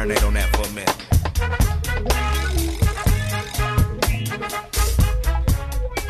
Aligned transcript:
marinate 0.00 0.26
on 0.26 0.34
that 0.34 0.48
for 0.56 0.62
a 0.62 0.72
minute. 0.72 0.96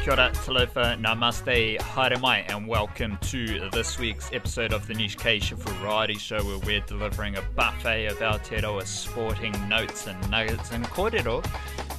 Kia 0.02 0.12
ora, 0.12 0.30
talofa, 0.32 0.96
namaste, 1.00 1.78
haere 1.78 2.20
mai, 2.20 2.38
and 2.48 2.68
welcome 2.68 3.18
to 3.20 3.68
this 3.70 3.98
week's 3.98 4.32
episode 4.32 4.72
of 4.72 4.86
the 4.86 4.94
Niche 4.94 5.18
Cache 5.18 5.50
Variety 5.50 6.14
Show, 6.14 6.42
where 6.44 6.58
we're 6.58 6.80
delivering 6.80 7.36
a 7.36 7.42
buffet 7.56 8.06
of 8.06 8.18
Aotearoa 8.18 8.86
sporting 8.86 9.52
notes 9.68 10.06
and 10.06 10.30
nuggets 10.30 10.70
and 10.70 10.84
kōrero 10.86 11.44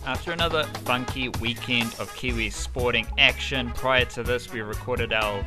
after 0.06 0.32
another 0.32 0.64
funky 0.86 1.30
weekend 1.42 1.94
of 2.00 2.14
Kiwi 2.16 2.50
sporting 2.50 3.06
action. 3.18 3.70
Prior 3.72 4.06
to 4.06 4.24
this, 4.24 4.52
we 4.52 4.62
recorded 4.62 5.12
our 5.14 5.44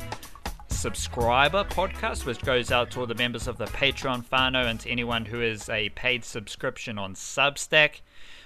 subscriber 0.85 1.63
podcast, 1.63 2.27
which 2.27 2.43
goes 2.43 2.71
out 2.71 2.91
to 2.91 2.99
all 2.99 3.07
the 3.07 3.15
members 3.15 3.47
of 3.47 3.57
the 3.57 3.65
Patreon 3.65 4.23
whānau 4.25 4.67
and 4.67 4.79
to 4.79 4.87
anyone 4.87 5.25
who 5.25 5.41
is 5.41 5.67
a 5.67 5.89
paid 5.89 6.23
subscription 6.23 6.99
on 6.99 7.15
Substack. 7.15 8.01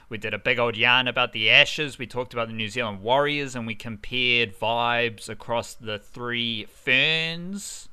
We 0.08 0.18
did 0.18 0.34
a 0.34 0.40
big 0.40 0.58
old 0.58 0.78
yarn 0.78 1.10
about 1.10 1.34
the 1.34 1.50
Ashes. 1.50 2.00
We 2.00 2.08
talked 2.08 2.32
about 2.32 2.48
the 2.48 2.54
New 2.54 2.70
Zealand 2.70 3.02
Warriors 3.02 3.58
and 3.58 3.68
we 3.68 3.76
compared 3.76 4.58
vibes 4.58 5.28
across 5.28 5.74
the 5.74 6.00
three 6.00 6.64
ferns 6.64 7.90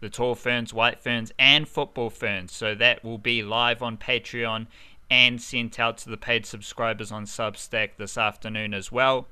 the 0.00 0.10
tall 0.10 0.34
ferns, 0.34 0.74
white 0.74 1.00
ferns, 1.00 1.30
and 1.38 1.68
football 1.68 2.10
ferns. 2.10 2.52
So 2.52 2.74
that 2.74 3.04
will 3.04 3.18
be 3.18 3.44
live 3.44 3.84
on 3.84 3.98
Patreon 3.98 4.66
and 5.08 5.40
sent 5.40 5.78
out 5.78 5.98
to 5.98 6.10
the 6.10 6.16
paid 6.16 6.44
subscribers 6.44 7.12
on 7.12 7.24
Substack 7.24 7.90
this 7.98 8.18
afternoon 8.18 8.74
as 8.74 8.90
well. 8.90 9.28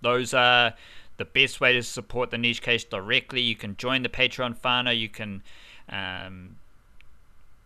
Those 0.00 0.34
are 0.34 0.74
the 1.22 1.40
best 1.40 1.60
way 1.60 1.72
to 1.72 1.84
support 1.84 2.30
the 2.32 2.38
niche 2.38 2.62
cache 2.62 2.82
directly. 2.82 3.40
You 3.40 3.54
can 3.54 3.76
join 3.76 4.02
the 4.02 4.08
Patreon 4.08 4.58
whānau. 4.60 4.98
You 4.98 5.08
can 5.08 5.44
um, 5.88 6.56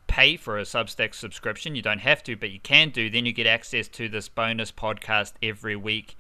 pay 0.09 0.37
for 0.37 0.59
a 0.59 0.63
Substack 0.63 1.15
subscription. 1.15 1.75
You 1.75 1.81
don't 1.81 2.01
have 2.01 2.23
to, 2.25 2.37
but 2.37 2.51
you 2.51 2.61
can 2.61 2.91
do. 2.91 3.09
Then 3.09 3.25
you 3.25 3.33
get 3.33 3.47
access 3.47 3.89
to 3.89 4.11
this 4.11 4.29
bonus 4.29 4.71
podcast 4.71 5.33
every 5.43 5.75
week. 5.75 6.19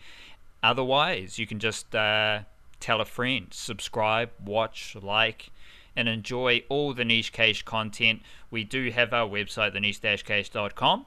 Otherwise, 0.62 1.38
you 1.38 1.46
can 1.46 1.58
just 1.58 1.94
uh, 1.94 2.40
tell 2.80 3.02
a 3.02 3.04
friend, 3.04 3.48
subscribe, 3.50 4.30
watch, 4.42 4.96
like, 5.02 5.50
and 5.94 6.08
enjoy 6.08 6.62
all 6.70 6.94
the 6.94 7.04
niche 7.04 7.34
cache 7.34 7.62
content. 7.64 8.22
We 8.50 8.64
do 8.64 8.90
have 8.92 9.12
our 9.12 9.28
website, 9.28 9.74
the 9.74 9.80
niche-cache.com, 9.80 11.04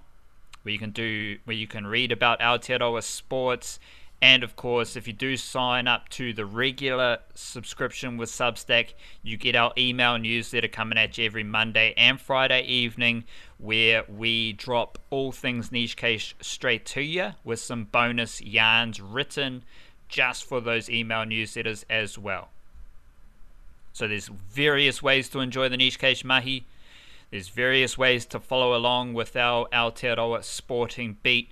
where 0.62 0.72
you 0.72 0.78
can 0.78 0.92
do 0.92 1.40
where 1.46 1.58
you 1.58 1.66
can 1.66 1.88
read 1.88 2.12
about 2.12 2.40
Aotearoa 2.40 3.02
sports 3.02 3.80
and 4.22 4.44
of 4.44 4.56
course, 4.56 4.98
if 4.98 5.08
you 5.08 5.14
do 5.14 5.38
sign 5.38 5.88
up 5.88 6.10
to 6.10 6.34
the 6.34 6.46
regular 6.46 7.20
subscription 7.36 8.18
with 8.18 8.30
Substack, 8.30 8.94
you 9.24 9.38
get 9.38 9.56
our 9.56 9.72
email 9.78 10.18
newsletter 10.18 10.68
coming 10.68 10.98
at 10.98 11.18
you 11.18 11.26
every 11.26 11.44
Monday 11.44 11.94
and 11.96 12.20
Friday 12.20 12.64
evening, 12.64 13.24
where 13.58 14.04
we 14.10 14.52
drop 14.54 14.98
all 15.10 15.32
things 15.32 15.72
niche 15.72 15.96
cache 15.96 16.36
straight 16.42 16.86
to 16.88 17.02
you 17.02 17.32
with 17.46 17.60
some 17.60 17.86
bonus 17.86 18.42
yarns 18.42 19.00
written 19.00 19.64
just 20.10 20.44
for 20.44 20.60
those 20.60 20.90
email 20.90 21.24
newsletters 21.24 21.86
as 21.90 22.18
well. 22.18 22.50
So 23.94 24.08
there's 24.08 24.28
various 24.28 25.02
ways 25.02 25.30
to 25.30 25.40
enjoy 25.40 25.70
the 25.70 25.78
niche 25.78 26.00
cache 26.00 26.26
mahi. 26.26 26.66
There's 27.32 27.50
various 27.50 27.98
ways 27.98 28.26
to 28.28 28.40
follow 28.40 28.76
along 28.76 29.14
with 29.14 29.36
our 29.38 29.68
Aotearoa 29.70 30.44
sporting 30.44 31.18
beat 31.24 31.52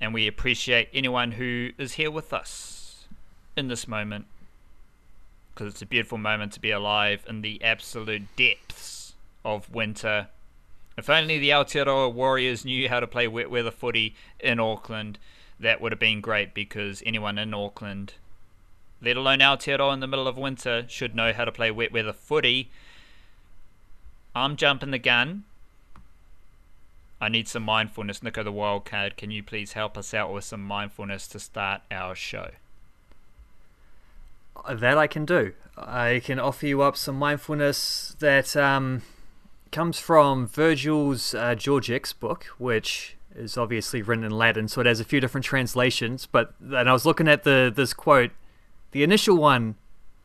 and 0.00 0.12
we 0.12 0.26
appreciate 0.26 0.88
anyone 0.92 1.32
who 1.32 1.70
is 1.78 1.94
here 1.94 2.10
with 2.10 2.32
us 2.32 3.06
in 3.56 3.68
this 3.68 3.88
moment 3.88 4.26
because 5.56 5.72
it's 5.72 5.82
a 5.82 5.86
beautiful 5.86 6.18
moment 6.18 6.52
to 6.52 6.60
be 6.60 6.70
alive 6.70 7.24
in 7.26 7.40
the 7.40 7.62
absolute 7.62 8.24
depths 8.36 9.14
of 9.42 9.70
winter. 9.74 10.28
If 10.98 11.08
only 11.08 11.38
the 11.38 11.48
Aotearoa 11.48 12.12
Warriors 12.12 12.64
knew 12.64 12.90
how 12.90 13.00
to 13.00 13.06
play 13.06 13.26
wet 13.26 13.50
weather 13.50 13.70
footy 13.70 14.14
in 14.38 14.60
Auckland, 14.60 15.18
that 15.58 15.80
would 15.80 15.92
have 15.92 15.98
been 15.98 16.20
great 16.20 16.52
because 16.52 17.02
anyone 17.06 17.38
in 17.38 17.54
Auckland, 17.54 18.14
let 19.00 19.16
alone 19.16 19.38
Aotearoa 19.38 19.94
in 19.94 20.00
the 20.00 20.06
middle 20.06 20.28
of 20.28 20.36
winter, 20.36 20.84
should 20.88 21.14
know 21.14 21.32
how 21.32 21.46
to 21.46 21.52
play 21.52 21.70
wet 21.70 21.90
weather 21.90 22.12
footy. 22.12 22.70
I'm 24.34 24.56
jumping 24.56 24.90
the 24.90 24.98
gun 24.98 25.44
I 27.26 27.28
need 27.28 27.48
some 27.48 27.64
mindfulness. 27.64 28.22
Nico 28.22 28.44
the 28.44 28.52
Wildcard, 28.52 29.16
can 29.16 29.32
you 29.32 29.42
please 29.42 29.72
help 29.72 29.98
us 29.98 30.14
out 30.14 30.32
with 30.32 30.44
some 30.44 30.62
mindfulness 30.62 31.26
to 31.26 31.40
start 31.40 31.80
our 31.90 32.14
show? 32.14 32.50
That 34.72 34.96
I 34.96 35.08
can 35.08 35.24
do. 35.24 35.52
I 35.76 36.22
can 36.24 36.38
offer 36.38 36.68
you 36.68 36.82
up 36.82 36.96
some 36.96 37.18
mindfulness 37.18 38.14
that 38.20 38.56
um, 38.56 39.02
comes 39.72 39.98
from 39.98 40.46
Virgil's 40.46 41.34
uh, 41.34 41.56
Georgics 41.56 42.12
book, 42.12 42.44
which 42.58 43.16
is 43.34 43.58
obviously 43.58 44.02
written 44.02 44.22
in 44.22 44.30
Latin, 44.30 44.68
so 44.68 44.80
it 44.80 44.86
has 44.86 45.00
a 45.00 45.04
few 45.04 45.18
different 45.18 45.44
translations. 45.44 46.26
But 46.26 46.54
and 46.60 46.88
I 46.88 46.92
was 46.92 47.04
looking 47.04 47.26
at 47.26 47.42
the 47.42 47.72
this 47.74 47.92
quote. 47.92 48.30
The 48.92 49.02
initial 49.02 49.36
one 49.36 49.74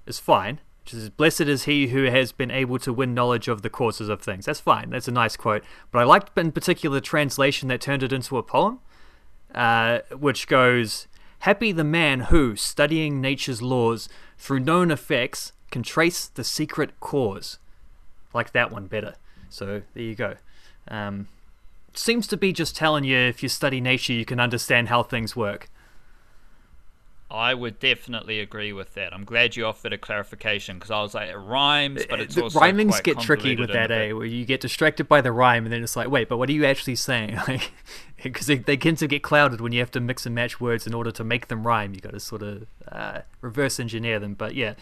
is 0.05 0.19
fine, 0.19 0.59
which 0.83 0.93
is 0.93 1.09
blessed 1.09 1.41
is 1.41 1.63
he 1.63 1.87
who 1.87 2.05
has 2.05 2.31
been 2.31 2.51
able 2.51 2.79
to 2.79 2.91
win 2.91 3.13
knowledge 3.13 3.47
of 3.47 3.61
the 3.61 3.69
causes 3.69 4.09
of 4.09 4.21
things. 4.21 4.45
That's 4.45 4.59
fine. 4.59 4.89
That's 4.89 5.07
a 5.07 5.11
nice 5.11 5.37
quote. 5.37 5.63
But 5.91 5.99
I 5.99 6.03
liked 6.03 6.37
in 6.37 6.51
particular 6.51 6.95
the 6.95 7.01
translation 7.01 7.69
that 7.69 7.81
turned 7.81 8.03
it 8.03 8.11
into 8.11 8.37
a 8.37 8.43
poem, 8.43 8.79
uh, 9.53 9.99
which 10.11 10.47
goes, 10.47 11.07
Happy 11.39 11.71
the 11.71 11.83
man 11.83 12.21
who, 12.21 12.55
studying 12.55 13.19
nature's 13.19 13.61
laws 13.61 14.07
through 14.37 14.59
known 14.59 14.91
effects, 14.91 15.53
can 15.71 15.83
trace 15.83 16.27
the 16.27 16.43
secret 16.43 16.99
cause. 16.99 17.57
Like 18.33 18.51
that 18.51 18.71
one 18.71 18.87
better. 18.87 19.15
So 19.49 19.81
there 19.93 20.03
you 20.03 20.15
go. 20.15 20.35
Um, 20.87 21.27
seems 21.93 22.27
to 22.27 22.37
be 22.37 22.53
just 22.53 22.75
telling 22.75 23.03
you 23.03 23.17
if 23.17 23.43
you 23.43 23.49
study 23.49 23.81
nature, 23.81 24.13
you 24.13 24.25
can 24.25 24.39
understand 24.39 24.89
how 24.89 25.03
things 25.03 25.35
work. 25.35 25.69
I 27.31 27.53
would 27.53 27.79
definitely 27.79 28.41
agree 28.41 28.73
with 28.73 28.93
that. 28.95 29.13
I'm 29.13 29.23
glad 29.23 29.55
you 29.55 29.65
offered 29.65 29.93
a 29.93 29.97
clarification 29.97 30.77
because 30.77 30.91
I 30.91 31.01
was 31.01 31.13
like, 31.13 31.29
it 31.29 31.37
rhymes, 31.37 32.05
but 32.09 32.19
it's 32.19 32.35
the 32.35 32.43
also 32.43 32.59
rhymings 32.59 32.99
get 32.99 33.19
tricky 33.19 33.55
with 33.55 33.71
that, 33.71 33.89
eh? 33.89 34.11
Where 34.11 34.25
you 34.25 34.43
get 34.43 34.59
distracted 34.59 35.07
by 35.07 35.21
the 35.21 35.31
rhyme, 35.31 35.63
and 35.63 35.71
then 35.71 35.81
it's 35.81 35.95
like, 35.95 36.09
wait, 36.09 36.27
but 36.27 36.37
what 36.37 36.49
are 36.49 36.53
you 36.53 36.65
actually 36.65 36.95
saying? 36.95 37.39
Because 38.21 38.45
they, 38.45 38.57
they 38.57 38.77
tend 38.77 38.99
to 38.99 39.07
get 39.07 39.23
clouded 39.23 39.61
when 39.61 39.71
you 39.71 39.79
have 39.79 39.89
to 39.91 39.99
mix 39.99 40.27
and 40.27 40.35
match 40.35 40.61
words 40.61 40.85
in 40.85 40.93
order 40.93 41.11
to 41.11 41.23
make 41.23 41.47
them 41.47 41.65
rhyme. 41.65 41.95
You 41.95 42.01
got 42.01 42.11
to 42.11 42.19
sort 42.19 42.43
of 42.43 42.67
uh, 42.87 43.21
reverse 43.41 43.79
engineer 43.79 44.19
them. 44.19 44.35
But 44.35 44.53
yeah, 44.53 44.75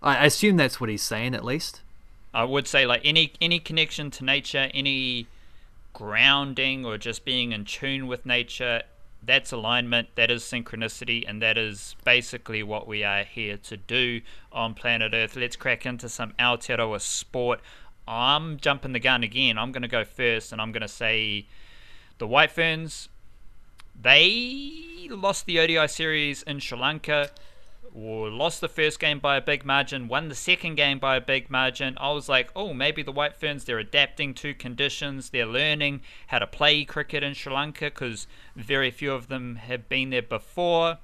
I, 0.00 0.18
I 0.18 0.24
assume 0.26 0.56
that's 0.56 0.80
what 0.80 0.88
he's 0.88 1.02
saying 1.02 1.34
at 1.34 1.44
least. 1.44 1.80
I 2.32 2.44
would 2.44 2.68
say 2.68 2.86
like 2.86 3.00
any 3.02 3.32
any 3.40 3.58
connection 3.58 4.12
to 4.12 4.24
nature, 4.24 4.70
any 4.72 5.26
grounding 5.92 6.86
or 6.86 6.96
just 6.96 7.24
being 7.24 7.50
in 7.50 7.64
tune 7.64 8.06
with 8.06 8.24
nature 8.24 8.82
that's 9.26 9.52
alignment, 9.52 10.08
that 10.16 10.30
is 10.30 10.42
synchronicity, 10.42 11.24
and 11.26 11.40
that 11.42 11.58
is 11.58 11.96
basically 12.04 12.62
what 12.62 12.86
we 12.86 13.04
are 13.04 13.24
here 13.24 13.56
to 13.58 13.76
do 13.76 14.20
on 14.52 14.74
planet 14.74 15.12
Earth. 15.14 15.36
Let's 15.36 15.56
crack 15.56 15.86
into 15.86 16.08
some 16.08 16.32
Aotearoa 16.38 17.00
sport. 17.00 17.60
I'm 18.06 18.58
jumping 18.58 18.92
the 18.92 19.00
gun 19.00 19.22
again. 19.22 19.58
I'm 19.58 19.72
going 19.72 19.82
to 19.82 19.88
go 19.88 20.04
first, 20.04 20.52
and 20.52 20.60
I'm 20.60 20.72
going 20.72 20.82
to 20.82 20.88
say 20.88 21.46
the 22.18 22.26
White 22.26 22.50
Ferns. 22.50 23.08
They 24.00 25.08
lost 25.10 25.46
the 25.46 25.58
ODI 25.60 25.88
series 25.88 26.42
in 26.42 26.58
Sri 26.58 26.78
Lanka 26.78 27.30
lost 27.94 28.60
the 28.60 28.68
first 28.68 28.98
game 28.98 29.20
by 29.20 29.36
a 29.36 29.40
big 29.40 29.64
margin, 29.64 30.08
won 30.08 30.28
the 30.28 30.34
second 30.34 30.74
game 30.74 30.98
by 30.98 31.16
a 31.16 31.20
big 31.20 31.48
margin. 31.48 31.96
I 31.98 32.10
was 32.10 32.28
like, 32.28 32.50
oh, 32.56 32.74
maybe 32.74 33.02
the 33.02 33.12
White 33.12 33.36
Ferns, 33.36 33.64
they're 33.64 33.78
adapting 33.78 34.34
to 34.34 34.52
conditions, 34.52 35.30
they're 35.30 35.46
learning 35.46 36.00
how 36.26 36.40
to 36.40 36.46
play 36.46 36.84
cricket 36.84 37.22
in 37.22 37.34
Sri 37.34 37.52
Lanka 37.52 37.86
because 37.86 38.26
very 38.56 38.90
few 38.90 39.12
of 39.12 39.28
them 39.28 39.56
have 39.56 39.88
been 39.88 40.10
there 40.10 40.22
before. 40.22 40.98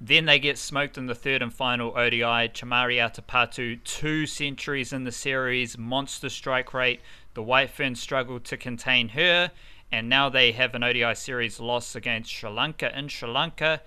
Then 0.00 0.24
they 0.24 0.40
get 0.40 0.58
smoked 0.58 0.98
in 0.98 1.06
the 1.06 1.14
third 1.14 1.42
and 1.42 1.54
final 1.54 1.96
ODI. 1.96 2.48
Chamari 2.48 2.98
Athapaththu, 2.98 3.84
two 3.84 4.26
centuries 4.26 4.92
in 4.92 5.04
the 5.04 5.12
series, 5.12 5.78
monster 5.78 6.28
strike 6.28 6.74
rate. 6.74 7.00
The 7.34 7.42
White 7.42 7.70
Ferns 7.70 8.00
struggled 8.00 8.44
to 8.46 8.56
contain 8.56 9.10
her, 9.10 9.52
and 9.92 10.08
now 10.08 10.28
they 10.28 10.50
have 10.52 10.74
an 10.74 10.82
ODI 10.82 11.14
series 11.14 11.60
loss 11.60 11.94
against 11.94 12.32
Sri 12.32 12.50
Lanka 12.50 12.98
in 12.98 13.06
Sri 13.06 13.28
Lanka. 13.28 13.80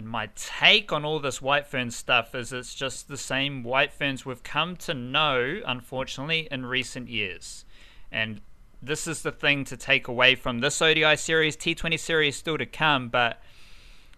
And 0.00 0.08
my 0.08 0.30
take 0.34 0.92
on 0.92 1.04
all 1.04 1.18
this 1.18 1.42
white 1.42 1.66
fern 1.66 1.90
stuff 1.90 2.34
is 2.34 2.54
it's 2.54 2.74
just 2.74 3.08
the 3.08 3.18
same 3.18 3.62
white 3.62 3.92
ferns 3.92 4.24
we've 4.24 4.42
come 4.42 4.74
to 4.76 4.94
know, 4.94 5.60
unfortunately, 5.66 6.48
in 6.50 6.64
recent 6.64 7.10
years. 7.10 7.66
And 8.10 8.40
this 8.80 9.06
is 9.06 9.20
the 9.20 9.30
thing 9.30 9.66
to 9.66 9.76
take 9.76 10.08
away 10.08 10.36
from 10.36 10.60
this 10.60 10.80
ODI 10.80 11.16
series, 11.16 11.54
T20 11.54 11.98
series 11.98 12.34
still 12.34 12.56
to 12.56 12.64
come, 12.64 13.10
but 13.10 13.42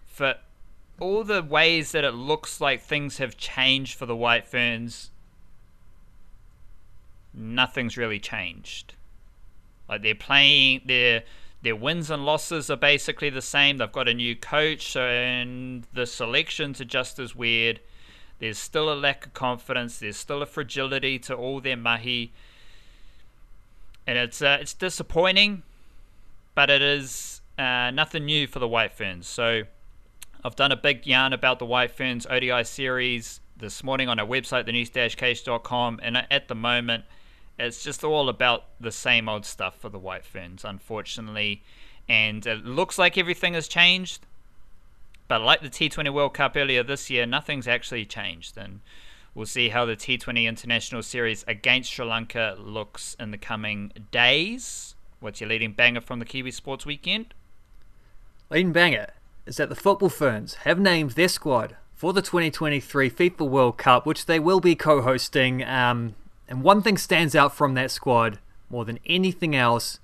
for 0.05 0.35
all 1.01 1.25
the 1.25 1.43
ways 1.43 1.91
that 1.91 2.05
it 2.05 2.13
looks 2.13 2.61
like 2.61 2.81
things 2.81 3.17
have 3.17 3.35
changed 3.35 3.95
for 3.95 4.05
the 4.05 4.15
white 4.15 4.47
ferns, 4.47 5.11
nothing's 7.33 7.97
really 7.97 8.19
changed. 8.19 8.93
Like 9.89 10.01
they're 10.01 10.15
playing, 10.15 10.83
they're 10.85 11.23
their 11.63 11.75
wins 11.77 12.11
and 12.11 12.25
losses 12.25 12.69
are 12.69 12.75
basically 12.75 13.29
the 13.29 13.41
same. 13.41 13.77
They've 13.77 13.91
got 13.91 14.09
a 14.09 14.13
new 14.13 14.35
coach, 14.35 14.95
and 14.97 15.87
the 15.93 16.05
selections 16.05 16.81
are 16.81 16.85
just 16.85 17.17
as 17.19 17.35
weird. 17.35 17.79
There's 18.39 18.57
still 18.57 18.91
a 18.91 18.95
lack 18.95 19.25
of 19.25 19.33
confidence. 19.33 19.99
There's 19.99 20.17
still 20.17 20.41
a 20.41 20.45
fragility 20.45 21.17
to 21.19 21.33
all 21.33 21.61
their 21.61 21.77
mahi. 21.77 22.33
and 24.05 24.17
it's 24.17 24.41
uh, 24.41 24.57
it's 24.59 24.73
disappointing, 24.73 25.63
but 26.53 26.69
it 26.69 26.81
is 26.81 27.41
uh, 27.57 27.91
nothing 27.91 28.25
new 28.25 28.45
for 28.45 28.59
the 28.59 28.67
White 28.67 28.91
Ferns. 28.91 29.25
So 29.25 29.63
I've 30.43 30.57
done 30.57 30.73
a 30.73 30.75
big 30.75 31.07
yarn 31.07 31.31
about 31.31 31.59
the 31.59 31.65
White 31.65 31.91
Ferns 31.91 32.27
ODI 32.29 32.65
series 32.65 33.39
this 33.55 33.81
morning 33.81 34.09
on 34.09 34.19
our 34.19 34.27
website, 34.27 34.67
theniche-cache.com, 34.67 36.01
and 36.03 36.17
at 36.29 36.49
the 36.49 36.55
moment, 36.55 37.05
it's 37.59 37.83
just 37.83 38.03
all 38.03 38.29
about 38.29 38.65
the 38.79 38.91
same 38.91 39.29
old 39.29 39.45
stuff 39.45 39.77
for 39.79 39.89
the 39.89 39.99
White 39.99 40.25
Ferns, 40.25 40.65
unfortunately. 40.65 41.63
And 42.09 42.45
it 42.45 42.65
looks 42.65 42.97
like 42.97 43.17
everything 43.17 43.53
has 43.53 43.67
changed, 43.67 44.25
but 45.27 45.41
like 45.41 45.61
the 45.61 45.69
T20 45.69 46.13
World 46.13 46.33
Cup 46.33 46.53
earlier 46.55 46.83
this 46.83 47.09
year, 47.09 47.25
nothing's 47.25 47.67
actually 47.67 48.05
changed. 48.05 48.57
And 48.57 48.81
we'll 49.33 49.45
see 49.45 49.69
how 49.69 49.85
the 49.85 49.95
T20 49.95 50.45
International 50.45 51.03
Series 51.03 51.45
against 51.47 51.91
Sri 51.91 52.05
Lanka 52.05 52.57
looks 52.59 53.15
in 53.19 53.31
the 53.31 53.37
coming 53.37 53.91
days. 54.11 54.95
What's 55.19 55.39
your 55.39 55.49
leading 55.49 55.71
banger 55.71 56.01
from 56.01 56.19
the 56.19 56.25
Kiwi 56.25 56.51
Sports 56.51 56.85
Weekend? 56.85 57.33
Leading 58.49 58.73
banger 58.73 59.11
is 59.45 59.57
that 59.57 59.69
the 59.69 59.75
Football 59.75 60.09
Ferns 60.09 60.55
have 60.55 60.79
named 60.79 61.11
their 61.11 61.29
squad 61.29 61.77
for 61.93 62.11
the 62.11 62.21
2023 62.21 63.09
FIFA 63.09 63.47
World 63.47 63.77
Cup, 63.77 64.05
which 64.05 64.25
they 64.25 64.39
will 64.39 64.59
be 64.59 64.75
co 64.75 65.01
hosting. 65.01 65.63
Um, 65.63 66.15
and 66.47 66.63
one 66.63 66.81
thing 66.81 66.97
stands 66.97 67.35
out 67.35 67.55
from 67.55 67.73
that 67.75 67.91
squad 67.91 68.39
more 68.69 68.85
than 68.85 68.99
anything 69.05 69.55
else 69.55 69.99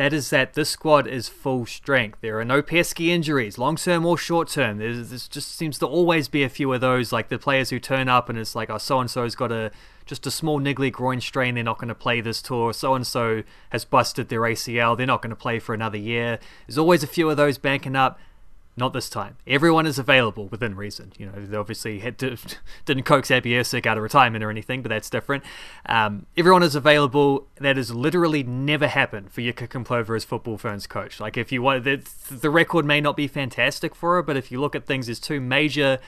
that 0.00 0.14
is 0.14 0.30
that 0.30 0.54
this 0.54 0.70
squad 0.70 1.06
is 1.06 1.28
full 1.28 1.66
strength. 1.66 2.20
There 2.22 2.38
are 2.40 2.44
no 2.44 2.62
pesky 2.62 3.12
injuries, 3.12 3.58
long 3.58 3.76
term 3.76 4.06
or 4.06 4.16
short 4.16 4.48
term. 4.48 4.78
There 4.78 4.92
just 4.92 5.56
seems 5.56 5.78
to 5.80 5.86
always 5.86 6.26
be 6.26 6.42
a 6.42 6.48
few 6.48 6.72
of 6.72 6.80
those, 6.80 7.12
like 7.12 7.28
the 7.28 7.38
players 7.38 7.68
who 7.68 7.78
turn 7.78 8.08
up 8.08 8.30
and 8.30 8.38
it's 8.38 8.54
like, 8.54 8.70
oh, 8.70 8.78
so 8.78 9.00
and 9.00 9.10
so's 9.10 9.34
got 9.34 9.52
a 9.52 9.70
just 10.06 10.26
a 10.26 10.30
small 10.30 10.58
niggly 10.58 10.90
groin 10.90 11.20
strain. 11.20 11.54
They're 11.54 11.64
not 11.64 11.76
going 11.78 11.88
to 11.88 11.94
play 11.94 12.22
this 12.22 12.40
tour. 12.40 12.72
So 12.72 12.94
and 12.94 13.06
so 13.06 13.42
has 13.70 13.84
busted 13.84 14.30
their 14.30 14.40
ACL. 14.40 14.96
They're 14.96 15.06
not 15.06 15.20
going 15.20 15.30
to 15.30 15.36
play 15.36 15.58
for 15.58 15.74
another 15.74 15.98
year. 15.98 16.38
There's 16.66 16.78
always 16.78 17.02
a 17.02 17.06
few 17.06 17.28
of 17.28 17.36
those 17.36 17.58
banking 17.58 17.94
up. 17.94 18.18
Not 18.80 18.94
this 18.94 19.10
time. 19.10 19.36
Everyone 19.46 19.86
is 19.86 19.98
available 19.98 20.48
within 20.48 20.74
reason. 20.74 21.12
You 21.18 21.26
know, 21.26 21.32
they 21.36 21.54
obviously 21.54 21.98
had 21.98 22.16
to, 22.20 22.38
didn't 22.86 23.02
coax 23.02 23.30
Abby 23.30 23.50
Erceg 23.50 23.84
out 23.84 23.98
of 23.98 24.02
retirement 24.02 24.42
or 24.42 24.48
anything, 24.48 24.80
but 24.80 24.88
that's 24.88 25.10
different. 25.10 25.44
Um, 25.84 26.24
everyone 26.34 26.62
is 26.62 26.74
available. 26.74 27.46
That 27.56 27.76
has 27.76 27.94
literally 27.94 28.42
never 28.42 28.88
happened 28.88 29.32
for 29.32 29.42
Jitka 29.42 29.68
Klimková 29.68 30.16
as 30.16 30.24
football 30.24 30.56
ferns 30.56 30.86
coach. 30.86 31.20
Like, 31.20 31.36
if 31.36 31.52
you 31.52 31.60
want, 31.60 31.84
the, 31.84 32.02
the 32.30 32.48
record 32.48 32.86
may 32.86 33.02
not 33.02 33.18
be 33.18 33.28
fantastic 33.28 33.94
for 33.94 34.16
her, 34.16 34.22
but 34.22 34.38
if 34.38 34.50
you 34.50 34.58
look 34.58 34.74
at 34.74 34.86
things, 34.86 35.06
there's 35.06 35.20
two 35.20 35.42
major 35.42 35.98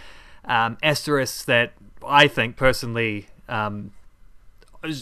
um, 0.46 0.78
asterisks 0.82 1.44
that 1.44 1.74
I 2.02 2.26
think 2.26 2.56
personally 2.56 3.26
um, 3.50 3.92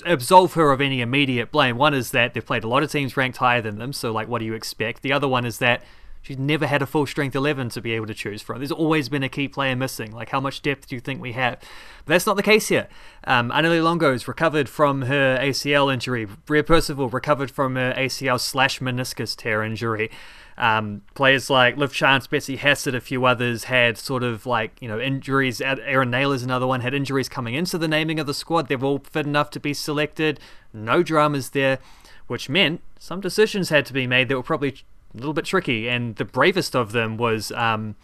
absolve 0.04 0.54
her 0.54 0.72
of 0.72 0.80
any 0.80 1.00
immediate 1.00 1.52
blame. 1.52 1.76
One 1.76 1.94
is 1.94 2.10
that 2.10 2.34
they've 2.34 2.44
played 2.44 2.64
a 2.64 2.68
lot 2.68 2.82
of 2.82 2.90
teams 2.90 3.16
ranked 3.16 3.38
higher 3.38 3.60
than 3.60 3.78
them, 3.78 3.92
so 3.92 4.10
like, 4.10 4.26
what 4.26 4.40
do 4.40 4.44
you 4.44 4.54
expect? 4.54 5.02
The 5.02 5.12
other 5.12 5.28
one 5.28 5.44
is 5.44 5.58
that 5.58 5.84
She's 6.22 6.38
never 6.38 6.66
had 6.66 6.82
a 6.82 6.86
full 6.86 7.06
strength 7.06 7.34
11 7.34 7.70
to 7.70 7.80
be 7.80 7.92
able 7.92 8.06
to 8.06 8.14
choose 8.14 8.42
from. 8.42 8.58
There's 8.58 8.70
always 8.70 9.08
been 9.08 9.22
a 9.22 9.28
key 9.28 9.48
player 9.48 9.74
missing. 9.74 10.12
Like, 10.12 10.28
how 10.28 10.40
much 10.40 10.60
depth 10.60 10.88
do 10.88 10.94
you 10.94 11.00
think 11.00 11.20
we 11.20 11.32
have? 11.32 11.58
But 12.04 12.14
that's 12.14 12.26
not 12.26 12.36
the 12.36 12.42
case 12.42 12.68
here. 12.68 12.88
Um, 13.24 13.48
Longo's 13.48 14.28
recovered 14.28 14.68
from 14.68 15.02
her 15.02 15.38
ACL 15.40 15.92
injury. 15.92 16.28
Ria 16.46 16.62
Percival 16.62 17.08
recovered 17.08 17.50
from 17.50 17.76
her 17.76 17.94
ACL 17.96 18.38
slash 18.38 18.80
meniscus 18.80 19.34
tear 19.34 19.62
injury. 19.62 20.10
Um, 20.58 21.00
players 21.14 21.48
like 21.48 21.78
Liv 21.78 21.94
Chance, 21.94 22.26
Betsy 22.26 22.56
Hassett, 22.56 22.94
a 22.94 23.00
few 23.00 23.24
others 23.24 23.64
had 23.64 23.96
sort 23.96 24.22
of 24.22 24.44
like, 24.44 24.76
you 24.82 24.88
know, 24.88 25.00
injuries. 25.00 25.62
Erin 25.62 26.10
Nayler's 26.10 26.42
another 26.42 26.66
one, 26.66 26.82
had 26.82 26.92
injuries 26.92 27.30
coming 27.30 27.54
into 27.54 27.78
the 27.78 27.88
naming 27.88 28.20
of 28.20 28.26
the 28.26 28.34
squad. 28.34 28.68
They've 28.68 28.84
all 28.84 28.98
fit 28.98 29.24
enough 29.24 29.48
to 29.50 29.60
be 29.60 29.72
selected. 29.72 30.38
No 30.74 31.02
dramas 31.02 31.50
there, 31.50 31.78
which 32.26 32.50
meant 32.50 32.82
some 32.98 33.22
decisions 33.22 33.70
had 33.70 33.86
to 33.86 33.94
be 33.94 34.06
made 34.06 34.28
that 34.28 34.36
were 34.36 34.42
probably 34.42 34.84
a 35.14 35.16
little 35.16 35.32
bit 35.32 35.44
tricky. 35.44 35.88
And 35.88 36.16
the 36.16 36.24
bravest 36.24 36.74
of 36.74 36.92
them 36.92 37.16
was 37.16 37.52
um, 37.52 37.96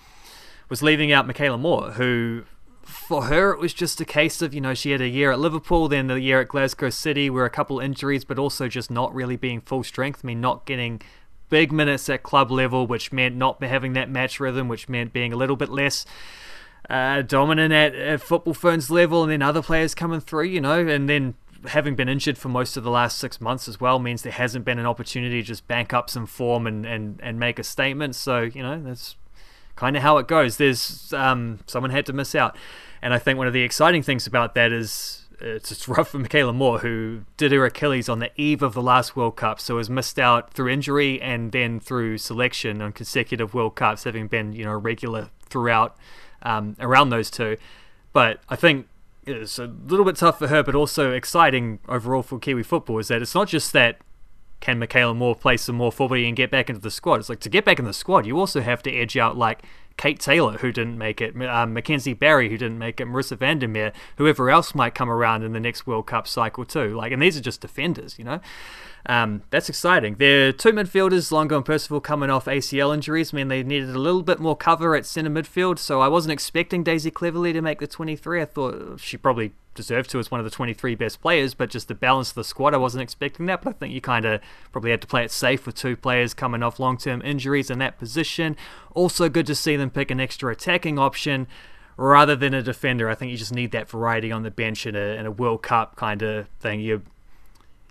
was 0.68 0.82
leaving 0.82 1.12
out 1.12 1.26
Meikayla 1.26 1.58
Moore, 1.58 1.92
who 1.92 2.44
for 2.82 3.24
her 3.24 3.52
it 3.52 3.58
was 3.58 3.74
just 3.74 4.00
a 4.00 4.04
case 4.04 4.40
of 4.42 4.54
you 4.54 4.60
know 4.60 4.72
she 4.72 4.92
had 4.92 5.00
a 5.00 5.08
year 5.08 5.32
at 5.32 5.38
Liverpool, 5.38 5.88
then 5.88 6.06
the 6.06 6.20
year 6.20 6.40
at 6.40 6.48
Glasgow 6.48 6.90
City, 6.90 7.28
where 7.28 7.44
a 7.44 7.50
couple 7.50 7.80
injuries, 7.80 8.24
but 8.24 8.38
also 8.38 8.68
just 8.68 8.90
not 8.90 9.14
really 9.14 9.36
being 9.36 9.60
full 9.60 9.82
strength. 9.82 10.20
I 10.24 10.26
mean, 10.26 10.40
not 10.40 10.66
getting 10.66 11.00
big 11.48 11.72
minutes 11.72 12.08
at 12.08 12.22
club 12.22 12.50
level, 12.50 12.86
which 12.86 13.12
meant 13.12 13.36
not 13.36 13.62
having 13.62 13.92
that 13.94 14.10
match 14.10 14.40
rhythm, 14.40 14.68
which 14.68 14.88
meant 14.88 15.12
being 15.12 15.32
a 15.32 15.36
little 15.36 15.56
bit 15.56 15.68
less. 15.68 16.04
Uh, 16.88 17.20
dominant 17.22 17.72
at, 17.72 17.96
at 17.96 18.20
football 18.20 18.54
ferns 18.54 18.90
level, 18.90 19.24
and 19.24 19.32
then 19.32 19.42
other 19.42 19.62
players 19.62 19.92
coming 19.92 20.20
through, 20.20 20.44
you 20.44 20.60
know, 20.60 20.86
and 20.86 21.08
then 21.08 21.34
having 21.68 21.94
been 21.94 22.08
injured 22.08 22.38
for 22.38 22.48
most 22.48 22.76
of 22.76 22.84
the 22.84 22.90
last 22.90 23.18
six 23.18 23.40
months 23.40 23.68
as 23.68 23.80
well 23.80 23.98
means 23.98 24.22
there 24.22 24.32
hasn't 24.32 24.64
been 24.64 24.78
an 24.78 24.86
opportunity 24.86 25.42
to 25.42 25.46
just 25.46 25.66
bank 25.68 25.92
up 25.92 26.10
some 26.10 26.26
form 26.26 26.66
and, 26.66 26.86
and, 26.86 27.20
and 27.22 27.38
make 27.38 27.58
a 27.58 27.64
statement. 27.64 28.14
So, 28.14 28.42
you 28.42 28.62
know, 28.62 28.80
that's 28.82 29.16
kind 29.76 29.96
of 29.96 30.02
how 30.02 30.18
it 30.18 30.26
goes. 30.26 30.56
There's 30.56 31.12
um, 31.12 31.60
someone 31.66 31.90
had 31.90 32.06
to 32.06 32.12
miss 32.12 32.34
out. 32.34 32.56
And 33.02 33.14
I 33.14 33.18
think 33.18 33.38
one 33.38 33.46
of 33.46 33.52
the 33.52 33.62
exciting 33.62 34.02
things 34.02 34.26
about 34.26 34.54
that 34.54 34.72
is 34.72 35.26
it's 35.40 35.86
rough 35.88 36.08
for 36.08 36.18
Meikayla 36.18 36.54
Moore, 36.54 36.78
who 36.78 37.22
did 37.36 37.52
her 37.52 37.64
Achilles 37.64 38.08
on 38.08 38.18
the 38.18 38.30
eve 38.40 38.62
of 38.62 38.74
the 38.74 38.82
last 38.82 39.16
World 39.16 39.36
Cup, 39.36 39.60
so 39.60 39.78
has 39.78 39.90
missed 39.90 40.18
out 40.18 40.52
through 40.54 40.68
injury 40.68 41.20
and 41.20 41.52
then 41.52 41.78
through 41.78 42.18
selection 42.18 42.80
on 42.80 42.92
consecutive 42.92 43.54
World 43.54 43.74
Cups, 43.74 44.04
having 44.04 44.28
been 44.28 44.52
you 44.52 44.64
know 44.64 44.72
regular 44.72 45.28
throughout 45.42 45.96
um, 46.42 46.76
around 46.80 47.10
those 47.10 47.30
two. 47.30 47.56
But 48.12 48.40
I 48.48 48.56
think 48.56 48.88
it's 49.26 49.58
a 49.58 49.67
little 49.67 50.05
bit 50.05 50.17
tough 50.17 50.38
for 50.38 50.49
her, 50.49 50.62
but 50.62 50.75
also 50.75 51.12
exciting 51.12 51.81
overall 51.88 52.23
for 52.23 52.38
Kiwi 52.38 52.62
football 52.62 52.99
is 52.99 53.08
that 53.08 53.23
it's 53.23 53.34
not 53.34 53.49
just 53.49 53.73
that 53.73 53.99
can 54.61 54.81
Meikayla 54.81 55.14
Moore 55.14 55.34
play 55.34 55.56
some 55.56 55.76
more 55.76 55.93
football 55.93 56.17
and 56.17 56.37
get 56.37 56.50
back 56.50 56.70
into 56.70 56.81
the 56.81 56.90
squad. 56.90 57.20
It's 57.20 57.28
like 57.28 57.40
to 57.40 57.50
get 57.50 57.64
back 57.64 57.78
in 57.78 57.84
the 57.84 57.93
squad, 57.93 58.26
you 58.26 58.38
also 58.38 58.61
have 58.61 58.82
to 58.84 58.93
edge 58.93 59.17
out 59.17 59.37
like 59.37 59.62
Kate 59.96 60.20
Taylor, 60.20 60.58
who 60.58 60.73
didn't 60.73 60.99
make 60.99 61.20
it, 61.20 61.40
um, 61.43 61.73
Mackenzie 61.73 62.12
Barry, 62.12 62.49
who 62.49 62.58
didn't 62.58 62.78
make 62.78 63.00
it, 63.00 63.06
Marisa 63.06 63.37
van 63.37 63.58
der 63.58 63.69
Meer, 63.69 63.93
whoever 64.17 64.50
else 64.50 64.75
might 64.75 64.94
come 64.94 65.11
around 65.11 65.43
in 65.43 65.52
the 65.52 65.61
next 65.61 65.87
World 65.87 66.06
Cup 66.06 66.26
cycle 66.26 66.64
too. 66.64 66.94
Like, 66.94 67.12
and 67.12 67.20
these 67.20 67.37
are 67.37 67.40
just 67.40 67.61
defenders, 67.61 68.19
you 68.19 68.25
know. 68.25 68.40
Um, 69.08 69.42
that's 69.50 69.68
exciting. 69.68 70.16
Their 70.16 70.52
two 70.52 70.72
midfielders, 70.72 71.30
Longo 71.30 71.56
and 71.56 71.64
Percival, 71.64 72.00
coming 72.00 72.28
off 72.28 72.46
ACL 72.46 72.92
injuries, 72.92 73.32
mean 73.32 73.48
they 73.48 73.62
needed 73.62 73.90
a 73.90 73.98
little 73.98 74.22
bit 74.22 74.40
more 74.40 74.56
cover 74.56 74.96
at 74.96 75.06
centre 75.06 75.30
midfield. 75.30 75.78
So 75.78 76.00
I 76.00 76.08
wasn't 76.08 76.32
expecting 76.32 76.82
Daisy 76.82 77.10
Cleverley 77.10 77.52
to 77.52 77.62
make 77.62 77.78
the 77.78 77.86
23. 77.86 78.42
I 78.42 78.44
thought 78.44 79.00
she 79.00 79.16
probably 79.16 79.52
deserved 79.76 80.10
to 80.10 80.18
as 80.18 80.30
one 80.30 80.40
of 80.40 80.44
the 80.44 80.50
23 80.50 80.96
best 80.96 81.20
players, 81.20 81.54
but 81.54 81.70
just 81.70 81.86
the 81.86 81.94
balance 81.94 82.30
of 82.30 82.34
the 82.34 82.44
squad, 82.44 82.74
I 82.74 82.78
wasn't 82.78 83.02
expecting 83.02 83.46
that. 83.46 83.62
But 83.62 83.70
I 83.70 83.78
think 83.78 83.94
you 83.94 84.00
kind 84.00 84.24
of 84.24 84.40
probably 84.72 84.90
had 84.90 85.02
to 85.02 85.06
play 85.06 85.24
it 85.24 85.30
safe 85.30 85.66
with 85.66 85.76
two 85.76 85.96
players 85.96 86.34
coming 86.34 86.64
off 86.64 86.80
long 86.80 86.98
term 86.98 87.22
injuries 87.22 87.70
in 87.70 87.78
that 87.78 87.98
position. 87.98 88.56
Also, 88.94 89.28
good 89.28 89.46
to 89.46 89.54
see 89.54 89.76
them 89.76 89.90
pick 89.90 90.10
an 90.10 90.18
extra 90.18 90.50
attacking 90.50 90.98
option 90.98 91.46
rather 91.96 92.34
than 92.34 92.54
a 92.54 92.62
defender. 92.62 93.08
I 93.08 93.14
think 93.14 93.30
you 93.30 93.38
just 93.38 93.54
need 93.54 93.70
that 93.70 93.88
variety 93.88 94.32
on 94.32 94.42
the 94.42 94.50
bench 94.50 94.84
in 94.84 94.96
a, 94.96 95.16
in 95.16 95.26
a 95.26 95.30
World 95.30 95.62
Cup 95.62 95.94
kind 95.94 96.22
of 96.22 96.48
thing. 96.58 96.80
You 96.80 97.02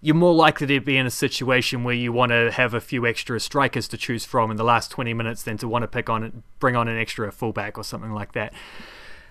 you're 0.05 0.13
more 0.13 0.35
likely 0.35 0.67
to 0.67 0.79
be 0.79 0.97
in 0.97 1.07
a 1.07 1.11
situation 1.11 1.83
where 1.83 1.95
you 1.95 2.13
want 2.13 2.31
to 2.31 2.51
have 2.51 2.75
a 2.75 2.79
few 2.79 3.07
extra 3.07 3.39
strikers 3.39 3.87
to 3.87 3.97
choose 3.97 4.23
from 4.23 4.51
in 4.51 4.57
the 4.57 4.63
last 4.63 4.91
20 4.91 5.15
minutes 5.15 5.41
than 5.41 5.57
to 5.57 5.67
want 5.67 5.81
to 5.81 5.87
pick 5.87 6.11
on 6.11 6.23
it, 6.23 6.31
bring 6.59 6.75
on 6.75 6.87
an 6.87 6.95
extra 6.95 7.31
fullback 7.31 7.75
or 7.75 7.83
something 7.83 8.11
like 8.11 8.33
that. 8.33 8.53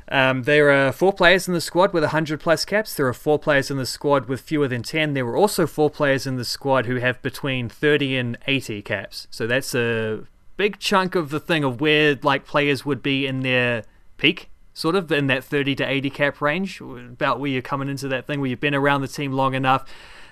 Um, 0.09 0.43
there 0.43 0.73
are 0.73 0.91
four 0.91 1.13
players 1.13 1.47
in 1.47 1.55
the 1.55 1.61
squad 1.61 1.93
with 1.93 2.03
100 2.03 2.41
plus 2.41 2.65
caps. 2.65 2.97
There 2.97 3.07
are 3.07 3.15
four 3.15 3.39
players 3.39 3.71
in 3.71 3.77
the 3.77 3.87
squad 3.87 4.27
with 4.27 4.41
fewer 4.41 4.67
than 4.67 4.83
10. 4.83 5.15
There 5.15 5.25
were 5.25 5.37
also 5.37 5.69
four 5.69 5.91
players 5.91 6.27
in 6.27 6.35
the 6.35 6.45
squad 6.45 6.87
who 6.87 6.97
have 6.97 7.23
between 7.23 7.69
30 7.69 8.17
and 8.17 8.39
80 8.49 8.83
caps. 8.83 9.29
So 9.31 9.47
that's 9.47 9.77
a 9.77 10.27
big 10.57 10.81
chunk 10.81 11.15
of 11.15 11.31
the 11.31 11.39
thing 11.39 11.63
of 11.63 11.81
where 11.81 12.19
like 12.21 12.47
players 12.47 12.85
would 12.85 13.01
be 13.01 13.29
in 13.29 13.43
their 13.43 13.85
peak, 14.17 14.51
sort 14.73 14.97
of 14.97 15.13
in 15.13 15.29
that 15.29 15.45
30 15.45 15.77
to 15.77 15.89
80 15.89 16.11
cap 16.11 16.41
range, 16.41 16.81
about 16.81 17.39
where 17.39 17.51
you're 17.51 17.63
coming 17.63 17.89
into 17.89 18.09
that 18.09 18.27
thing 18.27 18.41
where 18.41 18.51
you've 18.51 18.59
been 18.59 18.75
around 18.75 19.03
the 19.03 19.09
team 19.09 19.31
long 19.31 19.55
enough 19.55 19.89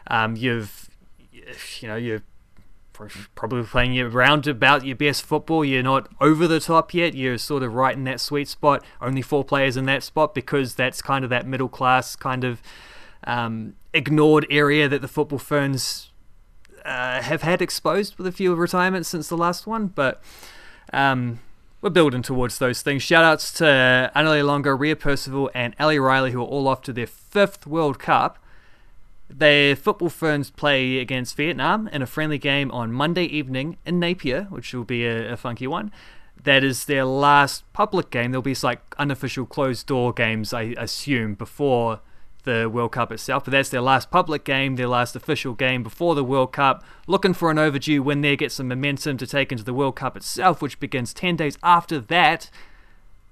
um, 0.06 0.37
you've, 0.37 0.90
you 1.80 1.88
know, 1.88 1.97
you're 1.97 2.23
probably 3.35 3.62
playing 3.64 3.99
around 4.00 4.47
about 4.47 4.85
your 4.85 4.97
best 4.97 5.23
football. 5.25 5.64
You're 5.64 5.82
not 5.82 6.09
over 6.21 6.47
the 6.47 6.61
top 6.61 6.94
yet. 6.94 7.14
You're 7.14 7.38
sort 7.38 7.62
of 7.62 7.75
right 7.75 7.97
in 7.97 8.04
that 8.04 8.21
sweet 8.21 8.49
spot. 8.49 8.85
Only 9.00 9.23
four 9.23 9.44
players 9.44 9.76
in 9.76 9.87
that 9.87 10.02
spot 10.02 10.35
because 10.35 10.75
that's 10.75 11.02
kind 11.02 11.25
of 11.25 11.30
that 11.30 11.47
middle 11.47 11.68
class 11.68 12.16
kind 12.16 12.44
of 12.44 12.62
um, 13.25 13.75
ignored 13.92 14.47
area 14.50 14.88
that 14.88 15.00
the 15.00 15.09
football 15.09 15.38
ferns 15.38 16.11
uh, 16.85 17.23
have 17.23 17.42
had 17.42 17.62
exposed 17.62 18.16
with 18.18 18.26
a 18.26 18.32
few 18.32 18.54
retirements 18.54 19.09
since 19.09 19.28
the 19.28 19.37
last 19.37 19.66
one. 19.66 19.87
But 19.87 20.23
um, 20.92 21.40
we're 21.80 21.90
building 21.90 22.23
towards 22.23 22.59
those 22.59 22.82
things. 22.82 23.02
Shout 23.02 23.25
outs 23.25 23.52
to 23.54 24.11
Annalie 24.14 24.44
Longo, 24.44 24.71
Ria 24.71 24.97
Percival, 24.97 25.50
and 25.54 25.75
Ali 25.78 25.99
Riley, 25.99 26.32
who 26.32 26.40
are 26.40 26.47
all 26.47 26.68
off 26.68 26.82
to 26.82 26.92
their 26.92 27.06
fifth 27.06 27.66
World 27.66 27.99
Cup. 27.99 28.38
The 29.35 29.75
football 29.81 30.11
ferns 30.11 30.51
play 30.51 30.99
against 30.99 31.37
Vietnam 31.37 31.89
in 31.89 32.03
a 32.03 32.07
friendly 32.07 32.39
game 32.39 32.71
on 32.71 32.93
Monday 32.93 33.25
evening 33.25 33.79
in 33.87 33.99
Napier, 33.99 34.45
which 34.51 34.73
will 34.75 34.85
be 34.85 35.07
a, 35.07 35.33
a 35.33 35.37
funky 35.37 35.67
one. 35.67 35.91
That 36.45 36.62
is 36.65 36.85
their 36.85 37.05
last 37.05 37.71
public 37.73 38.11
game. 38.11 38.33
There'll 38.33 38.43
be 38.43 38.57
like 38.62 38.81
unofficial 38.99 39.47
closed 39.47 39.87
door 39.87 40.12
games, 40.12 40.53
I 40.53 40.75
assume, 40.77 41.35
before 41.35 42.01
the 42.45 42.69
World 42.69 42.93
Cup 42.93 43.12
itself, 43.12 43.45
but 43.45 43.53
that's 43.53 43.69
their 43.69 43.81
last 43.81 44.11
public 44.11 44.45
game, 44.45 44.77
their 44.77 44.89
last 44.89 45.15
official 45.15 45.55
game 45.55 45.83
before 45.83 46.15
the 46.15 46.25
World 46.25 46.53
Cup. 46.53 46.85
Looking 47.07 47.35
for 47.35 47.51
an 47.51 47.59
overdue 47.59 48.03
win 48.03 48.21
there, 48.21 48.37
get 48.37 48.53
some 48.53 48.69
momentum 48.69 49.17
to 49.19 49.27
take 49.27 49.53
into 49.53 49.65
the 49.65 49.75
World 49.75 49.97
Cup 49.97 50.17
itself, 50.17 50.61
which 50.61 50.81
begins 50.81 51.15
10 51.15 51.37
days 51.37 51.57
after 51.62 52.01
that 52.01 52.51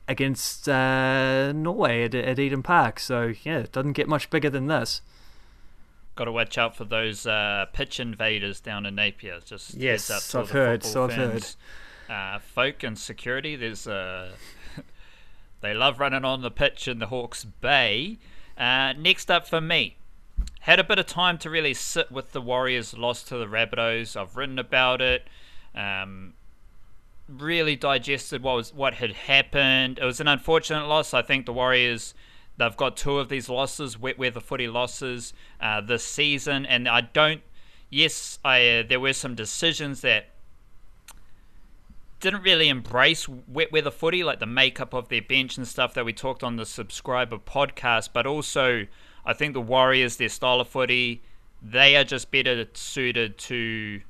against 0.06 0.68
uh, 0.68 1.52
Norway 1.52 2.04
at, 2.04 2.14
at 2.14 2.38
Eden 2.38 2.62
Park. 2.62 3.00
So, 3.00 3.32
yeah, 3.42 3.58
it 3.58 3.72
doesn't 3.72 3.92
get 3.92 4.08
much 4.08 4.30
bigger 4.30 4.50
than 4.50 4.66
this. 4.68 5.02
Got 6.16 6.24
to 6.24 6.32
watch 6.32 6.58
out 6.58 6.76
for 6.76 6.84
those 6.84 7.26
uh, 7.26 7.66
pitch 7.72 8.00
invaders 8.00 8.60
down 8.60 8.84
in 8.84 8.96
Napier. 8.96 9.40
Just 9.44 9.74
yes, 9.74 10.10
I've 10.34 10.50
heard. 10.50 10.84
So 10.84 11.04
I've 11.04 11.14
heard. 11.14 11.46
Uh, 12.08 12.40
folk 12.40 12.82
and 12.82 12.98
security. 12.98 13.54
There's 13.54 13.86
uh, 13.86 14.32
they 15.60 15.72
love 15.72 16.00
running 16.00 16.24
on 16.24 16.42
the 16.42 16.50
pitch 16.50 16.88
in 16.88 16.98
the 16.98 17.06
Hawke's 17.06 17.44
Bay. 17.44 18.18
Uh, 18.58 18.92
next 18.98 19.30
up 19.30 19.46
for 19.46 19.60
me, 19.60 19.96
had 20.60 20.78
a 20.78 20.84
bit 20.84 20.98
of 20.98 21.06
time 21.06 21.38
to 21.38 21.50
really 21.50 21.72
sit 21.72 22.10
with 22.10 22.32
the 22.32 22.40
Warriors' 22.40 22.96
loss 22.96 23.22
to 23.24 23.36
the 23.38 23.46
Rabbitohs. 23.46 24.16
I've 24.16 24.36
written 24.36 24.58
about 24.58 25.00
it. 25.00 25.26
Um, 25.74 26.34
really 27.28 27.76
digested 27.76 28.42
what 28.42 28.56
was 28.56 28.74
what 28.74 28.94
had 28.94 29.12
happened. 29.12 29.98
It 29.98 30.04
was 30.04 30.20
an 30.20 30.28
unfortunate 30.28 30.86
loss. 30.86 31.14
I 31.14 31.22
think 31.22 31.46
the 31.46 31.52
Warriors 31.52 32.14
they've 32.60 32.76
got 32.76 32.96
two 32.96 33.18
of 33.18 33.28
these 33.28 33.48
losses, 33.48 33.98
wet 33.98 34.18
weather 34.18 34.40
footy 34.40 34.68
losses 34.68 35.32
uh, 35.60 35.80
this 35.80 36.04
season, 36.04 36.66
and 36.66 36.88
I 36.88 37.00
don't. 37.00 37.40
Yes, 37.88 38.38
I 38.44 38.68
uh, 38.68 38.82
there 38.88 39.00
were 39.00 39.14
some 39.14 39.34
decisions 39.34 40.02
that 40.02 40.28
didn't 42.20 42.42
really 42.42 42.68
embrace 42.68 43.26
wet 43.28 43.72
weather 43.72 43.90
footy, 43.90 44.22
like 44.22 44.38
the 44.40 44.46
makeup 44.46 44.92
of 44.92 45.08
their 45.08 45.22
bench 45.22 45.56
and 45.56 45.66
stuff 45.66 45.94
that 45.94 46.04
we 46.04 46.12
talked 46.12 46.44
on 46.44 46.56
the 46.56 46.66
subscriber 46.66 47.38
podcast. 47.38 48.10
But 48.12 48.26
also, 48.26 48.86
I 49.24 49.32
think 49.32 49.54
the 49.54 49.60
Warriors, 49.60 50.16
their 50.16 50.28
style 50.28 50.60
of 50.60 50.68
footy, 50.68 51.22
they 51.62 51.96
are 51.96 52.04
just 52.04 52.30
better 52.30 52.66
suited 52.74 53.38
to 53.38 54.02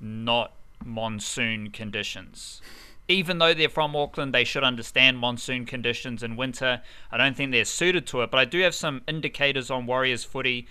not 0.00 0.52
monsoon 0.82 1.70
conditions. 1.70 2.62
Even 3.10 3.38
though 3.38 3.52
they're 3.52 3.68
from 3.68 3.96
Auckland, 3.96 4.32
they 4.32 4.44
should 4.44 4.62
understand 4.62 5.18
monsoon 5.18 5.66
conditions 5.66 6.22
in 6.22 6.36
winter. 6.36 6.80
I 7.10 7.16
don't 7.16 7.36
think 7.36 7.50
they're 7.50 7.64
suited 7.64 8.06
to 8.06 8.22
it, 8.22 8.30
but 8.30 8.38
I 8.38 8.44
do 8.44 8.60
have 8.60 8.74
some 8.74 9.02
indicators 9.08 9.68
on 9.68 9.86
Warriors 9.86 10.22
footy 10.22 10.68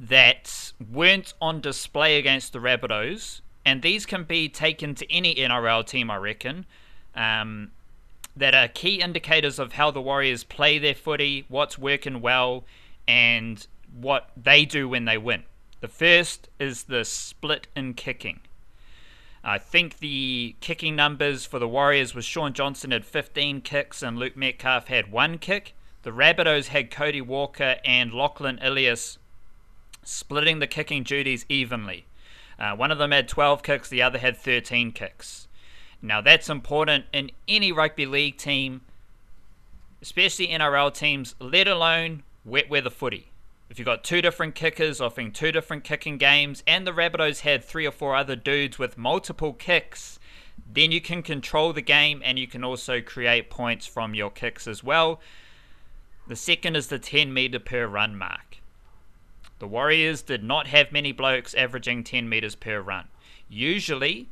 that 0.00 0.72
weren't 0.90 1.34
on 1.42 1.60
display 1.60 2.18
against 2.18 2.54
the 2.54 2.58
Rabbitohs, 2.58 3.42
and 3.66 3.82
these 3.82 4.06
can 4.06 4.24
be 4.24 4.48
taken 4.48 4.94
to 4.94 5.12
any 5.12 5.34
NRL 5.34 5.86
team, 5.86 6.10
I 6.10 6.16
reckon. 6.16 6.64
Um, 7.14 7.72
that 8.34 8.54
are 8.54 8.66
key 8.66 9.00
indicators 9.00 9.58
of 9.58 9.74
how 9.74 9.90
the 9.90 10.00
Warriors 10.00 10.42
play 10.42 10.78
their 10.78 10.94
footy, 10.94 11.44
what's 11.48 11.78
working 11.78 12.22
well, 12.22 12.64
and 13.06 13.66
what 13.94 14.30
they 14.36 14.64
do 14.64 14.88
when 14.88 15.04
they 15.04 15.18
win. 15.18 15.44
The 15.80 15.88
first 15.88 16.48
is 16.58 16.84
the 16.84 17.04
split 17.04 17.68
in 17.76 17.92
kicking. 17.92 18.40
I 19.46 19.58
think 19.58 19.98
the 19.98 20.56
kicking 20.60 20.96
numbers 20.96 21.44
for 21.44 21.58
the 21.58 21.68
Warriors 21.68 22.14
was 22.14 22.24
Shaun 22.24 22.54
Johnson 22.54 22.92
had 22.92 23.04
15 23.04 23.60
kicks 23.60 24.02
and 24.02 24.18
Luke 24.18 24.38
Metcalf 24.38 24.86
had 24.86 25.12
one 25.12 25.36
kick. 25.36 25.74
The 26.02 26.12
Rabbitohs 26.12 26.68
had 26.68 26.90
Cody 26.90 27.20
Walker 27.20 27.76
and 27.84 28.14
Lachlan 28.14 28.58
Ilias 28.58 29.18
splitting 30.02 30.60
the 30.60 30.66
kicking 30.66 31.02
duties 31.02 31.44
evenly. 31.50 32.06
Uh, 32.58 32.74
one 32.74 32.90
of 32.90 32.96
them 32.96 33.10
had 33.10 33.28
12 33.28 33.62
kicks, 33.62 33.90
the 33.90 34.00
other 34.00 34.18
had 34.18 34.38
13 34.38 34.92
kicks. 34.92 35.46
Now 36.00 36.22
that's 36.22 36.48
important 36.48 37.04
in 37.12 37.30
any 37.46 37.70
rugby 37.70 38.06
league 38.06 38.38
team, 38.38 38.80
especially 40.00 40.48
NRL 40.48 40.94
teams, 40.94 41.34
let 41.38 41.68
alone 41.68 42.22
wet 42.46 42.70
weather 42.70 42.90
footy. 42.90 43.30
If 43.74 43.80
you've 43.80 43.86
got 43.86 44.04
two 44.04 44.22
different 44.22 44.54
kickers 44.54 45.00
offering 45.00 45.32
two 45.32 45.50
different 45.50 45.82
kicking 45.82 46.16
games, 46.16 46.62
and 46.64 46.86
the 46.86 46.92
Rabbitohs 46.92 47.40
had 47.40 47.64
three 47.64 47.84
or 47.84 47.90
four 47.90 48.14
other 48.14 48.36
dudes 48.36 48.78
with 48.78 48.96
multiple 48.96 49.52
kicks, 49.52 50.20
then 50.72 50.92
you 50.92 51.00
can 51.00 51.24
control 51.24 51.72
the 51.72 51.82
game 51.82 52.22
and 52.24 52.38
you 52.38 52.46
can 52.46 52.62
also 52.62 53.00
create 53.00 53.50
points 53.50 53.84
from 53.84 54.14
your 54.14 54.30
kicks 54.30 54.68
as 54.68 54.84
well. 54.84 55.20
The 56.28 56.36
second 56.36 56.76
is 56.76 56.86
the 56.86 57.00
10 57.00 57.34
meter 57.34 57.58
per 57.58 57.88
run 57.88 58.16
mark. 58.16 58.58
The 59.58 59.66
Warriors 59.66 60.22
did 60.22 60.44
not 60.44 60.68
have 60.68 60.92
many 60.92 61.10
blokes 61.10 61.52
averaging 61.52 62.04
10 62.04 62.28
meters 62.28 62.54
per 62.54 62.80
run. 62.80 63.08
Usually, 63.48 64.28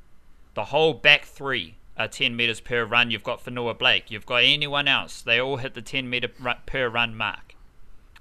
the 0.54 0.66
whole 0.66 0.94
back 0.94 1.24
three 1.24 1.74
are 1.98 2.06
10 2.06 2.36
meters 2.36 2.60
per 2.60 2.84
run. 2.84 3.10
You've 3.10 3.24
got 3.24 3.44
Fonua-Blake, 3.44 4.08
you've 4.08 4.24
got 4.24 4.44
anyone 4.44 4.86
else, 4.86 5.20
they 5.20 5.40
all 5.40 5.56
hit 5.56 5.74
the 5.74 5.82
10 5.82 6.08
meter 6.08 6.28
per 6.28 6.88
run 6.88 7.16
mark. 7.16 7.51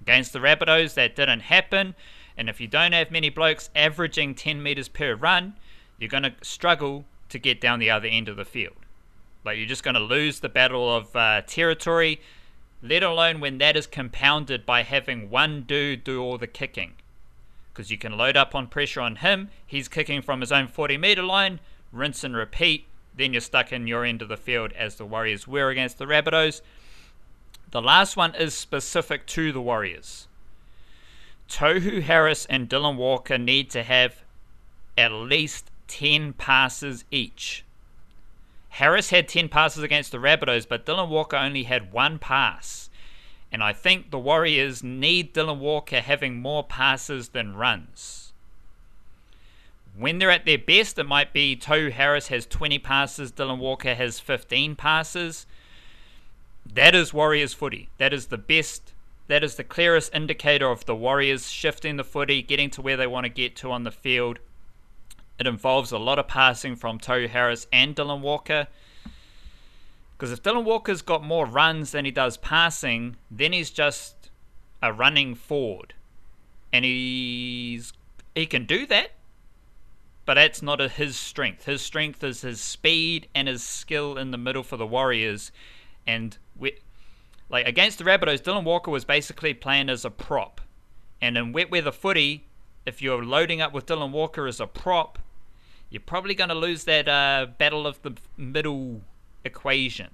Against 0.01 0.33
the 0.33 0.39
Rabbitohs, 0.39 0.95
that 0.95 1.15
didn't 1.15 1.41
happen. 1.41 1.95
And 2.37 2.49
if 2.49 2.59
you 2.59 2.67
don't 2.67 2.93
have 2.93 3.11
many 3.11 3.29
blokes 3.29 3.69
averaging 3.75 4.35
10 4.35 4.61
metres 4.61 4.89
per 4.89 5.15
run, 5.15 5.53
you're 5.99 6.09
going 6.09 6.23
to 6.23 6.33
struggle 6.41 7.05
to 7.29 7.37
get 7.37 7.61
down 7.61 7.79
the 7.79 7.91
other 7.91 8.07
end 8.07 8.27
of 8.27 8.37
the 8.37 8.45
field. 8.45 8.75
Like 9.45 9.57
you're 9.57 9.67
just 9.67 9.83
going 9.83 9.95
to 9.95 9.99
lose 9.99 10.39
the 10.39 10.49
battle 10.49 10.93
of 10.93 11.15
uh, 11.15 11.41
territory, 11.41 12.21
let 12.81 13.03
alone 13.03 13.39
when 13.39 13.57
that 13.59 13.77
is 13.77 13.87
compounded 13.87 14.65
by 14.65 14.83
having 14.83 15.29
one 15.29 15.61
dude 15.61 16.03
do 16.03 16.21
all 16.21 16.37
the 16.37 16.47
kicking. 16.47 16.93
Because 17.71 17.89
you 17.89 17.97
can 17.97 18.17
load 18.17 18.35
up 18.35 18.53
on 18.53 18.67
pressure 18.67 19.01
on 19.01 19.17
him, 19.17 19.49
he's 19.65 19.87
kicking 19.87 20.21
from 20.21 20.41
his 20.41 20.51
own 20.51 20.67
40 20.67 20.97
metre 20.97 21.23
line, 21.23 21.59
rinse 21.91 22.23
and 22.23 22.35
repeat, 22.35 22.85
then 23.15 23.33
you're 23.33 23.41
stuck 23.41 23.71
in 23.71 23.87
your 23.87 24.05
end 24.05 24.21
of 24.21 24.29
the 24.29 24.37
field 24.37 24.71
as 24.73 24.95
the 24.95 25.05
Warriors 25.05 25.47
were 25.47 25.69
against 25.69 25.97
the 25.97 26.05
Rabbitohs. 26.05 26.61
The 27.71 27.81
last 27.81 28.17
one 28.17 28.35
is 28.35 28.53
specific 28.53 29.25
to 29.27 29.51
the 29.51 29.61
Warriors. 29.61 30.27
Tohu 31.49 32.01
Harris 32.01 32.45
and 32.45 32.69
Dylan 32.69 32.97
Walker 32.97 33.37
need 33.37 33.69
to 33.71 33.83
have 33.83 34.23
at 34.97 35.11
least 35.11 35.71
10 35.87 36.33
passes 36.33 37.05
each. 37.11 37.63
Harris 38.69 39.09
had 39.09 39.27
10 39.27 39.49
passes 39.49 39.83
against 39.83 40.11
the 40.11 40.17
Rabbitohs, 40.17 40.67
but 40.67 40.85
Dylan 40.85 41.09
Walker 41.09 41.35
only 41.35 41.63
had 41.63 41.91
one 41.91 42.19
pass. 42.19 42.89
And 43.51 43.63
I 43.63 43.73
think 43.73 44.11
the 44.11 44.19
Warriors 44.19 44.81
need 44.81 45.33
Dylan 45.33 45.59
Walker 45.59 45.99
having 45.99 46.41
more 46.41 46.63
passes 46.63 47.29
than 47.29 47.55
runs. 47.55 48.31
When 49.97 50.19
they're 50.19 50.31
at 50.31 50.45
their 50.45 50.57
best, 50.57 50.97
it 50.97 51.03
might 51.03 51.33
be 51.33 51.57
Tohu 51.57 51.91
Harris 51.91 52.29
has 52.29 52.45
20 52.45 52.79
passes, 52.79 53.31
Dylan 53.31 53.57
Walker 53.59 53.93
has 53.93 54.21
15 54.21 54.75
passes. 54.77 55.45
That 56.73 56.95
is 56.95 57.13
Warriors 57.13 57.53
footy. 57.53 57.89
That 57.97 58.13
is 58.13 58.27
the 58.27 58.37
best, 58.37 58.93
that 59.27 59.43
is 59.43 59.55
the 59.55 59.63
clearest 59.63 60.13
indicator 60.13 60.69
of 60.69 60.85
the 60.85 60.95
Warriors 60.95 61.49
shifting 61.49 61.97
the 61.97 62.03
footy, 62.03 62.41
getting 62.41 62.69
to 62.71 62.81
where 62.81 62.95
they 62.95 63.07
want 63.07 63.25
to 63.25 63.29
get 63.29 63.55
to 63.57 63.71
on 63.71 63.83
the 63.83 63.91
field. 63.91 64.39
It 65.37 65.47
involves 65.47 65.91
a 65.91 65.97
lot 65.97 66.19
of 66.19 66.27
passing 66.27 66.75
from 66.75 66.99
Tohu 66.99 67.27
Harris 67.27 67.67
and 67.73 67.95
Dylan 67.95 68.21
Walker. 68.21 68.67
Because 70.15 70.31
if 70.31 70.43
Dylan 70.43 70.63
Walker's 70.63 71.01
got 71.01 71.23
more 71.23 71.45
runs 71.45 71.91
than 71.91 72.05
he 72.05 72.11
does 72.11 72.37
passing, 72.37 73.17
then 73.29 73.51
he's 73.51 73.71
just 73.71 74.29
a 74.81 74.93
running 74.93 75.35
forward. 75.35 75.93
And 76.71 76.85
he's 76.85 77.91
he 78.33 78.45
can 78.45 78.65
do 78.65 78.85
that, 78.85 79.11
but 80.25 80.35
that's 80.35 80.61
not 80.61 80.79
a, 80.79 80.87
his 80.87 81.17
strength. 81.17 81.65
His 81.65 81.81
strength 81.81 82.23
is 82.23 82.41
his 82.41 82.61
speed 82.61 83.27
and 83.35 83.49
his 83.49 83.61
skill 83.61 84.17
in 84.17 84.31
the 84.31 84.37
middle 84.37 84.63
for 84.63 84.77
the 84.77 84.87
Warriors. 84.87 85.51
And 86.07 86.37
like 87.49 87.67
against 87.67 87.97
the 87.97 88.05
Rabbitohs, 88.05 88.41
Dylan 88.41 88.63
Walker 88.63 88.89
was 88.89 89.03
basically 89.03 89.53
playing 89.53 89.89
as 89.89 90.05
a 90.05 90.09
prop. 90.09 90.61
And 91.21 91.37
in 91.37 91.51
wet 91.51 91.69
weather 91.69 91.91
footy, 91.91 92.45
if 92.85 93.01
you're 93.01 93.23
loading 93.23 93.61
up 93.61 93.73
with 93.73 93.85
Dylan 93.85 94.11
Walker 94.11 94.47
as 94.47 94.59
a 94.59 94.67
prop, 94.67 95.19
you're 95.89 96.01
probably 96.01 96.33
going 96.33 96.49
to 96.49 96.55
lose 96.55 96.85
that 96.85 97.07
uh, 97.07 97.47
battle 97.57 97.85
of 97.85 98.01
the 98.01 98.15
middle 98.37 99.01
equation. 99.43 100.09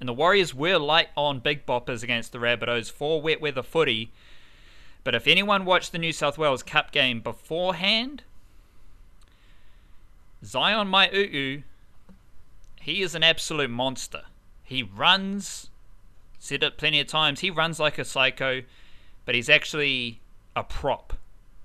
And 0.00 0.08
the 0.08 0.14
Warriors 0.14 0.54
were 0.54 0.78
light 0.78 1.08
on 1.16 1.40
big 1.40 1.66
boppers 1.66 2.02
against 2.02 2.32
the 2.32 2.38
Rabbitohs 2.38 2.90
for 2.90 3.20
wet 3.20 3.40
weather 3.40 3.62
footy. 3.62 4.10
But 5.04 5.14
if 5.14 5.26
anyone 5.26 5.64
watched 5.64 5.92
the 5.92 5.98
New 5.98 6.12
South 6.12 6.38
Wales 6.38 6.62
Cup 6.62 6.92
game 6.92 7.20
beforehand, 7.20 8.22
Zyon 10.44 10.88
Maiu'u, 10.88 11.62
he 12.80 13.02
is 13.02 13.14
an 13.14 13.22
absolute 13.22 13.70
monster. 13.70 14.22
He 14.68 14.82
runs, 14.82 15.70
said 16.38 16.62
it 16.62 16.76
plenty 16.76 17.00
of 17.00 17.06
times, 17.06 17.40
he 17.40 17.48
runs 17.48 17.80
like 17.80 17.96
a 17.96 18.04
psycho, 18.04 18.64
but 19.24 19.34
he's 19.34 19.48
actually 19.48 20.20
a 20.54 20.62
prop 20.62 21.14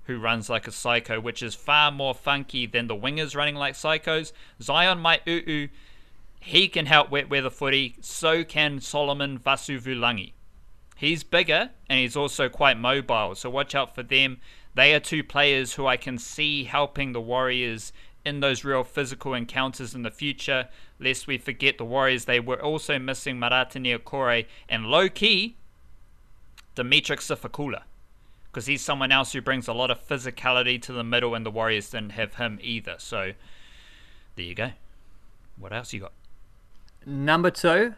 who 0.04 0.18
runs 0.18 0.48
like 0.48 0.66
a 0.66 0.72
psycho, 0.72 1.20
which 1.20 1.42
is 1.42 1.54
far 1.54 1.92
more 1.92 2.14
funky 2.14 2.64
than 2.64 2.86
the 2.86 2.96
wingers 2.96 3.36
running 3.36 3.56
like 3.56 3.74
psychos. 3.74 4.32
Zyon 4.58 5.02
Maiu'u, 5.02 5.68
he 6.40 6.66
can 6.66 6.86
help 6.86 7.10
wet 7.10 7.28
weather 7.28 7.50
footy, 7.50 7.94
so 8.00 8.42
can 8.42 8.80
Solomon 8.80 9.38
Vasuvulangi. 9.38 10.32
He's 10.96 11.24
bigger 11.24 11.72
and 11.90 11.98
he's 11.98 12.16
also 12.16 12.48
quite 12.48 12.78
mobile, 12.78 13.34
so 13.34 13.50
watch 13.50 13.74
out 13.74 13.94
for 13.94 14.02
them. 14.02 14.38
They 14.74 14.94
are 14.94 15.00
two 15.00 15.22
players 15.22 15.74
who 15.74 15.86
I 15.86 15.98
can 15.98 16.16
see 16.16 16.64
helping 16.64 17.12
the 17.12 17.20
Warriors 17.20 17.92
in 18.24 18.40
those 18.40 18.64
real 18.64 18.84
physical 18.84 19.34
encounters 19.34 19.94
in 19.94 20.02
the 20.02 20.10
future, 20.10 20.68
lest 20.98 21.26
we 21.26 21.38
forget 21.38 21.78
the 21.78 21.84
Warriors, 21.84 22.24
they 22.24 22.40
were 22.40 22.60
also 22.60 22.98
missing 22.98 23.36
Marata 23.36 23.78
Niukore, 23.78 24.46
and 24.68 24.86
low 24.86 25.08
key, 25.08 25.56
Demitric 26.74 27.20
Sifakula. 27.20 27.82
Because 28.46 28.66
he's 28.66 28.82
someone 28.82 29.12
else 29.12 29.32
who 29.32 29.42
brings 29.42 29.68
a 29.68 29.72
lot 29.72 29.90
of 29.90 30.06
physicality 30.06 30.80
to 30.82 30.92
the 30.92 31.04
middle, 31.04 31.34
and 31.34 31.44
the 31.44 31.50
Warriors 31.50 31.90
didn't 31.90 32.12
have 32.12 32.34
him 32.34 32.58
either. 32.62 32.94
So 32.98 33.32
there 34.36 34.44
you 34.44 34.54
go. 34.54 34.70
What 35.58 35.72
else 35.72 35.92
you 35.92 36.00
got? 36.00 36.12
Number 37.04 37.50
two 37.50 37.94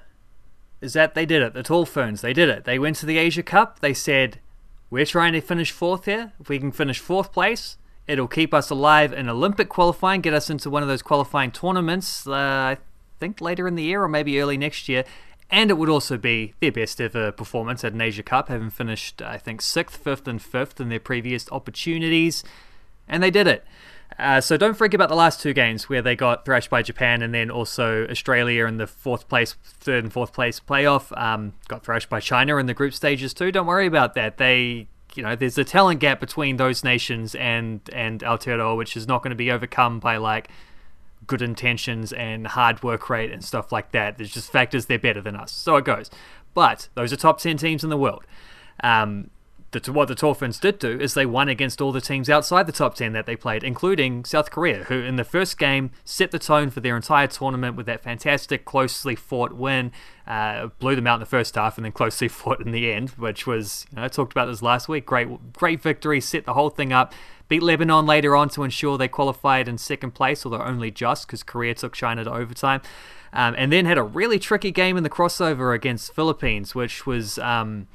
is 0.81 0.95
that 0.95 1.15
they 1.15 1.27
did 1.27 1.43
it. 1.43 1.55
The 1.55 1.63
Tall 1.63 1.87
Ferns, 1.87 2.21
they 2.21 2.33
did 2.33 2.49
it. 2.49 2.65
They 2.65 2.79
went 2.79 2.97
to 2.97 3.07
the 3.07 3.19
Asia 3.19 3.43
Cup. 3.43 3.81
They 3.81 3.95
said, 3.95 4.41
We're 4.91 5.07
trying 5.07 5.35
to 5.35 5.41
finish 5.41 5.71
fourth 5.71 6.07
here. 6.07 6.33
If 6.41 6.49
we 6.49 6.59
can 6.59 6.73
finish 6.73 6.99
fourth 6.99 7.33
place, 7.33 7.77
it'll 8.07 8.29
keep 8.29 8.55
us 8.55 8.71
alive 8.71 9.13
in 9.13 9.29
Olympic 9.29 9.69
qualifying, 9.69 10.21
get 10.21 10.35
us 10.35 10.51
into 10.51 10.71
one 10.71 10.83
of 10.83 10.89
those 10.89 11.03
qualifying 11.03 11.51
tournaments, 11.51 12.27
uh, 12.27 12.33
I 12.33 12.79
think 13.19 13.41
later 13.41 13.67
in 13.67 13.75
the 13.75 13.83
year 13.83 14.03
or 14.03 14.09
maybe 14.09 14.41
early 14.41 14.57
next 14.57 14.89
year. 14.89 15.05
And 15.51 15.71
it 15.71 15.75
would 15.75 15.89
also 15.89 16.17
be 16.17 16.55
their 16.61 16.73
best 16.73 17.01
ever 17.01 17.31
performance 17.31 17.85
at 17.85 17.93
an 17.93 18.01
Asia 18.01 18.23
Cup, 18.23 18.49
having 18.49 18.71
finished, 18.71 19.23
I 19.23 19.39
think, 19.39 19.63
sixth, 19.63 19.97
fifth, 19.97 20.27
and 20.27 20.43
fifth 20.43 20.81
in 20.81 20.89
their 20.89 21.01
previous 21.01 21.51
opportunities. 21.53 22.43
And 23.07 23.23
they 23.23 23.31
did 23.31 23.47
it. 23.47 23.65
Uh, 24.19 24.41
so 24.41 24.57
don't 24.57 24.77
forget 24.77 24.97
about 24.97 25.09
the 25.09 25.17
last 25.17 25.41
two 25.41 25.53
games 25.53 25.89
where 25.89 26.03
they 26.03 26.17
got 26.17 26.45
thrashed 26.45 26.71
by 26.71 26.83
Japan 26.83 27.23
and 27.23 27.35
then 27.35 27.51
also 27.51 28.07
Australia 28.09 28.67
in 28.67 28.79
the 28.79 28.87
fourth 28.87 29.29
place, 29.29 29.55
third 29.63 30.05
and 30.05 30.13
fourth 30.13 30.33
place 30.33 30.59
playoff. 30.59 31.17
Um, 31.21 31.53
got 31.69 31.85
thrashed 31.85 32.09
by 32.09 32.21
China 32.21 32.57
in 32.57 32.67
the 32.67 32.75
group 32.75 32.95
stages 32.95 33.35
too. 33.35 33.53
Don't 33.53 33.67
worry 33.67 33.87
about 33.87 34.15
that. 34.15 34.39
They, 34.39 34.89
you 35.17 35.23
know, 35.23 35.37
there's 35.37 35.59
a 35.59 35.65
talent 35.65 36.01
gap 36.01 36.21
between 36.21 36.57
those 36.57 36.85
nations 36.85 37.35
and 37.35 37.81
and 37.93 38.21
Aotearoa, 38.21 38.77
which 38.77 38.97
is 38.97 39.07
not 39.07 39.23
going 39.23 39.31
to 39.31 39.37
be 39.37 39.51
overcome 39.51 40.01
by 40.01 40.17
like 40.17 40.49
good 41.27 41.43
intentions 41.43 42.13
and 42.13 42.47
hard 42.47 42.83
work 42.83 43.09
rate 43.11 43.33
and 43.33 43.45
stuff 43.45 43.73
like 43.73 43.93
that. 43.93 44.17
There's 44.17 44.33
just 44.33 44.51
factors 44.51 44.87
they're 44.87 44.99
better 44.99 45.21
than 45.21 45.37
us. 45.37 45.53
So 45.53 45.77
it 45.77 45.85
goes. 45.85 46.11
But 46.55 46.89
those 46.95 47.13
are 47.13 47.17
top 47.17 47.39
ten 47.39 47.57
teams 47.57 47.85
in 47.85 47.91
the 47.91 47.97
world. 47.97 48.25
Um, 48.83 49.31
the, 49.73 49.93
what 49.93 50.09
the 50.09 50.35
Ferns 50.35 50.59
did 50.59 50.79
do 50.79 50.99
is 50.99 51.15
they 51.15 51.27
won 51.27 51.49
against 51.49 51.81
all 51.81 51.93
the 51.93 52.01
teams 52.01 52.31
outside 52.31 52.67
the 52.67 52.73
top 52.73 52.95
10 52.95 53.13
that 53.13 53.27
they 53.27 53.37
played, 53.37 53.65
including 53.65 54.25
South 54.25 54.51
Korea, 54.51 54.85
who 54.85 55.01
in 55.01 55.17
the 55.17 55.25
first 55.25 55.59
game 55.59 55.91
set 56.05 56.31
the 56.31 56.39
tone 56.39 56.71
for 56.71 56.81
their 56.81 56.97
entire 56.97 57.27
tournament 57.27 57.77
with 57.77 57.87
that 57.87 58.03
fantastic, 58.03 58.65
closely 58.65 59.17
fought 59.17 59.53
win. 59.53 59.93
Uh, 60.27 60.69
blew 60.79 60.97
them 60.97 61.07
out 61.07 61.15
in 61.15 61.21
the 61.21 61.27
first 61.27 61.55
half 61.55 61.79
and 61.79 61.85
then 61.85 61.93
closely 61.93 62.29
fought 62.29 62.61
in 62.61 62.73
the 62.73 62.93
end, 62.93 63.11
which 63.11 63.47
was, 63.47 63.87
you 63.91 63.97
know, 63.97 64.05
I 64.05 64.09
talked 64.09 64.33
about 64.33 64.47
this 64.47 64.63
last 64.63 64.89
week. 64.89 65.07
Great, 65.07 65.53
great 65.53 65.83
victory, 65.83 66.21
set 66.21 66.45
the 66.45 66.55
whole 66.55 66.71
thing 66.71 66.93
up. 66.93 67.13
Beat 67.49 67.63
Lebanon 67.63 68.07
later 68.07 68.35
on 68.35 68.49
to 68.51 68.63
ensure 68.63 68.99
they 68.99 69.09
qualified 69.09 69.69
in 69.69 69.79
second 69.79 70.13
place, 70.13 70.45
although 70.45 70.63
only 70.63 70.91
just 70.91 71.27
because 71.27 71.43
Korea 71.43 71.75
took 71.75 71.93
China 71.93 72.25
to 72.25 72.33
overtime. 72.33 72.83
Um, 73.33 73.55
and 73.59 73.73
then 73.73 73.85
had 73.85 73.99
a 73.99 74.03
really 74.03 74.39
tricky 74.39 74.71
game 74.71 74.97
in 74.97 75.03
the 75.03 75.11
crossover 75.11 75.75
against 75.75 76.15
Philippines, 76.15 76.75
which 76.75 77.05
was. 77.05 77.39
Um, 77.39 77.89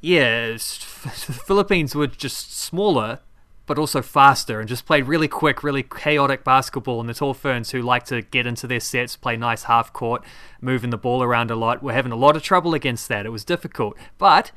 yeah, 0.00 0.52
the 0.52 0.58
Philippines 1.46 1.94
were 1.94 2.06
just 2.06 2.56
smaller, 2.56 3.20
but 3.66 3.78
also 3.78 4.00
faster, 4.00 4.60
and 4.60 4.68
just 4.68 4.86
played 4.86 5.06
really 5.06 5.28
quick, 5.28 5.62
really 5.62 5.82
chaotic 5.82 6.44
basketball. 6.44 7.00
And 7.00 7.08
the 7.08 7.14
Tall 7.14 7.34
Ferns, 7.34 7.70
who 7.70 7.82
like 7.82 8.04
to 8.06 8.22
get 8.22 8.46
into 8.46 8.66
their 8.66 8.80
sets, 8.80 9.16
play 9.16 9.36
nice 9.36 9.64
half 9.64 9.92
court, 9.92 10.24
moving 10.60 10.90
the 10.90 10.98
ball 10.98 11.22
around 11.22 11.50
a 11.50 11.56
lot, 11.56 11.82
were 11.82 11.92
having 11.92 12.12
a 12.12 12.16
lot 12.16 12.36
of 12.36 12.42
trouble 12.42 12.74
against 12.74 13.08
that. 13.08 13.26
It 13.26 13.30
was 13.30 13.44
difficult, 13.44 13.96
but. 14.18 14.52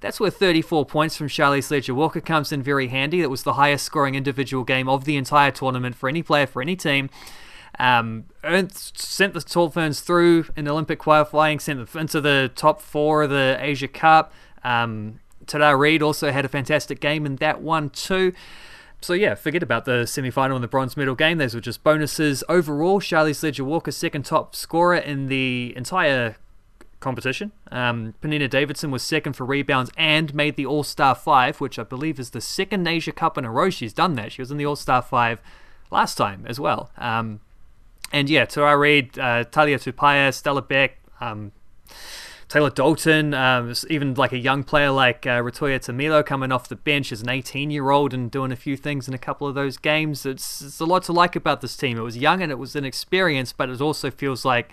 That's 0.00 0.20
where 0.20 0.30
34 0.30 0.84
points 0.84 1.16
from 1.16 1.28
Charlisse 1.28 1.70
Leger 1.70 1.94
Walker 1.94 2.20
comes 2.20 2.52
in 2.52 2.62
very 2.62 2.88
handy. 2.88 3.22
That 3.22 3.30
was 3.30 3.42
the 3.42 3.54
highest 3.54 3.86
scoring 3.86 4.14
individual 4.14 4.62
game 4.62 4.86
of 4.86 5.06
the 5.06 5.16
entire 5.16 5.50
tournament 5.50 5.96
for 5.96 6.10
any 6.10 6.22
player, 6.22 6.46
for 6.46 6.60
any 6.60 6.76
team. 6.76 7.08
Um, 7.78 8.24
sent 8.72 9.32
the 9.32 9.40
Tall 9.40 9.70
Ferns 9.70 10.00
through 10.00 10.46
in 10.56 10.68
Olympic 10.68 10.98
qualifying, 10.98 11.58
sent 11.58 11.90
them 11.90 12.00
into 12.00 12.20
the 12.20 12.50
top 12.54 12.80
four 12.80 13.22
of 13.22 13.30
the 13.30 13.56
Asia 13.58 13.88
Cup. 13.88 14.32
Um, 14.64 15.20
Tara 15.46 15.76
Reid 15.76 16.02
also 16.02 16.32
had 16.32 16.44
a 16.44 16.48
fantastic 16.48 17.00
game 17.00 17.26
in 17.26 17.36
that 17.36 17.60
one 17.60 17.90
too. 17.90 18.32
So 19.00 19.12
yeah, 19.12 19.34
forget 19.34 19.62
about 19.62 19.84
the 19.84 20.06
semi-final 20.06 20.56
and 20.56 20.64
the 20.64 20.68
bronze 20.68 20.96
medal 20.96 21.14
game. 21.14 21.36
Those 21.36 21.54
were 21.54 21.60
just 21.60 21.84
bonuses. 21.84 22.42
Overall, 22.48 23.00
Charlie 23.00 23.34
Leger 23.42 23.64
Walker 23.64 23.90
second 23.90 24.24
top 24.24 24.56
scorer 24.56 24.96
in 24.96 25.26
the 25.26 25.74
entire 25.76 26.36
competition. 27.00 27.52
Um, 27.70 28.14
Penina 28.22 28.48
Davidson 28.48 28.90
was 28.90 29.02
second 29.02 29.34
for 29.34 29.44
rebounds 29.44 29.90
and 29.98 30.34
made 30.34 30.56
the 30.56 30.64
All 30.64 30.82
Star 30.82 31.14
Five, 31.14 31.60
which 31.60 31.78
I 31.78 31.82
believe 31.82 32.18
is 32.18 32.30
the 32.30 32.40
second 32.40 32.88
Asia 32.88 33.12
Cup 33.12 33.36
in 33.36 33.44
a 33.44 33.50
row 33.50 33.68
she's 33.68 33.92
done 33.92 34.14
that. 34.14 34.32
She 34.32 34.40
was 34.40 34.50
in 34.50 34.56
the 34.56 34.64
All 34.64 34.76
Star 34.76 35.02
Five 35.02 35.38
last 35.90 36.14
time 36.14 36.46
as 36.48 36.58
well. 36.58 36.90
Um, 36.96 37.40
and 38.10 38.30
yeah, 38.30 38.46
Tara 38.46 38.78
Reid, 38.78 39.18
uh, 39.18 39.44
Tahlia 39.44 39.78
Tupaea, 39.78 40.32
Stella 40.32 40.62
Beck. 40.62 40.98
Um, 41.20 41.52
Taylor 42.54 42.70
Dalton, 42.70 43.34
um, 43.34 43.74
even 43.90 44.14
like 44.14 44.30
a 44.30 44.38
young 44.38 44.62
player 44.62 44.92
like 44.92 45.26
uh, 45.26 45.42
Tamilo 45.42 46.24
coming 46.24 46.52
off 46.52 46.68
the 46.68 46.76
bench 46.76 47.10
as 47.10 47.20
an 47.20 47.28
18 47.28 47.72
year 47.72 47.90
old 47.90 48.14
and 48.14 48.30
doing 48.30 48.52
a 48.52 48.56
few 48.56 48.76
things 48.76 49.08
in 49.08 49.12
a 49.12 49.18
couple 49.18 49.48
of 49.48 49.56
those 49.56 49.76
games. 49.76 50.24
It's, 50.24 50.62
it's 50.62 50.78
a 50.78 50.84
lot 50.84 51.02
to 51.04 51.12
like 51.12 51.34
about 51.34 51.62
this 51.62 51.76
team. 51.76 51.98
It 51.98 52.02
was 52.02 52.16
young 52.16 52.42
and 52.42 52.52
it 52.52 52.54
was 52.54 52.76
inexperienced, 52.76 53.56
but 53.56 53.70
it 53.70 53.80
also 53.80 54.08
feels 54.08 54.44
like 54.44 54.72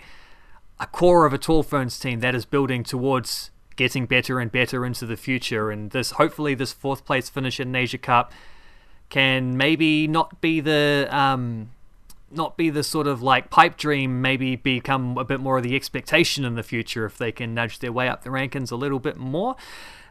a 0.78 0.86
core 0.86 1.26
of 1.26 1.32
a 1.32 1.38
Tall 1.38 1.64
Ferns 1.64 1.98
team 1.98 2.20
that 2.20 2.36
is 2.36 2.44
building 2.44 2.84
towards 2.84 3.50
getting 3.74 4.06
better 4.06 4.38
and 4.38 4.52
better 4.52 4.86
into 4.86 5.04
the 5.04 5.16
future. 5.16 5.72
And 5.72 5.90
this, 5.90 6.12
hopefully, 6.12 6.54
this 6.54 6.72
fourth 6.72 7.04
place 7.04 7.28
finish 7.28 7.58
in 7.58 7.74
Asia 7.74 7.98
Cup 7.98 8.30
can 9.08 9.56
maybe 9.56 10.06
not 10.06 10.40
be 10.40 10.60
the 10.60 11.08
um, 11.10 11.70
not 12.36 12.56
be 12.56 12.70
the 12.70 12.82
sort 12.82 13.06
of 13.06 13.22
like 13.22 13.50
pipe 13.50 13.76
dream, 13.76 14.20
maybe 14.20 14.56
become 14.56 15.18
a 15.18 15.24
bit 15.24 15.40
more 15.40 15.58
of 15.58 15.62
the 15.62 15.76
expectation 15.76 16.44
in 16.44 16.54
the 16.54 16.62
future 16.62 17.04
if 17.04 17.18
they 17.18 17.32
can 17.32 17.54
nudge 17.54 17.78
their 17.78 17.92
way 17.92 18.08
up 18.08 18.24
the 18.24 18.30
rankings 18.30 18.70
a 18.70 18.76
little 18.76 18.98
bit 18.98 19.16
more. 19.16 19.56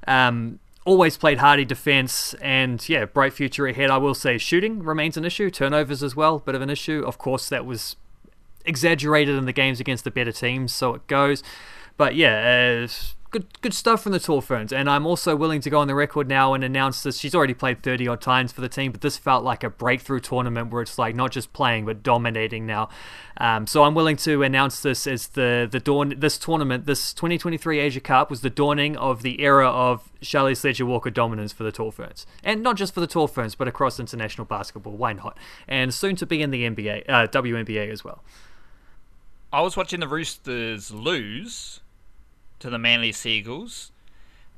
Um, 0.07 0.59
always 0.85 1.17
played 1.17 1.37
hardy 1.37 1.65
defense 1.65 2.33
and 2.41 2.87
yeah, 2.89 3.05
bright 3.05 3.33
future 3.33 3.67
ahead. 3.67 3.89
I 3.89 3.97
will 3.97 4.15
say 4.15 4.37
shooting 4.37 4.79
remains 4.83 5.17
an 5.17 5.25
issue, 5.25 5.49
turnovers 5.49 6.01
as 6.01 6.15
well, 6.15 6.39
bit 6.39 6.55
of 6.55 6.61
an 6.61 6.69
issue. 6.69 7.03
Of 7.05 7.17
course, 7.17 7.49
that 7.49 7.65
was 7.65 7.95
exaggerated 8.65 9.35
in 9.35 9.45
the 9.45 9.53
games 9.53 9.79
against 9.79 10.03
the 10.03 10.11
better 10.11 10.31
teams, 10.31 10.73
so 10.73 10.93
it 10.95 11.07
goes. 11.07 11.43
But 11.97 12.15
yeah, 12.15 12.83
uh, 12.83 12.87
good 13.31 13.61
good 13.61 13.73
stuff 13.73 14.03
from 14.03 14.11
the 14.11 14.19
Tall 14.19 14.41
Ferns. 14.41 14.71
And 14.71 14.89
I'm 14.89 15.07
also 15.07 15.35
willing 15.35 15.61
to 15.61 15.69
go 15.69 15.79
on 15.79 15.87
the 15.87 15.95
record 15.95 16.27
now 16.27 16.53
and 16.53 16.63
announce 16.63 17.01
this. 17.01 17.17
She's 17.17 17.33
already 17.33 17.53
played 17.53 17.81
30 17.81 18.07
odd 18.07 18.21
times 18.21 18.51
for 18.51 18.61
the 18.61 18.69
team, 18.69 18.91
but 18.91 19.01
this 19.01 19.17
felt 19.17 19.43
like 19.43 19.63
a 19.63 19.69
breakthrough 19.69 20.19
tournament 20.19 20.71
where 20.71 20.81
it's 20.81 20.97
like 20.99 21.15
not 21.15 21.31
just 21.31 21.53
playing 21.53 21.85
but 21.85 22.03
dominating 22.03 22.65
now. 22.65 22.89
Um, 23.37 23.65
so 23.65 23.83
I'm 23.83 23.95
willing 23.95 24.17
to 24.17 24.43
announce 24.43 24.81
this 24.81 25.07
as 25.07 25.27
the 25.27 25.67
the 25.69 25.79
dawn. 25.79 26.13
This 26.17 26.37
tournament, 26.37 26.85
this 26.85 27.13
2023 27.13 27.79
Asia 27.79 28.01
Cup, 28.01 28.29
was 28.29 28.41
the 28.41 28.49
dawning 28.49 28.97
of 28.97 29.23
the 29.23 29.41
era 29.41 29.67
of 29.67 30.11
Charlisse 30.21 30.63
Leger 30.63 30.85
Walker 30.85 31.09
dominance 31.09 31.53
for 31.53 31.63
the 31.63 31.71
Tall 31.71 31.91
Ferns, 31.91 32.27
and 32.43 32.61
not 32.61 32.75
just 32.75 32.93
for 32.93 32.99
the 32.99 33.07
Tall 33.07 33.27
Ferns, 33.27 33.55
but 33.55 33.67
across 33.67 33.99
international 33.99 34.45
basketball. 34.45 34.93
Why 34.93 35.13
not? 35.13 35.37
And 35.67 35.93
soon 35.93 36.15
to 36.17 36.25
be 36.25 36.41
in 36.41 36.51
the 36.51 36.69
NBA, 36.69 37.09
uh, 37.09 37.27
WNBA 37.27 37.89
as 37.89 38.03
well. 38.03 38.23
I 39.53 39.61
was 39.61 39.75
watching 39.75 39.99
the 39.99 40.07
Roosters 40.07 40.91
lose 40.91 41.80
to 42.61 42.69
the 42.69 42.79
Manly 42.79 43.11
Seagulls. 43.11 43.91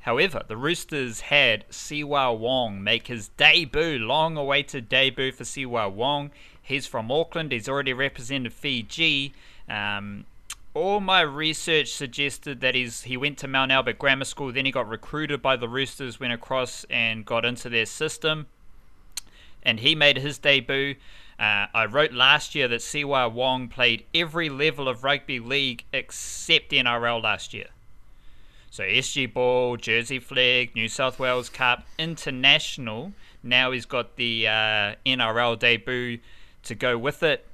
However, 0.01 0.43
the 0.45 0.57
Roosters 0.57 1.21
had 1.21 1.67
Siua 1.69 2.37
Wong 2.37 2.83
make 2.83 3.07
his 3.07 3.29
debut, 3.29 3.97
long 3.97 4.35
awaited 4.35 4.89
debut 4.89 5.31
for 5.31 5.45
Siua 5.45 5.89
Wong. 5.89 6.31
He's 6.61 6.85
from 6.85 7.09
Auckland, 7.09 7.53
he's 7.53 7.69
already 7.69 7.93
represented 7.93 8.53
Fiji. 8.53 9.33
Um, 9.69 10.25
all 10.73 10.99
my 10.99 11.21
research 11.21 11.93
suggested 11.93 12.59
that 12.59 12.75
he's 12.75 13.03
he 13.03 13.15
went 13.15 13.37
to 13.39 13.47
Mount 13.47 13.71
Albert 13.71 13.97
Grammar 13.99 14.25
School, 14.25 14.51
then 14.51 14.65
he 14.65 14.71
got 14.71 14.89
recruited 14.89 15.41
by 15.41 15.55
the 15.55 15.69
Roosters, 15.69 16.19
went 16.19 16.33
across 16.33 16.83
and 16.89 17.25
got 17.25 17.45
into 17.45 17.69
their 17.69 17.85
system, 17.85 18.47
and 19.61 19.79
he 19.79 19.95
made 19.95 20.17
his 20.17 20.37
debut. 20.37 20.95
Uh, 21.39 21.67
I 21.73 21.85
wrote 21.85 22.11
last 22.11 22.55
year 22.55 22.67
that 22.67 22.81
Siua 22.81 23.31
Wong 23.31 23.69
played 23.69 24.05
every 24.13 24.49
level 24.49 24.89
of 24.89 25.03
rugby 25.03 25.39
league 25.39 25.85
except 25.93 26.71
NRL 26.71 27.23
last 27.23 27.53
year. 27.53 27.67
So 28.73 28.81
SG 28.81 29.31
Ball, 29.31 29.77
Jersey 29.77 30.17
Flegg, 30.17 30.73
New 30.73 30.87
South 30.87 31.19
Wales 31.19 31.47
Cup, 31.47 31.85
International. 31.99 33.13
Now 33.43 33.69
he's 33.69 33.85
got 33.85 34.15
the 34.15 34.47
uh, 34.47 34.95
NRL 35.05 35.59
debut 35.59 36.17
to 36.63 36.73
go 36.73 36.97
with 36.97 37.21
it. 37.21 37.45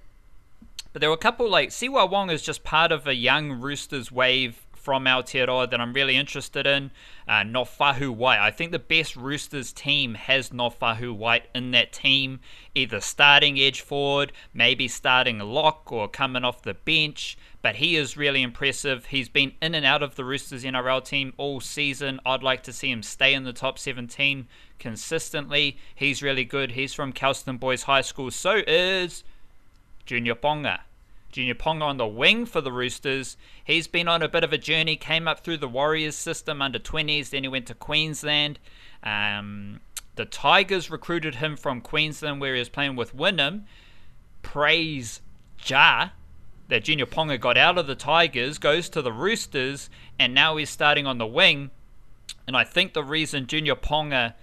But 0.94 1.02
there 1.02 1.10
were 1.10 1.16
a 1.16 1.18
couple 1.18 1.50
like 1.50 1.72
Siua 1.72 2.10
Wong 2.10 2.30
is 2.30 2.42
just 2.42 2.64
part 2.64 2.94
of 2.94 3.06
a 3.06 3.16
young 3.16 3.52
Roosters 3.52 4.10
wave 4.10 4.66
from 4.74 5.04
Aotearoa 5.04 5.70
that 5.70 5.82
I'm 5.82 5.92
really 5.92 6.16
interested 6.16 6.66
in. 6.66 6.90
Uh, 7.28 7.44
Naufahu 7.44 8.16
Whyte. 8.16 8.40
I 8.40 8.50
think 8.50 8.72
the 8.72 8.80
best 8.80 9.18
Roosters 9.18 9.74
team 9.74 10.14
has 10.14 10.52
Naufahu 10.52 11.14
Whyte 11.14 11.48
in 11.54 11.72
that 11.72 11.92
team, 11.92 12.40
either 12.74 13.02
starting 13.02 13.60
edge 13.60 13.82
forward, 13.82 14.32
maybe 14.54 14.88
starting 14.88 15.40
lock, 15.40 15.92
or 15.92 16.08
coming 16.08 16.46
off 16.46 16.62
the 16.62 16.76
bench. 16.76 17.38
But 17.62 17.76
he 17.76 17.98
is 17.98 18.16
really 18.16 18.42
impressive. 18.42 19.08
He's 19.08 19.28
been 19.28 19.52
in 19.62 19.76
and 19.76 19.86
out 19.86 20.02
of 20.02 20.16
the 20.16 20.24
Roosters 20.24 20.64
NRL 20.64 21.04
team 21.04 21.34
all 21.38 21.60
season. 21.60 22.20
I'd 22.26 22.44
like 22.44 22.64
to 22.64 22.74
see 22.74 22.90
him 22.90 23.04
stay 23.04 23.34
in 23.34 23.44
the 23.44 23.52
top 23.52 23.78
17 23.78 24.48
consistently. 24.80 25.78
He's 25.94 26.24
really 26.24 26.46
good. 26.46 26.72
He's 26.72 26.94
from 26.94 27.12
Kelston 27.12 27.58
Boys 27.58 27.84
High 27.84 28.02
School. 28.02 28.32
So 28.32 28.62
is 28.66 29.26
Junior 30.06 30.36
Pauga. 30.36 30.80
Junior 31.32 31.54
Pauga 31.54 31.84
on 31.84 31.98
the 31.98 32.08
wing 32.08 32.46
for 32.46 32.62
the 32.62 32.72
Roosters. 32.72 33.38
He's 33.64 33.88
been 33.88 34.08
on 34.08 34.24
a 34.24 34.30
bit 34.30 34.44
of 34.44 34.54
a 34.54 34.58
journey, 34.58 34.96
came 34.96 35.28
up 35.28 35.42
through 35.42 35.58
the 35.58 35.68
Warriors 35.68 36.16
system 36.16 36.62
under 36.62 36.80
20s, 36.80 37.30
then 37.30 37.44
he 37.44 37.50
went 37.50 37.68
to 37.68 37.76
Queensland. 37.76 38.58
Um, 39.04 39.80
the 40.16 40.26
Tigers 40.26 40.90
recruited 40.90 41.36
him 41.36 41.56
from 41.56 41.82
Queensland 41.82 42.42
where 42.42 42.54
he 42.54 42.60
was 42.60 42.70
playing 42.70 42.96
with 42.96 43.16
Wynnum. 43.16 43.66
Praise 44.42 45.22
Ja 45.66 46.10
that 46.70 46.84
Junior 46.84 47.06
Pauga 47.06 47.40
got 47.40 47.58
out 47.58 47.78
of 47.78 47.88
the 47.88 47.96
Tigers, 47.96 48.58
goes 48.58 48.90
to 48.90 49.02
the 49.02 49.12
Roosters, 49.12 49.90
and 50.18 50.34
now 50.34 50.56
he's 50.56 50.70
starting 50.70 51.06
on 51.06 51.18
the 51.18 51.28
wing. 51.28 51.72
And 52.48 52.56
I 52.56 52.64
think 52.64 52.94
the 52.94 53.04
reason 53.04 53.48
Junior 53.48 53.76
Pauga 53.76 54.36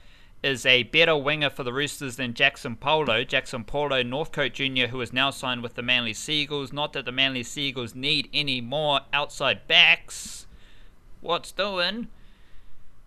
is 0.43 0.67
a 0.67 0.85
better 0.85 1.17
winger 1.17 1.51
for 1.51 1.63
the 1.63 1.73
Roosters 1.73 2.17
than 2.17 2.35
Jaxson 2.35 2.79
Paulo. 2.79 3.25
Jaxson 3.25 3.67
Paulo, 3.67 4.03
Northcote 4.03 4.53
Jr., 4.53 4.87
who 4.89 5.01
is 5.01 5.13
now 5.13 5.31
signed 5.31 5.63
with 5.63 5.75
the 5.75 5.83
Manly 5.83 6.13
Seagulls. 6.13 6.73
Not 6.73 6.93
that 6.93 7.05
the 7.05 7.13
Manly 7.13 7.43
Seagulls 7.43 7.95
need 7.95 8.29
any 8.35 8.61
more 8.61 9.01
outside 9.13 9.67
backs. 9.67 10.47
What's 11.21 11.53
doing? 11.53 12.09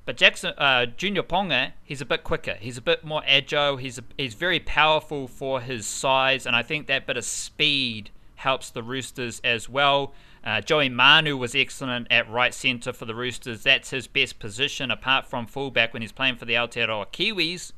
But 0.05 0.17
Jackson 0.17 0.53
uh, 0.58 0.88
Junior 0.88 1.23
Pauga, 1.23 1.73
he's 1.84 2.01
a 2.01 2.05
bit 2.05 2.23
quicker. 2.23 2.55
He's 2.60 2.77
a 2.77 2.82
bit 2.82 3.03
more 3.03 3.21
agile. 3.27 3.77
He's 3.77 3.99
a, 3.99 4.03
he's 4.17 4.34
very 4.34 4.60
powerful 4.60 5.27
for 5.27 5.62
his 5.62 5.86
size, 5.86 6.45
and 6.45 6.55
I 6.55 6.63
think 6.63 6.88
that 6.88 7.05
bit 7.05 7.15
of 7.15 7.25
speed 7.25 8.10
helps 8.39 8.69
the 8.69 8.82
Roosters 8.82 9.41
as 9.43 9.67
well. 9.67 10.13
Uh, 10.43 10.62
Joey 10.62 10.88
Manu 10.88 11.36
was 11.36 11.54
excellent 11.54 12.08
at 12.10 12.30
right 12.30 12.54
centre 12.54 12.93
for 12.93 13.06
the 13.06 13.13
Roosters. 13.13 13.63
That's 13.63 13.89
his 13.89 14.08
best 14.08 14.39
position, 14.39 14.89
apart 14.91 15.25
from 15.25 15.45
fullback 15.45 15.91
when 15.91 16.02
he's 16.02 16.13
playing 16.13 16.38
for 16.38 16.45
the 16.45 16.54
Aotearoa 16.54 17.08
Kiwis. 17.12 17.73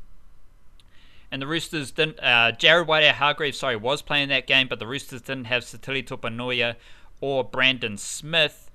And 1.32 1.42
the 1.42 1.48
Roosters 1.48 1.92
didn't. 1.92 2.20
Uh, 2.20 2.52
Jared 2.52 2.88
Waerea-Hargreaves, 2.88 3.58
sorry, 3.58 3.76
was 3.76 4.04
playing 4.04 4.30
that 4.30 4.46
game, 4.46 4.68
but 4.68 4.78
the 4.78 4.86
Roosters 4.86 5.22
didn't 5.22 5.46
have 5.46 5.64
Sitili 5.64 6.06
Tupouniua 6.06 6.76
or 7.20 7.44
Brandon 7.44 7.98
Smith. 7.98 8.70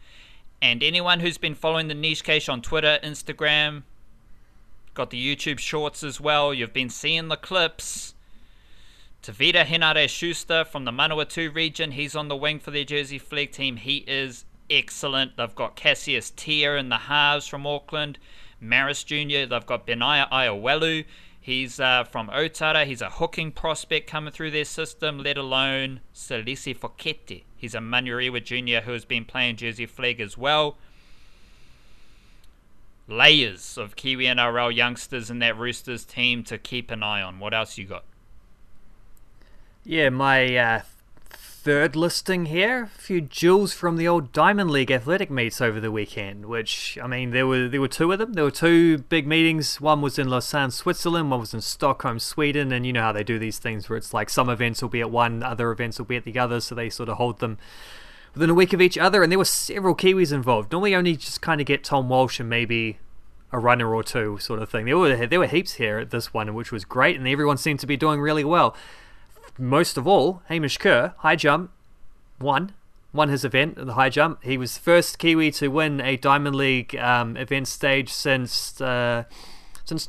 And 0.61 0.83
anyone 0.83 1.21
who's 1.21 1.39
been 1.39 1.55
following 1.55 1.87
the 1.87 1.95
Niche 1.95 2.25
Cache 2.25 2.49
on 2.49 2.63
Twitter, 2.63 2.99
Instagram, 3.05 3.85
got 4.95 5.11
the 5.11 5.37
YouTube 5.37 5.61
shorts 5.61 6.03
as 6.03 6.21
well, 6.21 6.53
you've 6.53 6.73
been 6.73 6.89
seeing 6.89 7.29
the 7.29 7.37
clips. 7.37 8.15
Tavita 9.27 9.65
Henare 9.65 10.09
Schuster 10.09 10.65
from 10.65 10.85
the 10.85 10.93
Manawatu 10.93 11.53
region, 11.53 11.91
he's 11.91 12.15
on 12.15 12.29
the 12.29 12.37
wing 12.37 12.61
for 12.61 12.71
their 12.71 12.85
Jersey 12.85 13.19
Flegg 13.19 13.51
team. 13.51 13.75
He 13.75 14.05
is 14.07 14.45
excellent. 14.71 15.37
They've 15.37 15.53
got 15.53 15.75
Cassius 15.75 16.31
Tier 16.31 16.77
in 16.77 16.91
the 16.91 16.97
halves 16.97 17.49
from 17.49 17.67
Auckland, 17.67 18.21
Maris 18.61 19.03
Jr., 19.03 19.47
they've 19.47 19.67
got 19.67 19.85
Benaya 19.85 20.31
Iowelu. 20.31 21.07
He's 21.41 21.81
uh, 21.81 22.05
from 22.05 22.29
Otara. 22.29 22.87
He's 22.87 23.03
a 23.03 23.11
hooking 23.11 23.51
prospect 23.51 24.09
coming 24.09 24.33
through 24.33 24.53
their 24.53 24.65
system, 24.65 25.19
let 25.19 25.37
alone 25.37 26.03
Salisi 26.15 26.77
Fokete. 26.77 27.43
He's 27.57 27.75
a 27.75 27.79
Manurewa 27.79 28.45
junior 28.45 28.83
who 28.83 28.93
has 28.93 29.05
been 29.05 29.25
playing 29.25 29.57
Jersey 29.57 29.87
Flegg 29.87 30.21
as 30.21 30.39
well. 30.39 30.77
Layers 33.09 33.77
of 33.77 33.97
Kiwi 33.97 34.27
NRL 34.27 34.73
youngsters 34.73 35.31
in 35.31 35.41
that 35.41 35.59
Roosters 35.59 36.05
team 36.05 36.45
to 36.45 36.59
keep 36.59 36.93
an 36.93 37.03
eye 37.03 37.23
on. 37.23 37.41
What 37.41 37.55
else 37.55 37.77
you 37.77 37.87
got? 37.87 38.05
Yeah, 39.89 40.09
my 40.09 40.57
uh, 40.57 40.81
third 41.31 41.95
listing 41.95 42.47
here, 42.47 42.83
a 42.83 42.99
few 42.99 43.21
jewels 43.21 43.73
from 43.73 43.97
the 43.97 44.09
old 44.09 44.33
Diamond 44.33 44.69
League 44.69 44.91
athletic 44.91 45.31
meets 45.31 45.61
over 45.61 45.79
the 45.79 45.93
weekend. 45.93 46.47
Which 46.47 46.99
I 47.01 47.07
mean, 47.07 47.31
there 47.31 47.47
were 47.47 47.69
there 47.69 47.81
were 47.81 47.87
two 47.87 48.11
of 48.11 48.19
them. 48.19 48.33
There 48.33 48.43
were 48.43 48.51
two 48.51 48.99
big 48.99 49.29
meetings. 49.29 49.81
One 49.81 50.01
was 50.01 50.19
in 50.19 50.29
Lausanne, 50.29 50.73
Switzerland. 50.73 51.31
One 51.31 51.39
was 51.39 51.55
in 51.55 51.61
Stockholm, 51.61 52.19
Sweden. 52.19 52.73
And 52.73 52.85
you 52.85 52.93
know 52.93 53.03
how 53.03 53.13
they 53.13 53.23
do 53.23 53.39
these 53.39 53.61
things, 53.61 53.89
where 53.89 53.97
it's 53.97 54.13
like 54.13 54.29
some 54.29 54.49
events 54.49 54.83
will 54.83 54.89
be 54.89 55.01
at 55.01 55.11
one, 55.13 55.45
other 55.45 55.71
events 55.71 56.01
will 56.01 56.07
be 56.07 56.17
at 56.17 56.25
the 56.25 56.37
other, 56.37 56.59
so 56.59 56.75
they 56.75 56.91
sort 56.91 57.09
of 57.09 57.19
hold 57.19 57.39
them 57.39 57.57
within 58.35 58.51
a 58.51 58.55
week 58.55 58.73
of 58.73 58.81
each 58.81 58.99
other. 58.99 59.23
And 59.23 59.31
there 59.31 59.39
were 59.39 59.45
several 59.45 59.95
Kiwis 59.95 60.33
involved. 60.33 60.73
Normally, 60.73 60.97
only 60.97 61.17
just 61.17 61.43
kind 61.43 61.61
of 61.61 61.67
get 61.69 61.85
Tom 61.85 62.09
Walsh 62.09 62.41
and 62.41 62.51
maybe 62.51 62.99
a 63.53 63.61
runner 63.61 63.95
or 63.95 64.03
two, 64.03 64.39
sort 64.39 64.61
of 64.61 64.69
thing. 64.69 64.87
There 64.87 64.99
were 64.99 65.29
there 65.29 65.39
were 65.39 65.47
heaps 65.47 65.75
here 65.75 66.01
at 66.01 66.11
this 66.11 66.35
one, 66.35 66.53
which 66.55 66.73
was 66.73 66.85
great, 66.85 67.17
and 67.17 67.29
everyone 67.29 67.57
seemed 67.57 67.79
to 67.81 67.87
be 67.87 67.97
doing 67.97 68.21
really 68.21 68.45
well 68.45 68.75
most 69.59 69.97
of 69.97 70.07
all, 70.07 70.43
Hamish 70.49 70.79
Kerr, 70.79 71.15
high 71.19 71.37
jump, 71.37 71.71
won. 72.41 72.73
Won 73.13 73.29
his 73.29 73.45
event, 73.45 73.77
the 73.77 73.95
high 73.95 74.11
jump. 74.11 74.43
He 74.45 74.59
was 74.59 74.75
the 74.75 74.81
first 74.81 75.19
Kiwi 75.19 75.51
to 75.53 75.69
win 75.69 76.01
a 76.01 76.17
Diamond 76.17 76.55
League 76.55 76.95
um, 76.97 77.37
event 77.37 77.67
stage 77.67 78.11
since 78.11 78.79
uh, 78.81 79.25
since 79.85 80.09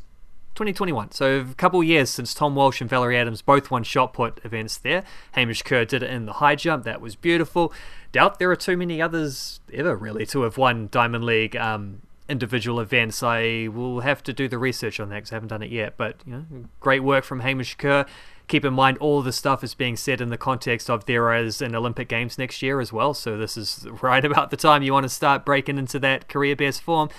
2021. 0.55 1.11
So 1.11 1.39
a 1.39 1.53
couple 1.53 1.81
years 1.83 2.09
since 2.09 2.33
Tom 2.33 2.55
Walsh 2.55 2.81
and 2.81 2.89
Valerie 2.89 3.17
Adams 3.17 3.41
both 3.41 3.71
won 3.71 3.83
shot 3.83 4.11
put 4.11 4.41
events 4.43 4.77
there. 4.77 5.03
Hamish 5.33 5.61
Kerr 5.61 5.85
did 5.85 6.03
it 6.03 6.09
in 6.09 6.25
the 6.25 6.33
high 6.33 6.55
jump. 6.55 6.83
That 6.83 6.99
was 6.99 7.15
beautiful. 7.15 7.71
Doubt 8.11 8.39
there 8.39 8.51
are 8.51 8.57
too 8.57 8.75
many 8.75 9.01
others 9.01 9.61
ever 9.71 9.95
really 9.95 10.25
to 10.25 10.41
have 10.41 10.57
won 10.57 10.89
Diamond 10.91 11.23
League 11.23 11.55
um, 11.55 12.01
individual 12.27 12.79
events. 12.79 13.23
I 13.23 13.69
will 13.71 14.01
have 14.01 14.23
to 14.23 14.33
do 14.33 14.47
the 14.47 14.57
research 14.57 14.99
on 14.99 15.09
that 15.09 15.17
because 15.17 15.31
I 15.31 15.35
haven't 15.35 15.49
done 15.49 15.63
it 15.63 15.71
yet. 15.71 15.93
But 15.95 16.17
you 16.25 16.33
know, 16.33 16.45
great 16.79 17.03
work 17.03 17.23
from 17.23 17.41
Hamish 17.41 17.75
Kerr 17.75 18.05
keep 18.47 18.63
in 18.63 18.73
mind 18.73 18.97
all 18.99 19.21
the 19.21 19.31
stuff 19.31 19.63
is 19.63 19.73
being 19.73 19.97
said 19.97 20.21
in 20.21 20.29
the 20.29 20.37
context 20.37 20.89
of 20.89 21.05
there 21.05 21.33
is 21.35 21.61
an 21.61 21.75
Olympic 21.75 22.07
Games 22.07 22.37
next 22.37 22.61
year 22.61 22.79
as 22.79 22.93
well. 22.93 23.13
So 23.13 23.37
this 23.37 23.57
is 23.57 23.85
right 24.01 24.23
about 24.23 24.51
the 24.51 24.57
time 24.57 24.83
you 24.83 24.93
want 24.93 25.03
to 25.03 25.09
start 25.09 25.45
breaking 25.45 25.77
into 25.77 25.99
that 25.99 26.29
career 26.29 26.55
best 26.55 26.81
form. 26.81 27.09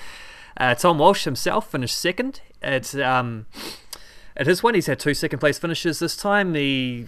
Uh, 0.56 0.74
Tom 0.74 0.98
Walsh 0.98 1.24
himself 1.24 1.70
finished 1.70 1.96
second 1.96 2.40
It's 2.62 2.94
um, 2.94 3.46
at 4.36 4.46
his 4.46 4.62
one. 4.62 4.74
He's 4.74 4.86
had 4.86 4.98
two 4.98 5.14
second 5.14 5.38
place 5.38 5.58
finishes 5.58 5.98
this 5.98 6.16
time. 6.16 6.52
The 6.52 7.06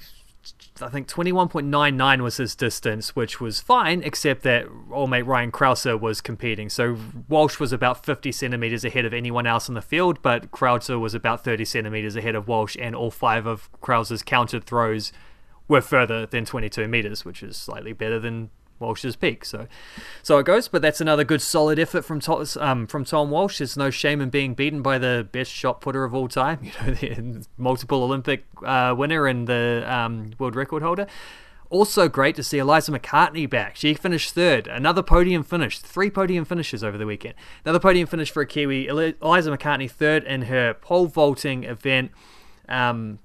I 0.80 0.88
think 0.88 1.08
21.99 1.08 2.22
was 2.22 2.38
his 2.38 2.54
distance, 2.54 3.14
which 3.14 3.40
was 3.40 3.60
fine, 3.60 4.02
except 4.02 4.42
that 4.44 4.66
old 4.90 5.10
mate 5.10 5.26
Ryan 5.26 5.50
Crouser 5.50 5.96
was 5.96 6.20
competing. 6.20 6.70
So 6.70 6.96
Walsh 7.28 7.60
was 7.60 7.72
about 7.72 8.04
50 8.04 8.32
centimeters 8.32 8.84
ahead 8.84 9.04
of 9.04 9.12
anyone 9.12 9.46
else 9.46 9.68
in 9.68 9.74
the 9.74 9.82
field, 9.82 10.22
but 10.22 10.50
Crouser 10.50 10.98
was 10.98 11.14
about 11.14 11.44
30 11.44 11.64
centimeters 11.64 12.16
ahead 12.16 12.34
of 12.34 12.48
Walsh, 12.48 12.76
and 12.80 12.94
all 12.94 13.10
five 13.10 13.46
of 13.46 13.70
Crouser's 13.80 14.22
counted 14.22 14.64
throws 14.64 15.12
were 15.68 15.82
further 15.82 16.26
than 16.26 16.44
22 16.44 16.88
meters, 16.88 17.24
which 17.24 17.42
is 17.42 17.56
slightly 17.56 17.92
better 17.92 18.18
than 18.18 18.50
Walsh's 18.80 19.16
peak. 19.16 19.44
So, 19.44 19.66
so 20.22 20.38
it 20.38 20.46
goes. 20.46 20.68
But 20.68 20.82
that's 20.82 21.00
another 21.00 21.24
good 21.24 21.42
solid 21.42 21.78
effort 21.78 22.02
from 22.02 22.20
Tom, 22.20 22.44
um, 22.58 22.86
from 22.86 23.04
Tom 23.04 23.30
Walsh. 23.30 23.58
There's 23.58 23.76
no 23.76 23.90
shame 23.90 24.20
in 24.20 24.30
being 24.30 24.54
beaten 24.54 24.82
by 24.82 24.98
the 24.98 25.28
best 25.30 25.50
shot 25.50 25.80
putter 25.80 26.04
of 26.04 26.14
all 26.14 26.28
time. 26.28 26.60
You 26.80 26.92
know, 26.92 26.94
the 26.94 27.46
multiple 27.56 28.02
Olympic 28.02 28.44
uh, 28.64 28.94
winner 28.96 29.26
and 29.26 29.46
the 29.46 29.84
um, 29.86 30.30
world 30.38 30.56
record 30.56 30.82
holder. 30.82 31.06
Also 31.70 32.08
great 32.08 32.34
to 32.34 32.42
see 32.42 32.58
Eliza 32.58 32.90
McCartney 32.90 33.48
back. 33.48 33.76
She 33.76 33.94
finished 33.94 34.34
third. 34.34 34.66
Another 34.66 35.04
podium 35.04 35.44
finish. 35.44 35.78
Three 35.78 36.10
podium 36.10 36.44
finishes 36.44 36.82
over 36.82 36.98
the 36.98 37.06
weekend. 37.06 37.34
Another 37.64 37.78
podium 37.78 38.08
finish 38.08 38.30
for 38.30 38.40
a 38.40 38.46
Kiwi. 38.46 38.88
Eliza 38.88 39.56
McCartney 39.56 39.88
third 39.88 40.24
in 40.24 40.42
her 40.42 40.74
pole 40.74 41.06
vaulting 41.06 41.62
event. 41.62 42.10
Um, 42.68 43.20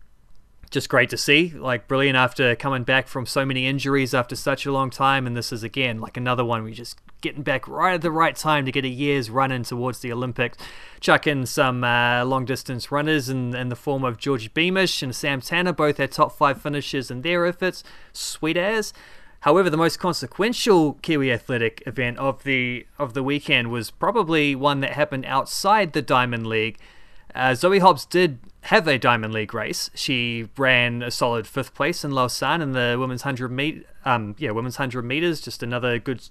just 0.71 0.89
great 0.89 1.10
to 1.10 1.17
see. 1.17 1.49
Like 1.49 1.88
brilliant 1.88 2.17
after 2.17 2.56
coming 2.56 2.84
back 2.84 3.08
from 3.08 3.25
so 3.25 3.45
many 3.45 3.67
injuries 3.67 4.13
after 4.13 4.36
such 4.36 4.65
a 4.65 4.71
long 4.71 4.89
time, 4.89 5.28
and 5.28 5.36
this 5.36 5.51
is 5.51 5.63
again 5.63 5.99
like 5.99 6.17
another 6.17 6.45
one. 6.45 6.63
We 6.63 6.73
just 6.73 6.99
getting 7.21 7.43
back 7.43 7.67
right 7.67 7.95
at 7.95 8.01
the 8.01 8.12
right 8.12 8.36
time 8.36 8.65
to 8.65 8.71
get 8.71 8.86
a 8.86 8.89
year's 8.89 9.30
run 9.30 9.51
in 9.51 9.63
towards 9.63 9.99
the 9.99 10.12
Olympics. 10.12 10.58
Chuck 10.99 11.25
in 11.25 11.45
some 11.45 11.84
uh, 11.84 12.23
long 12.23 12.45
distance 12.45 12.91
runners 12.91 13.30
in, 13.30 13.56
in 13.56 13.69
the 13.69 13.75
form 13.75 14.04
of 14.04 14.17
George 14.17 14.54
Beamish 14.54 15.01
and 15.01 15.15
Sam 15.15 15.41
Tanner, 15.41 15.73
both 15.73 15.97
had 15.97 16.12
top 16.12 16.38
five 16.38 16.62
finishes 16.62 17.10
in 17.10 17.21
their 17.21 17.45
efforts. 17.45 17.84
Sweet 18.13 18.58
as. 18.58 18.93
However, 19.41 19.69
the 19.69 19.78
most 19.78 19.99
consequential 19.99 20.93
Kiwi 21.01 21.32
athletic 21.32 21.84
event 21.86 22.17
of 22.17 22.43
the 22.43 22.88
of 22.97 23.13
the 23.13 23.23
weekend 23.23 23.69
was 23.69 23.91
probably 23.91 24.56
one 24.56 24.80
that 24.82 24.93
happened 24.93 25.25
outside 25.25 25.93
the 25.93 26.01
Diamond 26.01 26.47
League. 26.47 26.80
Uh, 27.36 27.54
Zoe 27.54 27.80
Hobbs 27.80 28.06
did 28.06 28.39
have 28.65 28.88
a 28.88 28.97
Diamond 28.97 29.32
League 29.32 29.54
race. 29.54 29.91
She 29.93 30.49
ran 30.58 31.04
a 31.04 31.12
solid 31.12 31.45
fifth 31.45 31.75
place 31.75 32.04
in 32.04 32.10
Lausanne 32.10 32.62
in 32.62 32.71
the 32.71 32.97
women's 32.99 33.21
hundred 33.21 33.51
meet, 33.51 33.86
um, 34.06 34.36
yeah, 34.39 34.49
women's 34.51 34.78
hundred 34.78 35.04
meters. 35.04 35.39
Just 35.39 35.62
another 35.62 35.99
good, 35.99 36.30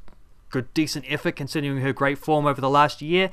good, 0.51 0.73
decent 0.75 1.05
effort 1.09 1.37
considering 1.37 1.79
her 1.79 1.92
great 1.92 2.18
form 2.18 2.44
over 2.44 2.61
the 2.61 2.68
last 2.68 3.01
year. 3.01 3.31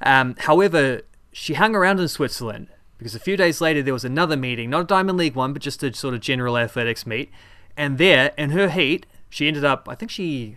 Um, 0.00 0.34
however, 0.38 1.02
she 1.30 1.54
hung 1.54 1.76
around 1.76 2.00
in 2.00 2.08
Switzerland 2.08 2.68
because 2.96 3.14
a 3.14 3.20
few 3.20 3.36
days 3.36 3.60
later 3.60 3.82
there 3.82 3.92
was 3.92 4.04
another 4.04 4.36
meeting, 4.36 4.70
not 4.70 4.80
a 4.80 4.84
Diamond 4.84 5.18
League 5.18 5.34
one, 5.34 5.52
but 5.52 5.60
just 5.60 5.82
a 5.82 5.92
sort 5.92 6.14
of 6.14 6.20
general 6.20 6.56
athletics 6.56 7.06
meet. 7.06 7.30
And 7.76 7.98
there, 7.98 8.32
in 8.38 8.50
her 8.50 8.70
heat, 8.70 9.04
she 9.28 9.46
ended 9.46 9.64
up. 9.64 9.88
I 9.90 9.94
think 9.94 10.10
she 10.10 10.56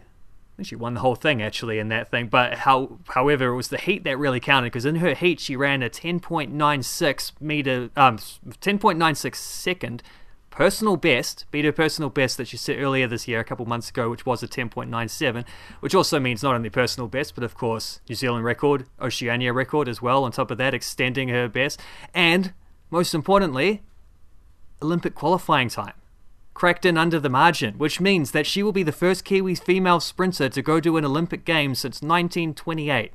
think 0.56 0.68
she 0.68 0.76
won 0.76 0.94
the 0.94 1.02
whole 1.02 1.16
thing 1.16 1.42
actually 1.42 1.80
in 1.80 1.90
that 1.90 2.10
thing. 2.10 2.28
But 2.28 2.60
how, 2.60 3.00
however, 3.10 3.48
it 3.48 3.56
was 3.56 3.68
the 3.68 3.78
heat 3.78 4.04
that 4.06 4.18
really 4.18 4.40
counted 4.40 4.68
because 4.68 4.86
in 4.86 4.96
her 4.96 5.14
heat 5.14 5.40
she 5.40 5.56
ran 5.56 5.84
a 5.84 5.90
10.96 5.90 7.32
meter, 7.42 7.90
um, 7.96 8.18
10.96 8.18 9.36
second 9.36 10.04
personal 10.56 10.96
best, 10.96 11.46
beat 11.52 11.66
her 11.66 11.72
personal 11.74 12.10
best 12.10 12.38
that 12.38 12.48
she 12.48 12.56
set 12.56 12.78
earlier 12.78 13.08
this 13.08 13.28
year, 13.28 13.42
a 13.42 13.44
couple 13.44 13.66
months 13.66 13.90
ago, 13.90 14.10
which 14.10 14.26
was 14.26 14.42
a 14.42 14.48
10.97, 14.48 15.44
which 15.82 15.94
also 15.94 16.18
means 16.18 16.42
not 16.42 16.56
only 16.56 16.70
personal 16.70 17.10
best, 17.10 17.36
but 17.36 17.44
of 17.44 17.56
course 17.56 18.00
New 18.08 18.16
Zealand 18.16 18.46
record, 18.46 18.86
Oceania 19.02 19.52
record 19.52 19.90
as 19.90 20.02
well. 20.02 20.24
On 20.24 20.32
top 20.32 20.52
of 20.52 20.58
that, 20.58 20.74
extending 20.74 21.28
her 21.28 21.50
best, 21.50 21.82
and 22.14 22.54
most 22.90 23.14
importantly, 23.14 23.84
Olympic 24.82 25.14
qualifying 25.14 25.68
time 25.68 25.94
cracked 26.56 26.86
in 26.86 26.98
under 26.98 27.20
the 27.20 27.30
margin, 27.30 27.76
which 27.78 28.02
means 28.02 28.32
that 28.32 28.48
she 28.48 28.64
will 28.64 28.72
be 28.72 28.82
the 28.82 28.92
first 28.92 29.24
Kiwi 29.24 29.54
female 29.54 30.00
sprinter 30.00 30.50
to 30.50 30.62
go 30.64 30.80
to 30.80 30.98
an 30.98 31.06
Olympic 31.06 31.46
Games 31.46 31.80
since 31.80 32.02
1928. 32.02 33.12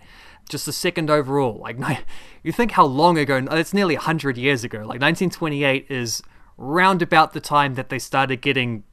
Just 0.48 0.66
the 0.66 0.72
second 0.72 1.10
overall. 1.10 1.58
Like, 1.58 1.78
you 2.44 2.52
think 2.52 2.72
how 2.72 2.84
long 2.84 3.18
ago? 3.18 3.44
It's 3.50 3.74
nearly 3.74 3.96
100 3.96 4.36
years 4.36 4.62
ago. 4.62 4.78
Like, 4.78 5.00
1928 5.00 5.86
is 5.88 6.22
round 6.56 7.02
about 7.02 7.32
the 7.32 7.40
time 7.40 7.74
that 7.74 7.88
they 7.88 7.98
started 7.98 8.42
getting 8.42 8.84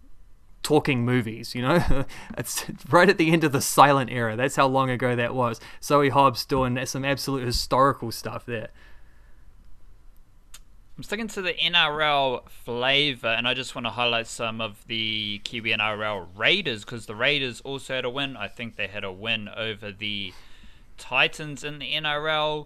talking 0.63 1.03
movies, 1.03 1.53
you 1.53 1.61
know? 1.61 2.05
it's 2.37 2.65
right 2.89 3.09
at 3.09 3.17
the 3.17 3.31
end 3.31 3.43
of 3.43 3.51
the 3.51 3.61
silent 3.61 4.09
era. 4.09 4.37
That's 4.37 4.55
how 4.55 4.67
long 4.67 4.89
ago 4.89 5.15
that 5.15 5.35
was. 5.35 5.59
Zoe 5.83 6.09
Hobbs 6.09 6.45
doing 6.45 6.83
some 6.85 7.03
absolute 7.03 7.45
historical 7.45 8.11
stuff 8.11 8.45
there. 8.45 8.69
I'm 10.97 11.03
sticking 11.03 11.27
to 11.27 11.43
the 11.43 11.53
NRL 11.53 12.49
flavour, 12.49 13.27
and 13.27 13.47
I 13.47 13.53
just 13.53 13.75
want 13.75 13.85
to 13.85 13.91
highlight 13.91 14.25
some 14.25 14.59
of 14.59 14.83
the 14.87 15.39
Kiwi 15.43 15.71
NRL 15.71 16.25
Raiders 16.35 16.83
because 16.83 17.05
the 17.05 17.13
Raiders 17.13 17.61
also 17.61 17.93
had 17.93 18.03
a 18.03 18.09
win. 18.09 18.35
I 18.35 18.47
think 18.47 18.77
they 18.77 18.87
had 18.87 19.03
a 19.03 19.11
win 19.11 19.47
over 19.47 19.91
the 19.91 20.33
Titans 20.97 21.63
in 21.63 21.77
the 21.77 21.93
NRL. 21.93 22.65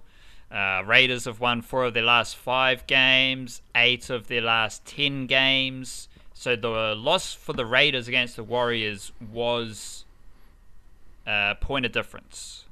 Uh, 0.49 0.81
Raiders 0.85 1.25
have 1.25 1.41
won 1.41 1.61
four 1.61 1.83
of 1.83 1.93
their 1.93 2.03
last 2.03 2.37
five 2.37 2.87
games, 2.87 3.61
eight 3.75 4.09
of 4.09 4.29
their 4.29 4.39
last 4.39 4.85
ten 4.85 5.27
games. 5.27 6.07
So 6.33 6.55
the 6.55 6.95
loss 6.95 7.33
for 7.33 7.51
the 7.51 7.65
Raiders 7.65 8.07
against 8.07 8.37
the 8.37 8.45
Warriors 8.45 9.11
was 9.19 10.05
a 11.27 11.31
uh, 11.31 11.53
point 11.55 11.85
of 11.85 11.91
difference. 11.91 12.63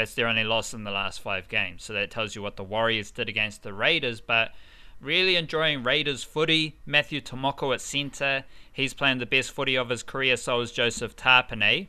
That's 0.00 0.14
their 0.14 0.28
only 0.28 0.44
loss 0.44 0.72
in 0.72 0.84
the 0.84 0.90
last 0.90 1.20
five 1.20 1.46
games. 1.50 1.84
So 1.84 1.92
that 1.92 2.10
tells 2.10 2.34
you 2.34 2.40
what 2.40 2.56
the 2.56 2.64
Warriors 2.64 3.10
did 3.10 3.28
against 3.28 3.62
the 3.62 3.74
Raiders. 3.74 4.22
But 4.22 4.52
really 4.98 5.36
enjoying 5.36 5.82
Raiders 5.82 6.24
footy. 6.24 6.78
Matthew 6.86 7.20
Timoko 7.20 7.74
at 7.74 7.82
centre. 7.82 8.44
He's 8.72 8.94
playing 8.94 9.18
the 9.18 9.26
best 9.26 9.50
footy 9.50 9.76
of 9.76 9.90
his 9.90 10.02
career, 10.02 10.38
so 10.38 10.58
is 10.62 10.72
Joseph 10.72 11.16
Tapine. 11.16 11.88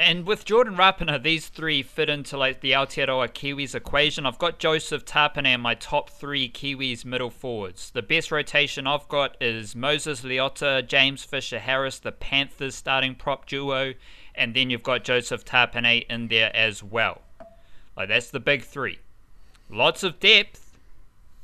And 0.00 0.28
with 0.28 0.44
Jordan 0.44 0.76
Rapana, 0.76 1.20
these 1.20 1.48
three 1.48 1.82
fit 1.82 2.08
into 2.08 2.36
like 2.36 2.60
the 2.60 2.70
Aotearoa 2.70 3.30
Kiwis 3.30 3.74
equation. 3.74 4.26
I've 4.26 4.38
got 4.38 4.60
Joseph 4.60 5.04
Tapine 5.04 5.52
in 5.52 5.60
my 5.60 5.74
top 5.74 6.08
three 6.08 6.48
Kiwis 6.48 7.04
middle 7.04 7.30
forwards. 7.30 7.90
The 7.90 8.00
best 8.00 8.30
rotation 8.30 8.86
I've 8.86 9.08
got 9.08 9.36
is 9.40 9.74
Moses 9.74 10.20
Leota, 10.20 10.86
James 10.86 11.24
Fisher 11.24 11.58
Harris, 11.58 11.98
the 11.98 12.12
Panthers 12.12 12.76
starting 12.76 13.16
prop 13.16 13.46
duo, 13.46 13.94
and 14.36 14.54
then 14.54 14.70
you've 14.70 14.84
got 14.84 15.02
Joseph 15.02 15.44
Tapine 15.44 16.06
in 16.08 16.28
there 16.28 16.54
as 16.54 16.80
well. 16.80 17.22
Like 17.96 18.08
that's 18.08 18.30
the 18.30 18.38
big 18.38 18.62
three. 18.62 19.00
Lots 19.68 20.04
of 20.04 20.20
depth. 20.20 20.78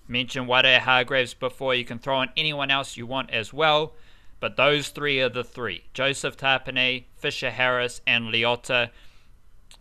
Mentioned 0.06 0.46
Waerea-Hargreaves 0.46 1.34
before. 1.34 1.74
You 1.74 1.84
can 1.84 1.98
throw 1.98 2.22
in 2.22 2.28
anyone 2.36 2.70
else 2.70 2.96
you 2.96 3.04
want 3.04 3.30
as 3.30 3.52
well. 3.52 3.94
But 4.44 4.57
those 4.57 4.88
three 4.88 5.22
are 5.22 5.30
the 5.30 5.42
three 5.42 5.85
Joseph 5.94 6.37
Tapine, 6.37 7.07
Fisher 7.16 7.50
Harris, 7.50 8.02
and 8.07 8.26
Leota. 8.26 8.90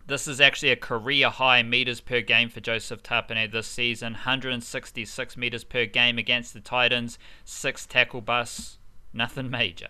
This 0.06 0.26
is 0.26 0.40
actually 0.40 0.70
a 0.70 0.76
career 0.76 1.28
high 1.28 1.62
meters 1.62 2.00
per 2.00 2.22
game 2.22 2.48
for 2.48 2.60
Joseph 2.60 3.02
Tapine 3.02 3.52
this 3.52 3.66
season 3.66 4.14
166 4.14 5.36
meters 5.36 5.64
per 5.64 5.84
game 5.84 6.16
against 6.16 6.54
the 6.54 6.60
Titans, 6.60 7.18
6 7.44 7.84
tackle 7.84 8.22
busts, 8.22 8.78
nothing 9.12 9.50
major. 9.50 9.88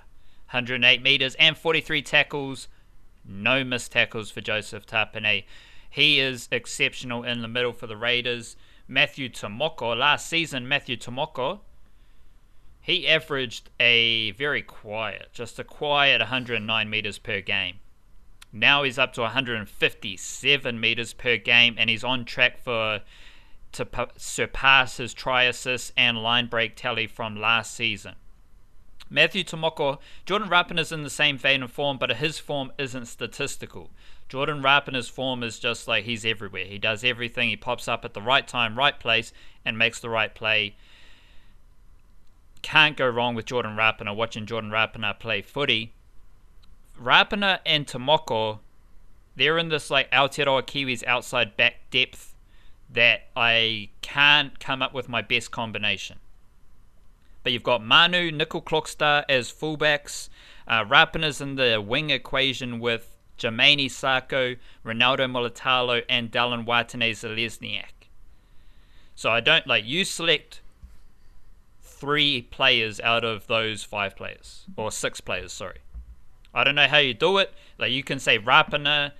108 0.51 1.01
meters 1.01 1.37
and 1.37 1.57
43 1.57 2.03
tackles, 2.03 2.67
no 3.25 3.63
missed 3.63 3.93
tackles 3.93 4.33
for 4.33 4.41
Joseph 4.41 4.87
Tapine. 4.87 5.45
He 5.89 6.19
is 6.19 6.49
exceptional 6.51 7.23
in 7.23 7.43
the 7.43 7.47
middle 7.47 7.75
for 7.75 7.87
the 7.87 7.97
Raiders. 7.97 8.57
Matthew 8.89 9.29
Timoko, 9.29 9.97
last 9.97 10.27
season, 10.27 10.67
Matthew 10.67 10.97
Timoko 10.97 11.61
he 12.85 13.09
averaged 13.09 13.71
a 13.81 14.33
very 14.33 14.61
quiet, 14.61 15.31
just 15.33 15.59
a 15.59 15.65
quiet 15.65 16.21
109 16.21 16.91
meters 16.91 17.19
per 17.19 17.41
game. 17.41 17.77
Now 18.53 18.83
he's 18.83 18.99
up 18.99 19.15
to 19.15 19.23
157 19.23 20.79
meters 20.79 21.15
per 21.15 21.39
game, 21.39 21.77
and 21.79 21.89
he's 21.89 22.05
on 22.05 22.27
track 22.27 22.63
for 22.63 23.01
to 23.73 23.87
p- 23.87 24.05
surpass 24.19 24.99
his 24.99 25.15
try 25.15 25.45
assist 25.45 25.93
and 25.97 26.23
line 26.23 26.47
break 26.47 26.77
tally 26.77 27.07
from 27.07 27.41
last 27.41 27.73
season. 27.75 28.17
Matthew 29.09 29.45
Timoko, 29.45 29.99
Jordan 30.27 30.51
Rapana 30.51 30.81
is 30.81 30.93
in 30.93 31.05
the 31.05 31.11
same 31.11 31.39
vein 31.39 31.63
of 31.63 31.73
form, 31.73 31.97
but 31.97 32.13
his 32.13 32.39
form 32.39 32.71
isn't 32.77 33.07
statistical. 33.07 33.89
Jordan 34.29 34.63
Rapana's 34.63 35.09
form 35.09 35.43
is 35.43 35.59
just 35.59 35.89
like 35.89 36.05
he's 36.05 36.27
everywhere. 36.27 36.67
He 36.67 36.79
does 36.79 37.03
everything. 37.03 37.49
He 37.49 37.57
pops 37.57 37.89
up 37.89 38.05
at 38.05 38.13
the 38.13 38.21
right 38.21 38.47
time, 38.47 38.77
right 38.77 39.01
place, 39.01 39.33
and 39.65 39.79
makes 39.79 40.01
the 40.01 40.11
right 40.11 40.35
play 40.35 40.77
can't 42.65 42.97
go 42.97 43.07
wrong 43.07 43.35
with 43.35 43.45
Jordan 43.45 43.77
Rapana, 43.77 44.17
watching 44.17 44.47
Jordan 44.47 44.71
Rapana 44.71 45.19
play 45.19 45.43
footy. 45.43 45.93
Rapana 47.01 47.59
and 47.67 47.87
Timoko, 47.87 48.61
they're 49.37 49.59
in 49.59 49.69
this 49.69 49.91
like 49.91 50.11
Aotearoa 50.11 50.63
Kiwis 50.63 51.05
outside 51.05 51.59
back 51.59 51.91
depth 51.91 52.35
that 52.91 53.25
I 53.37 53.91
can't 54.01 54.59
come 54.59 54.81
up 54.81 54.95
with 54.95 55.11
my 55.11 55.21
best 55.21 55.51
combination. 55.51 56.19
But 57.43 57.53
you've 57.53 57.63
got 57.63 57.85
Manu, 57.85 58.31
Nicoll 58.31 58.65
Klokstad 58.65 59.25
as 59.29 59.53
fullbacks. 59.53 60.31
Uh, 60.67 60.85
Rapana's 60.85 61.43
in 61.43 61.57
the 61.57 61.85
wing 61.87 62.09
equation 62.09 62.81
with 62.81 63.15
Jamayne 63.39 63.85
Isaako, 63.85 64.57
Ronaldo 64.87 65.31
Mulitalo, 65.31 66.03
and 66.09 66.31
Dallin 66.31 66.65
Watene-Zelezniak. 66.65 68.09
So 69.15 69.29
I 69.29 69.41
don't 69.41 69.67
like 69.67 69.85
you 69.85 70.07
select 70.07 70.63
three 72.05 72.43
players 72.43 73.01
out 73.01 73.25
of 73.25 73.47
those 73.47 73.83
five 73.83 74.15
players 74.15 74.67
or 74.77 74.93
six 74.93 75.23
players. 75.23 75.53
Sorry, 75.53 75.79
I 76.53 76.65
don't 76.65 76.75
know 76.75 76.87
how 76.87 76.99
you 76.99 77.15
do 77.15 77.39
it. 77.39 77.53
Like 77.79 77.93
you 77.93 78.05
can 78.05 78.19
say 78.19 78.39
Rapana 78.39 79.13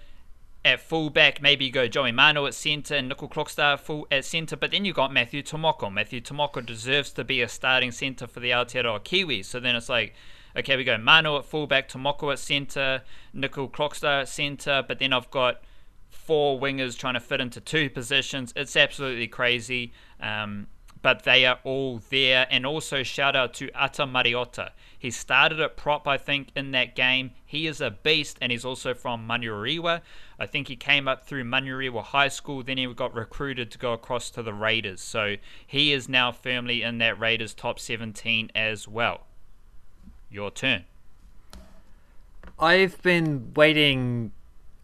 at 0.67 0.81
fullback, 0.81 1.41
maybe 1.41 1.65
you 1.65 1.71
go 1.71 1.87
Joey 1.87 2.13
Manu 2.13 2.47
at 2.47 2.55
centre 2.55 2.95
and 2.95 3.11
Nicoll 3.11 3.31
Klokstad 3.31 3.81
full 3.81 4.07
at 4.11 4.25
centre, 4.25 4.57
but 4.57 4.71
then 4.71 4.85
you 4.85 4.93
got 4.93 5.13
Matthew 5.13 5.43
Timoko. 5.43 5.93
Matthew 5.93 6.21
Timoko 6.21 6.65
deserves 6.65 7.11
to 7.13 7.25
be 7.25 7.41
a 7.41 7.49
starting 7.49 7.91
centre 7.91 8.27
for 8.27 8.41
the 8.41 8.51
Aotearoa 8.51 9.01
Kiwis. 9.01 9.47
So 9.47 9.61
then 9.61 9.77
it's 9.77 9.89
like, 9.89 10.15
okay, 10.57 10.77
we 10.77 10.85
go 10.85 10.99
Manu 10.99 11.39
at 11.39 11.45
fullback, 11.45 11.89
Timoko 11.89 12.33
at 12.33 12.39
centre, 12.39 13.03
Nicoll 13.35 13.71
Klokstad 13.71 14.23
at 14.23 14.29
centre, 14.29 14.85
but 14.87 14.99
then 14.99 15.13
I've 15.15 15.31
got 15.31 15.63
four 16.11 16.61
wingers 16.61 16.99
trying 16.99 17.15
to 17.15 17.21
fit 17.21 17.41
into 17.41 17.61
two 17.61 17.89
positions. 17.89 18.53
It's 18.57 18.77
absolutely 18.77 19.27
crazy. 19.27 19.93
Um, 20.21 20.69
but 21.05 21.25
they 21.25 21.45
are 21.45 21.59
all 21.65 22.01
there. 22.09 22.47
And 22.51 22.65
also 22.65 23.03
shout 23.03 23.37
out 23.37 23.53
to 23.55 23.71
Ata 23.75 24.07
Mariota. 24.07 24.73
He 24.99 25.11
started 25.11 25.61
at 25.61 25.77
prop, 25.77 26.09
I 26.09 26.17
think, 26.17 26.49
in 26.57 26.71
that 26.71 26.97
game. 26.97 27.33
He 27.45 27.67
is 27.67 27.83
a 27.83 27.91
beast, 27.91 28.39
and 28.41 28.51
he's 28.51 28.65
also 28.65 28.95
from 28.95 29.29
Manurewa. 29.29 30.01
I 30.39 30.47
think 30.47 30.69
he 30.69 30.77
came 30.77 31.07
up 31.07 31.27
through 31.27 31.45
Manurewa 31.45 32.03
High 32.03 32.29
School, 32.29 32.63
then 32.63 32.79
he 32.79 32.87
got 32.95 33.15
recruited 33.15 33.71
to 33.73 33.79
go 33.79 33.93
across 33.93 34.31
to 34.31 34.43
the 34.43 34.55
Raiders. 34.55 35.03
So 35.03 35.37
he 35.67 35.93
is 35.93 36.09
now 36.09 36.33
firmly 36.33 36.81
in 36.81 36.97
that 36.99 37.21
Raiders 37.21 37.53
top 37.53 37.79
17 37.79 38.51
as 38.55 38.89
well. 38.89 39.27
Your 40.31 40.51
turn. 40.51 40.85
I've 42.59 43.03
been 43.03 43.53
waiting 43.55 44.33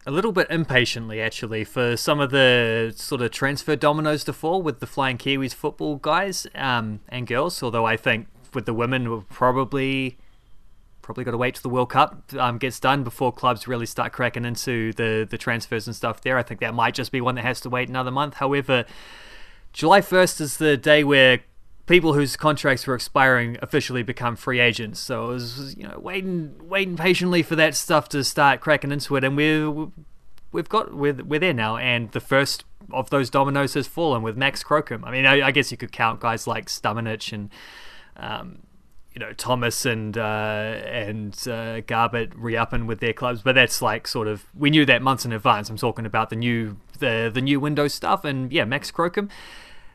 a 0.06 0.10
little 0.10 0.32
bit 0.32 0.46
impatiently 0.50 1.20
actually 1.20 1.64
for 1.64 1.96
some 1.96 2.20
of 2.20 2.30
the 2.30 2.92
sort 2.96 3.20
of 3.20 3.30
transfer 3.30 3.76
dominoes 3.76 4.24
to 4.24 4.32
fall 4.32 4.62
with 4.62 4.80
the 4.80 4.86
Flying 4.86 5.18
Kiwis 5.18 5.52
football 5.52 5.96
guys 5.96 6.46
um, 6.54 7.00
and 7.08 7.26
girls. 7.26 7.62
Although 7.62 7.84
I 7.84 7.96
think 7.96 8.26
with 8.54 8.66
the 8.66 8.74
women, 8.74 9.08
we'll 9.10 9.26
probably 9.28 10.16
probably 11.02 11.24
got 11.24 11.32
to 11.32 11.36
wait 11.36 11.56
till 11.56 11.62
the 11.62 11.68
World 11.68 11.90
Cup 11.90 12.22
um, 12.38 12.58
gets 12.58 12.78
done 12.78 13.02
before 13.02 13.32
clubs 13.32 13.66
really 13.66 13.86
start 13.86 14.12
cracking 14.12 14.44
into 14.44 14.92
the 14.94 15.26
the 15.28 15.38
transfers 15.38 15.86
and 15.86 15.94
stuff. 15.94 16.22
There, 16.22 16.38
I 16.38 16.42
think 16.42 16.60
that 16.60 16.74
might 16.74 16.94
just 16.94 17.12
be 17.12 17.20
one 17.20 17.34
that 17.34 17.44
has 17.44 17.60
to 17.62 17.70
wait 17.70 17.88
another 17.88 18.10
month. 18.10 18.34
However, 18.34 18.86
July 19.72 20.00
first 20.00 20.40
is 20.40 20.56
the 20.56 20.76
day 20.76 21.04
where 21.04 21.40
people 21.90 22.14
whose 22.14 22.36
contracts 22.36 22.86
were 22.86 22.94
expiring 22.94 23.58
officially 23.60 24.04
become 24.04 24.36
free 24.36 24.60
agents. 24.60 25.00
So 25.00 25.24
I 25.24 25.28
was, 25.28 25.76
you 25.76 25.86
know, 25.86 25.98
waiting, 25.98 26.54
waiting 26.62 26.96
patiently 26.96 27.42
for 27.42 27.56
that 27.56 27.74
stuff 27.74 28.08
to 28.10 28.22
start 28.22 28.60
cracking 28.60 28.92
into 28.92 29.16
it, 29.16 29.24
and 29.24 29.36
we're 29.36 29.88
we've 30.52 30.68
got 30.68 30.94
we're, 30.94 31.14
we're 31.14 31.40
there 31.40 31.52
now. 31.52 31.76
And 31.76 32.12
the 32.12 32.20
first 32.20 32.64
of 32.92 33.10
those 33.10 33.28
dominoes 33.28 33.74
has 33.74 33.88
fallen 33.88 34.22
with 34.22 34.36
Max 34.36 34.62
Crocombe. 34.62 35.04
I 35.04 35.10
mean, 35.10 35.26
I, 35.26 35.48
I 35.48 35.50
guess 35.50 35.72
you 35.72 35.76
could 35.76 35.90
count 35.90 36.20
guys 36.20 36.46
like 36.46 36.66
Stamenic 36.66 37.32
and. 37.32 37.50
Um, 38.16 38.60
you 39.12 39.18
know 39.18 39.32
Thomas 39.32 39.86
and 39.86 40.16
uh, 40.16 40.20
and 40.86 41.34
uh, 41.48 41.82
Garbutt 41.82 42.32
re-upping 42.36 42.86
with 42.86 43.00
their 43.00 43.12
clubs, 43.12 43.42
but 43.42 43.56
that's 43.56 43.82
like 43.82 44.06
sort 44.06 44.28
of 44.28 44.46
we 44.56 44.70
knew 44.70 44.86
that 44.86 45.02
months 45.02 45.24
in 45.24 45.32
advance. 45.32 45.68
I'm 45.68 45.76
talking 45.76 46.06
about 46.06 46.30
the 46.30 46.36
new 46.36 46.76
the 47.00 47.28
the 47.34 47.40
new 47.40 47.58
Windows 47.58 47.92
stuff, 47.92 48.24
and 48.24 48.52
yeah, 48.52 48.64
Max 48.64 48.92
Crocombe 48.92 49.28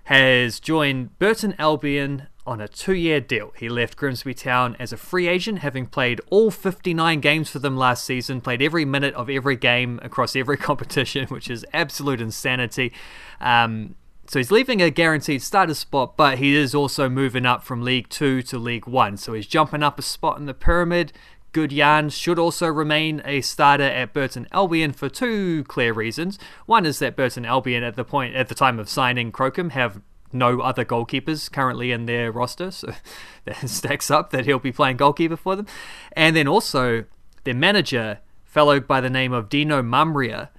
has 0.05 0.59
joined 0.59 1.17
Burton 1.19 1.55
Albion 1.59 2.27
on 2.47 2.61
a 2.61 2.67
two 2.67 2.93
year 2.93 3.19
deal. 3.19 3.51
He 3.57 3.69
left 3.69 3.97
Grimsby 3.97 4.33
Town 4.35 4.75
as 4.79 4.93
a 4.93 4.97
free 4.97 5.27
agent, 5.27 5.59
having 5.59 5.87
played 5.87 6.21
all 6.29 6.51
59 6.51 7.19
games 7.19 7.49
for 7.49 7.59
them 7.59 7.75
last 7.75 8.05
season, 8.05 8.39
played 8.39 8.61
every 8.61 8.85
minute 8.85 9.13
of 9.15 9.29
every 9.29 9.55
game 9.55 9.99
across 10.03 10.35
every 10.35 10.57
competition, 10.69 11.27
which 11.27 11.49
is 11.49 11.65
absolute 11.73 12.21
insanity. 12.21 12.93
Um, 13.41 13.95
So 14.27 14.39
he's 14.39 14.51
leaving 14.51 14.81
a 14.81 14.89
guaranteed 14.89 15.41
starter 15.43 15.75
spot, 15.75 16.17
but 16.17 16.39
he 16.39 16.55
is 16.55 16.73
also 16.73 17.09
moving 17.09 17.45
up 17.45 17.63
from 17.63 17.83
League 17.83 18.09
Two 18.09 18.41
to 18.43 18.57
League 18.57 18.87
One. 18.87 19.17
So 19.17 19.33
he's 19.33 19.47
jumping 19.47 19.83
up 19.83 19.99
a 19.99 20.01
spot 20.01 20.37
in 20.39 20.45
the 20.45 20.53
pyramid. 20.53 21.13
Good 21.55 21.71
Yarn 21.71 22.09
should 22.09 22.37
also 22.37 22.67
remain 22.67 23.21
a 23.23 23.39
starter 23.39 23.85
at 23.85 24.11
Burton 24.11 24.45
Albion 24.51 24.91
for 24.91 25.07
two 25.07 25.63
clear 25.69 25.93
reasons. 25.93 26.37
One 26.65 26.85
is 26.85 26.99
that 26.99 27.15
Burton 27.15 27.45
Albion 27.45 27.81
at 27.81 27.95
the 27.95 28.03
point 28.03 28.35
at 28.35 28.49
the 28.49 28.55
time 28.55 28.77
of 28.77 28.89
signing 28.89 29.31
Crocombe 29.31 29.71
have 29.71 30.01
no 30.33 30.59
other 30.59 30.83
goalkeepers 30.83 31.49
currently 31.49 31.93
in 31.93 32.07
their 32.07 32.29
roster, 32.29 32.71
so 32.71 32.91
that 33.45 33.69
stacks 33.69 34.11
up 34.11 34.31
that 34.31 34.45
he'll 34.45 34.59
be 34.59 34.73
playing 34.73 34.97
goalkeeper 34.97 35.37
for 35.37 35.55
them. 35.55 35.65
And 36.11 36.35
then 36.35 36.45
also 36.45 37.05
their 37.45 37.53
manager, 37.53 38.19
fellow 38.43 38.81
by 38.81 38.99
the 38.99 39.09
name 39.09 39.31
of 39.31 39.47
Dino 39.47 39.81
Maamria, 39.81 40.49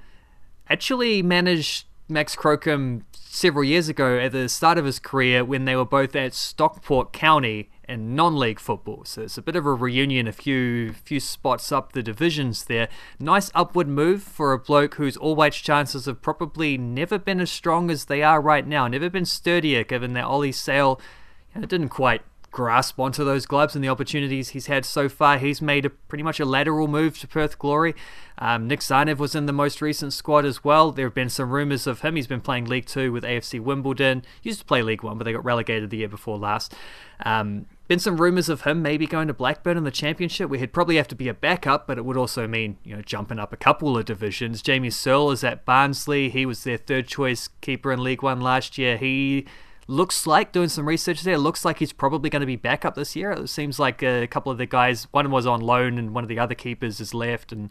actually 0.70 1.22
managed 1.22 1.84
Max 2.08 2.34
Crocombe 2.34 3.02
several 3.12 3.64
years 3.64 3.90
ago 3.90 4.16
at 4.18 4.32
the 4.32 4.48
start 4.48 4.78
of 4.78 4.86
his 4.86 4.98
career 4.98 5.44
when 5.44 5.66
they 5.66 5.76
were 5.76 5.84
both 5.84 6.16
at 6.16 6.32
Stockport 6.32 7.12
County 7.12 7.68
in 7.88 8.14
non-league 8.14 8.60
football. 8.60 9.04
So 9.04 9.22
it's 9.22 9.38
a 9.38 9.42
bit 9.42 9.56
of 9.56 9.66
a 9.66 9.74
reunion, 9.74 10.26
a 10.26 10.32
few 10.32 10.92
few 10.92 11.20
spots 11.20 11.70
up 11.72 11.92
the 11.92 12.02
divisions 12.02 12.64
there. 12.64 12.88
Nice 13.18 13.50
upward 13.54 13.88
move 13.88 14.22
for 14.22 14.52
a 14.52 14.58
bloke 14.58 14.94
whose 14.94 15.16
all-whites 15.16 15.58
chances 15.58 16.06
have 16.06 16.22
probably 16.22 16.76
never 16.76 17.18
been 17.18 17.40
as 17.40 17.50
strong 17.50 17.90
as 17.90 18.06
they 18.06 18.22
are 18.22 18.40
right 18.40 18.66
now. 18.66 18.88
Never 18.88 19.10
been 19.10 19.24
sturdier, 19.24 19.84
given 19.84 20.14
that 20.14 20.24
Ollie 20.24 20.52
Sail 20.52 21.00
you 21.54 21.60
know, 21.60 21.66
didn't 21.66 21.90
quite 21.90 22.22
grasp 22.56 22.98
onto 22.98 23.22
those 23.22 23.44
gloves 23.44 23.74
and 23.74 23.84
the 23.84 23.88
opportunities 23.90 24.48
he's 24.48 24.64
had 24.64 24.82
so 24.86 25.10
far. 25.10 25.36
He's 25.36 25.60
made 25.60 25.84
a 25.84 25.90
pretty 25.90 26.24
much 26.24 26.40
a 26.40 26.46
lateral 26.46 26.88
move 26.88 27.18
to 27.18 27.28
Perth 27.28 27.58
Glory. 27.58 27.94
Um, 28.38 28.66
Nik 28.66 28.80
Tzanev 28.80 29.18
was 29.18 29.34
in 29.34 29.44
the 29.44 29.52
most 29.52 29.82
recent 29.82 30.14
squad 30.14 30.46
as 30.46 30.64
well. 30.64 30.90
There 30.90 31.04
have 31.04 31.14
been 31.14 31.28
some 31.28 31.50
rumours 31.50 31.86
of 31.86 32.00
him. 32.00 32.16
He's 32.16 32.26
been 32.26 32.40
playing 32.40 32.64
League 32.64 32.86
Two 32.86 33.12
with 33.12 33.24
AFC 33.24 33.60
Wimbledon. 33.60 34.22
He 34.40 34.48
Used 34.48 34.60
to 34.60 34.64
play 34.64 34.80
League 34.80 35.02
One, 35.02 35.18
but 35.18 35.24
they 35.24 35.34
got 35.34 35.44
relegated 35.44 35.90
the 35.90 35.98
year 35.98 36.08
before 36.08 36.38
last. 36.38 36.74
Um, 37.26 37.66
been 37.88 37.98
some 37.98 38.20
rumours 38.20 38.48
of 38.48 38.62
him 38.62 38.82
maybe 38.82 39.06
going 39.06 39.28
to 39.28 39.34
Blackburn 39.34 39.76
in 39.76 39.84
the 39.84 39.90
Championship. 39.90 40.50
We 40.50 40.58
would 40.58 40.72
probably 40.72 40.96
have 40.96 41.08
to 41.08 41.14
be 41.14 41.28
a 41.28 41.34
backup, 41.34 41.86
but 41.86 41.98
it 41.98 42.04
would 42.04 42.16
also 42.16 42.46
mean 42.46 42.78
you 42.84 42.96
know 42.96 43.02
jumping 43.02 43.38
up 43.38 43.52
a 43.52 43.56
couple 43.56 43.96
of 43.96 44.04
divisions. 44.04 44.62
Jamie 44.62 44.90
Searle 44.90 45.30
is 45.30 45.44
at 45.44 45.64
Barnsley. 45.64 46.28
He 46.28 46.46
was 46.46 46.64
their 46.64 46.76
third 46.76 47.06
choice 47.06 47.48
keeper 47.60 47.92
in 47.92 48.02
League 48.02 48.22
One 48.22 48.40
last 48.40 48.78
year. 48.78 48.96
He 48.96 49.46
looks 49.88 50.26
like 50.26 50.52
doing 50.52 50.68
some 50.68 50.86
research 50.86 51.22
there. 51.22 51.38
Looks 51.38 51.64
like 51.64 51.78
he's 51.78 51.92
probably 51.92 52.30
going 52.30 52.40
to 52.40 52.46
be 52.46 52.56
back 52.56 52.84
up 52.84 52.94
this 52.94 53.14
year. 53.14 53.30
It 53.32 53.48
seems 53.48 53.78
like 53.78 54.02
a 54.02 54.26
couple 54.26 54.50
of 54.50 54.58
the 54.58 54.66
guys, 54.66 55.04
one 55.12 55.30
was 55.30 55.46
on 55.46 55.60
loan 55.60 55.98
and 55.98 56.14
one 56.14 56.24
of 56.24 56.28
the 56.28 56.38
other 56.38 56.54
keepers 56.54 57.00
is 57.00 57.14
left, 57.14 57.52
and 57.52 57.70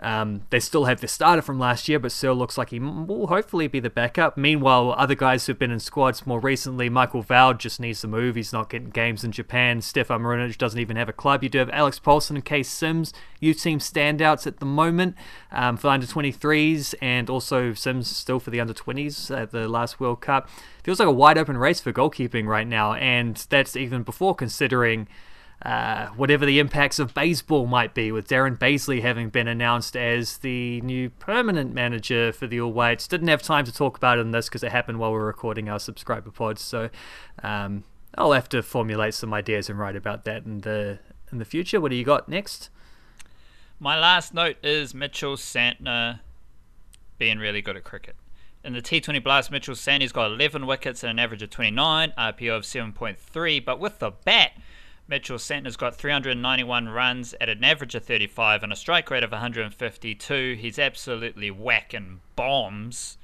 um, 0.00 0.42
they 0.50 0.60
still 0.60 0.84
have 0.84 1.00
the 1.00 1.08
starter 1.08 1.40
from 1.40 1.58
last 1.58 1.88
year, 1.88 1.98
but 1.98 2.12
still 2.12 2.34
looks 2.34 2.58
like 2.58 2.70
he 2.70 2.78
will 2.78 3.28
hopefully 3.28 3.66
be 3.66 3.80
the 3.80 3.88
backup. 3.88 4.36
Meanwhile, 4.36 4.94
other 4.98 5.14
guys 5.14 5.46
who've 5.46 5.58
been 5.58 5.70
in 5.70 5.80
squads 5.80 6.26
more 6.26 6.38
recently, 6.38 6.90
Michael 6.90 7.24
Woud 7.28 7.58
just 7.58 7.80
needs 7.80 8.02
to 8.02 8.08
move. 8.08 8.36
He's 8.36 8.52
not 8.52 8.68
getting 8.68 8.90
games 8.90 9.24
in 9.24 9.32
Japan. 9.32 9.80
Stefan 9.80 10.20
Marinovic 10.20 10.58
doesn't 10.58 10.80
even 10.80 10.96
have 10.96 11.08
a 11.08 11.14
club. 11.14 11.42
You 11.42 11.48
do 11.48 11.58
have 11.58 11.70
Alex 11.70 11.98
Paulsen 11.98 12.30
and 12.30 12.44
Kees 12.44 12.68
Sims, 12.68 13.14
you 13.40 13.54
team 13.54 13.78
standouts 13.78 14.46
at 14.46 14.58
the 14.58 14.66
moment 14.66 15.16
um, 15.50 15.78
for 15.78 15.88
under 15.88 16.06
23s, 16.06 16.94
and 17.00 17.30
also 17.30 17.72
Sims 17.72 18.14
still 18.14 18.38
for 18.38 18.50
the 18.50 18.60
under 18.60 18.74
20s 18.74 19.34
at 19.34 19.50
the 19.50 19.66
last 19.66 19.98
World 19.98 20.20
Cup. 20.20 20.48
Feels 20.84 21.00
like 21.00 21.08
a 21.08 21.12
wide 21.12 21.38
open 21.38 21.56
race 21.56 21.80
for 21.80 21.92
goalkeeping 21.92 22.46
right 22.46 22.66
now, 22.66 22.92
and 22.94 23.36
that's 23.48 23.76
even 23.76 24.02
before 24.02 24.34
considering 24.34 25.08
uh, 25.62 26.08
whatever 26.08 26.44
the 26.44 26.58
impacts 26.58 26.98
of 26.98 27.14
Bazeley 27.14 27.68
might 27.68 27.94
be, 27.94 28.12
with 28.12 28.28
Darren 28.28 28.58
Bazeley 28.58 29.02
having 29.02 29.30
been 29.30 29.48
announced 29.48 29.96
as 29.96 30.38
the 30.38 30.80
new 30.82 31.10
permanent 31.10 31.72
manager 31.72 32.32
for 32.32 32.46
the 32.46 32.60
All 32.60 32.72
Whites. 32.72 33.08
Didn't 33.08 33.28
have 33.28 33.42
time 33.42 33.64
to 33.64 33.72
talk 33.72 33.96
about 33.96 34.18
it 34.18 34.22
in 34.22 34.32
this 34.32 34.48
because 34.48 34.62
it 34.62 34.72
happened 34.72 34.98
while 34.98 35.12
we 35.12 35.18
are 35.18 35.24
recording 35.24 35.68
our 35.68 35.78
subscriber 35.78 36.30
pods, 36.30 36.60
so 36.62 36.90
um, 37.42 37.84
I'll 38.16 38.32
have 38.32 38.48
to 38.50 38.62
formulate 38.62 39.14
some 39.14 39.32
ideas 39.32 39.70
and 39.70 39.78
write 39.78 39.96
about 39.96 40.24
that 40.24 40.44
in 40.44 40.60
the 40.60 40.98
in 41.32 41.38
the 41.38 41.44
future. 41.44 41.80
What 41.80 41.90
do 41.90 41.96
you 41.96 42.04
got 42.04 42.28
next? 42.28 42.70
My 43.78 43.98
last 43.98 44.32
note 44.32 44.56
is 44.62 44.94
Mitchell 44.94 45.36
Santner 45.36 46.20
being 47.18 47.38
really 47.38 47.60
good 47.60 47.76
at 47.76 47.84
cricket. 47.84 48.16
In 48.64 48.72
the 48.72 48.82
T20 48.82 49.22
Blast, 49.22 49.50
Mitchell 49.50 49.74
Santner's 49.74 50.12
got 50.12 50.26
11 50.26 50.66
wickets 50.66 51.02
and 51.02 51.10
an 51.10 51.18
average 51.18 51.42
of 51.42 51.50
29, 51.50 52.12
RPO 52.18 52.56
of 52.56 52.62
7.3, 52.64 53.64
but 53.64 53.78
with 53.78 53.98
the 53.98 54.10
bat, 54.10 54.52
Mitchell 55.08 55.38
Santner's 55.38 55.76
got 55.76 55.94
391 55.94 56.88
runs 56.88 57.34
at 57.40 57.48
an 57.48 57.62
average 57.62 57.94
of 57.94 58.04
35 58.04 58.64
and 58.64 58.72
a 58.72 58.76
strike 58.76 59.10
rate 59.10 59.22
of 59.22 59.30
152. 59.30 60.56
He's 60.58 60.78
absolutely 60.78 61.50
whacking 61.50 62.20
bombs. 62.34 63.16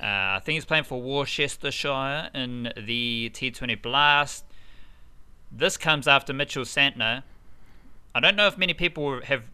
Uh, 0.00 0.36
I 0.38 0.40
think 0.44 0.54
he's 0.54 0.64
playing 0.64 0.84
for 0.84 1.00
Worcestershire 1.00 2.30
in 2.34 2.72
the 2.76 3.30
T20 3.34 3.80
Blast. 3.82 4.44
This 5.50 5.76
comes 5.76 6.06
after 6.06 6.32
Mitchell 6.32 6.64
Santner. 6.64 7.24
I 8.14 8.20
don't 8.20 8.36
know 8.36 8.46
if 8.46 8.56
many 8.56 8.74
people 8.74 9.20
have. 9.22 9.50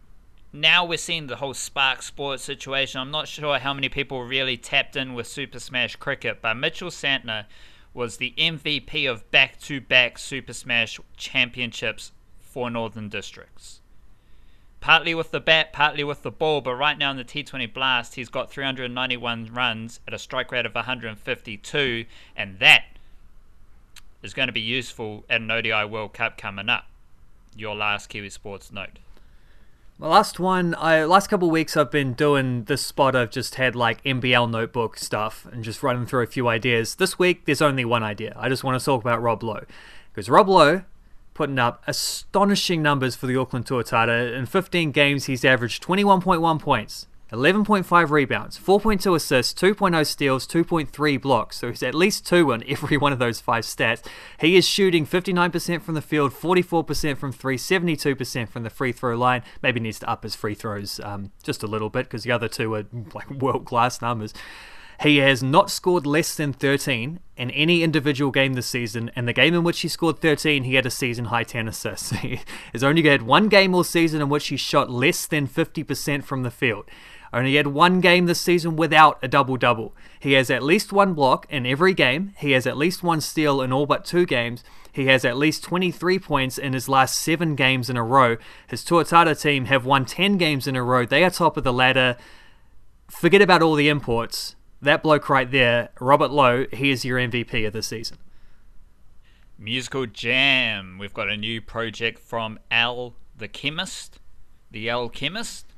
Now 0.53 0.85
we're 0.85 0.99
seeing 0.99 1.29
the 1.29 1.37
whole 1.37 1.55
Spark 1.55 2.03
Sports 2.03 2.43
situation. 2.43 3.01
I'm 3.01 3.11
not 3.11 3.29
sure 3.29 3.59
how 3.59 3.73
many 3.73 3.89
people 3.89 4.25
really 4.25 4.57
tapped 4.57 4.97
in 4.97 5.15
with 5.15 5.27
Super 5.27 5.61
Smash 5.61 5.97
Cricket, 5.97 6.43
but 6.43 6.55
Mitchell 6.55 6.91
Santner 6.91 7.47
was 7.93 8.17
the 8.17 8.35
MVP 8.39 9.11
of 9.11 9.29
back 9.31 9.59
to 9.61 9.81
back 9.81 10.19
Super 10.19 10.53
Smash 10.53 11.01
Championships 11.17 12.13
for 12.41 12.71
Northern 12.71 13.09
Districts. 13.09 13.81
Partly 14.81 15.15
with 15.15 15.31
the 15.31 15.41
bat, 15.41 15.73
partly 15.73 16.03
with 16.03 16.23
the 16.23 16.31
ball, 16.31 16.61
but 16.63 16.75
right 16.75 16.97
now 16.97 17.11
in 17.11 17.17
the 17.17 17.25
T20 17.25 17.73
Blast, 17.73 18.15
he's 18.15 18.31
got 18.31 18.51
391 18.51 19.53
runs 19.53 20.01
at 20.09 20.15
a 20.15 20.19
strike 20.19 20.51
rate 20.51 20.65
of 20.65 20.75
152, 20.75 22.07
and 22.35 22.59
that 22.61 22.85
is 24.23 24.33
going 24.33 24.49
to 24.49 24.53
be 24.53 24.61
useful 24.61 25.25
at 25.29 25.41
an 25.41 25.51
ODI 25.51 25.85
World 25.85 26.15
Cup 26.15 26.39
coming 26.39 26.69
up. 26.69 26.87
Your 27.55 27.75
last 27.75 28.09
Kiwi 28.09 28.31
Sports 28.31 28.73
note. 28.73 28.99
My 30.01 30.09
last 30.09 30.41
one, 30.41 30.75
I 30.79 31.05
last 31.05 31.27
couple 31.27 31.49
of 31.49 31.53
weeks 31.53 31.77
I've 31.77 31.91
been 31.91 32.15
doing 32.15 32.65
this 32.65 32.81
spot. 32.81 33.15
I've 33.15 33.31
just 33.31 33.57
had 33.57 33.77
like 33.77 34.03
NBL 34.03 34.51
notebook 34.51 34.97
stuff 34.97 35.47
and 35.53 35.63
just 35.63 35.83
running 35.83 36.07
through 36.07 36.23
a 36.23 36.27
few 36.27 36.49
ideas. 36.49 36.95
This 36.95 37.19
week 37.19 37.45
there's 37.45 37.61
only 37.61 37.85
one 37.85 38.03
idea. 38.03 38.33
I 38.35 38.49
just 38.49 38.65
want 38.65 38.81
to 38.81 38.83
talk 38.83 39.03
about 39.03 39.21
Rob 39.21 39.43
Loe 39.43 39.67
because 40.11 40.31
Rob 40.31 40.49
Loe 40.49 40.85
putting 41.35 41.59
up 41.59 41.83
astonishing 41.87 42.81
numbers 42.81 43.15
for 43.15 43.27
the 43.27 43.37
Auckland 43.37 43.67
Tuatara. 43.67 44.35
In 44.35 44.47
15 44.47 44.91
games, 44.91 45.27
he's 45.27 45.45
averaged 45.45 45.83
21.1 45.83 46.59
points, 46.59 47.07
11.5 47.33 48.11
rebounds, 48.11 48.59
4.2 48.59 49.15
assists, 49.15 49.61
2.0 49.61 50.07
steals, 50.07 50.47
2.3 50.47 51.21
blocks. 51.21 51.59
So 51.59 51.69
he's 51.69 51.83
at 51.83 51.95
least 51.95 52.27
two 52.27 52.53
on 52.53 52.65
every 52.69 52.97
one 52.97 53.13
of 53.13 53.19
those 53.19 53.41
five 53.41 53.65
stats. 53.65 54.05
He 54.41 54.57
is 54.57 54.67
shooting 54.67 55.07
59% 55.07 55.83
from 55.83 55.95
the 55.95 56.03
field, 56.03 56.33
44% 56.33 57.17
from 57.17 57.33
three, 57.33 57.57
72% 57.57 58.49
from 58.49 58.63
the 58.65 58.71
free 58.71 58.93
throw 58.93 59.17
line. 59.17 59.43
Maybe 59.63 59.81
needs 59.81 60.01
to 60.01 60.11
up 60.11 60.25
his 60.25 60.35
free 60.35 60.55
throws 60.55 61.01
um, 61.05 61.31
just 61.43 61.63
a 61.63 61.67
little 61.69 61.91
bit 61.91 62.07
because 62.07 62.25
the 62.25 62.33
other 62.33 62.49
two 62.49 62.75
are 62.75 62.85
like 63.15 63.31
world 63.31 63.65
class 63.65 64.03
numbers. 64.03 64.35
He 65.03 65.17
has 65.19 65.43
not 65.43 65.71
scored 65.71 66.05
less 66.05 66.35
than 66.35 66.53
13 66.53 67.21
in 67.39 67.51
any 67.53 67.83
individual 67.83 68.31
game 68.31 68.53
this 68.53 68.67
season, 68.67 69.11
and 69.17 69.27
the 69.27 69.33
game 69.33 69.55
in 69.55 69.65
which 69.65 69.81
he 69.81 69.89
scored 69.89 70.21
13, 70.21 70.65
he 70.65 70.75
had 70.75 70.85
a 70.85 70.91
season 70.91 71.27
high 71.27 71.45
10 71.45 71.69
assists. 71.69 72.11
He 72.21 72.41
has 72.73 72.85
only 72.85 73.03
had 73.09 73.23
one 73.23 73.49
game 73.49 73.75
all 73.75 73.83
season 73.83 74.21
in 74.21 74.29
which 74.29 74.49
he 74.49 74.59
shot 74.59 74.91
less 74.91 75.25
than 75.25 75.49
50% 75.49 76.23
from 76.23 76.43
the 76.43 76.51
field. 76.51 76.85
Only 77.33 77.55
had 77.55 77.69
one 77.69 78.01
game 78.01 78.27
this 78.27 78.41
season 78.41 78.77
without 78.77 79.19
a 79.23 79.29
double 79.29 79.57
double. 79.57 79.95
He 80.19 80.33
has 80.33 80.51
at 80.51 80.63
least 80.63 80.93
one 80.93 81.15
block 81.15 81.47
in 81.49 81.65
every 81.65 81.95
game. 81.95 82.35
He 82.39 82.53
has 82.53 82.67
at 82.67 82.77
least 82.77 83.03
one 83.03 83.21
steal 83.21 83.63
in 83.63 83.73
all 83.73 83.87
but 83.87 84.05
two 84.05 84.27
games. 84.27 84.65
He 84.93 85.07
has 85.07 85.25
at 85.25 85.37
least 85.37 85.63
23 85.63 86.19
points 86.19 86.59
in 86.59 86.73
his 86.73 86.89
last 86.89 87.17
seven 87.17 87.55
games 87.55 87.89
in 87.89 87.97
a 87.97 88.03
row. 88.03 88.37
His 88.69 88.85
Tuatara 88.85 89.41
team 89.41 89.67
have 89.67 89.85
won 89.85 90.05
10 90.05 90.37
games 90.37 90.67
in 90.67 90.75
a 90.75 90.83
row. 90.83 91.07
They 91.07 91.23
are 91.23 91.31
top 91.31 91.57
of 91.57 91.63
the 91.63 91.73
ladder. 91.73 92.17
Forget 93.09 93.43
about 93.43 93.63
all 93.63 93.77
the 93.77 93.89
imports. 93.89 94.57
That 94.83 95.03
bloke 95.03 95.29
right 95.29 95.51
there, 95.51 95.91
Robert 96.01 96.31
Loe, 96.31 96.67
he 96.73 96.91
is 96.91 97.05
your 97.05 97.19
MVP 97.19 97.67
of 97.67 97.73
the 97.73 97.83
season. 97.83 98.19
Musical 99.59 100.07
Jam. 100.07 100.97
We've 100.99 101.13
got 101.13 101.29
a 101.29 101.37
new 101.37 101.61
project 101.61 102.19
from 102.19 102.59
Al 102.71 103.15
the 103.37 103.47
Chemist. 103.47 104.19
The 104.71 104.91
Alchemist. 104.91 105.70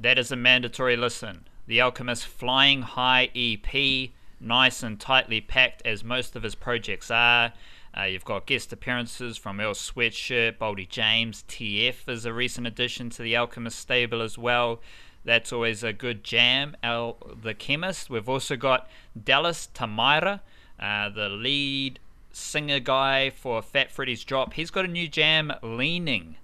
That 0.00 0.16
is 0.16 0.30
a 0.30 0.36
mandatory 0.36 0.96
listen. 0.96 1.48
The 1.66 1.80
Alchemist 1.80 2.24
Flying 2.24 2.82
High 2.82 3.30
EP, 3.34 4.10
nice 4.40 4.84
and 4.84 5.00
tightly 5.00 5.40
packed 5.40 5.82
as 5.84 6.04
most 6.04 6.36
of 6.36 6.44
his 6.44 6.54
projects 6.54 7.10
are. 7.10 7.52
Uh, 7.98 8.04
you've 8.04 8.24
got 8.24 8.46
guest 8.46 8.72
appearances 8.72 9.36
from 9.36 9.58
Earl 9.58 9.74
Sweatshirt, 9.74 10.58
Boldy 10.58 10.88
James, 10.88 11.42
TF 11.48 12.08
is 12.08 12.24
a 12.24 12.32
recent 12.32 12.68
addition 12.68 13.10
to 13.10 13.22
the 13.22 13.36
Alchemist 13.36 13.76
stable 13.76 14.22
as 14.22 14.38
well. 14.38 14.80
That's 15.24 15.52
always 15.52 15.82
a 15.82 15.92
good 15.92 16.22
jam. 16.22 16.76
Al 16.80 17.16
the 17.42 17.52
Chemist. 17.52 18.08
We've 18.08 18.28
also 18.28 18.54
got 18.54 18.88
Dallas 19.20 19.68
Tamaira, 19.74 20.40
uh, 20.78 21.08
the 21.08 21.28
lead 21.28 21.98
singer 22.30 22.78
guy 22.78 23.30
for 23.30 23.60
Fat 23.62 23.90
Freddy's 23.90 24.22
Drop. 24.22 24.54
He's 24.54 24.70
got 24.70 24.84
a 24.84 24.88
new 24.88 25.08
jam, 25.08 25.52
Leaning 25.60 26.36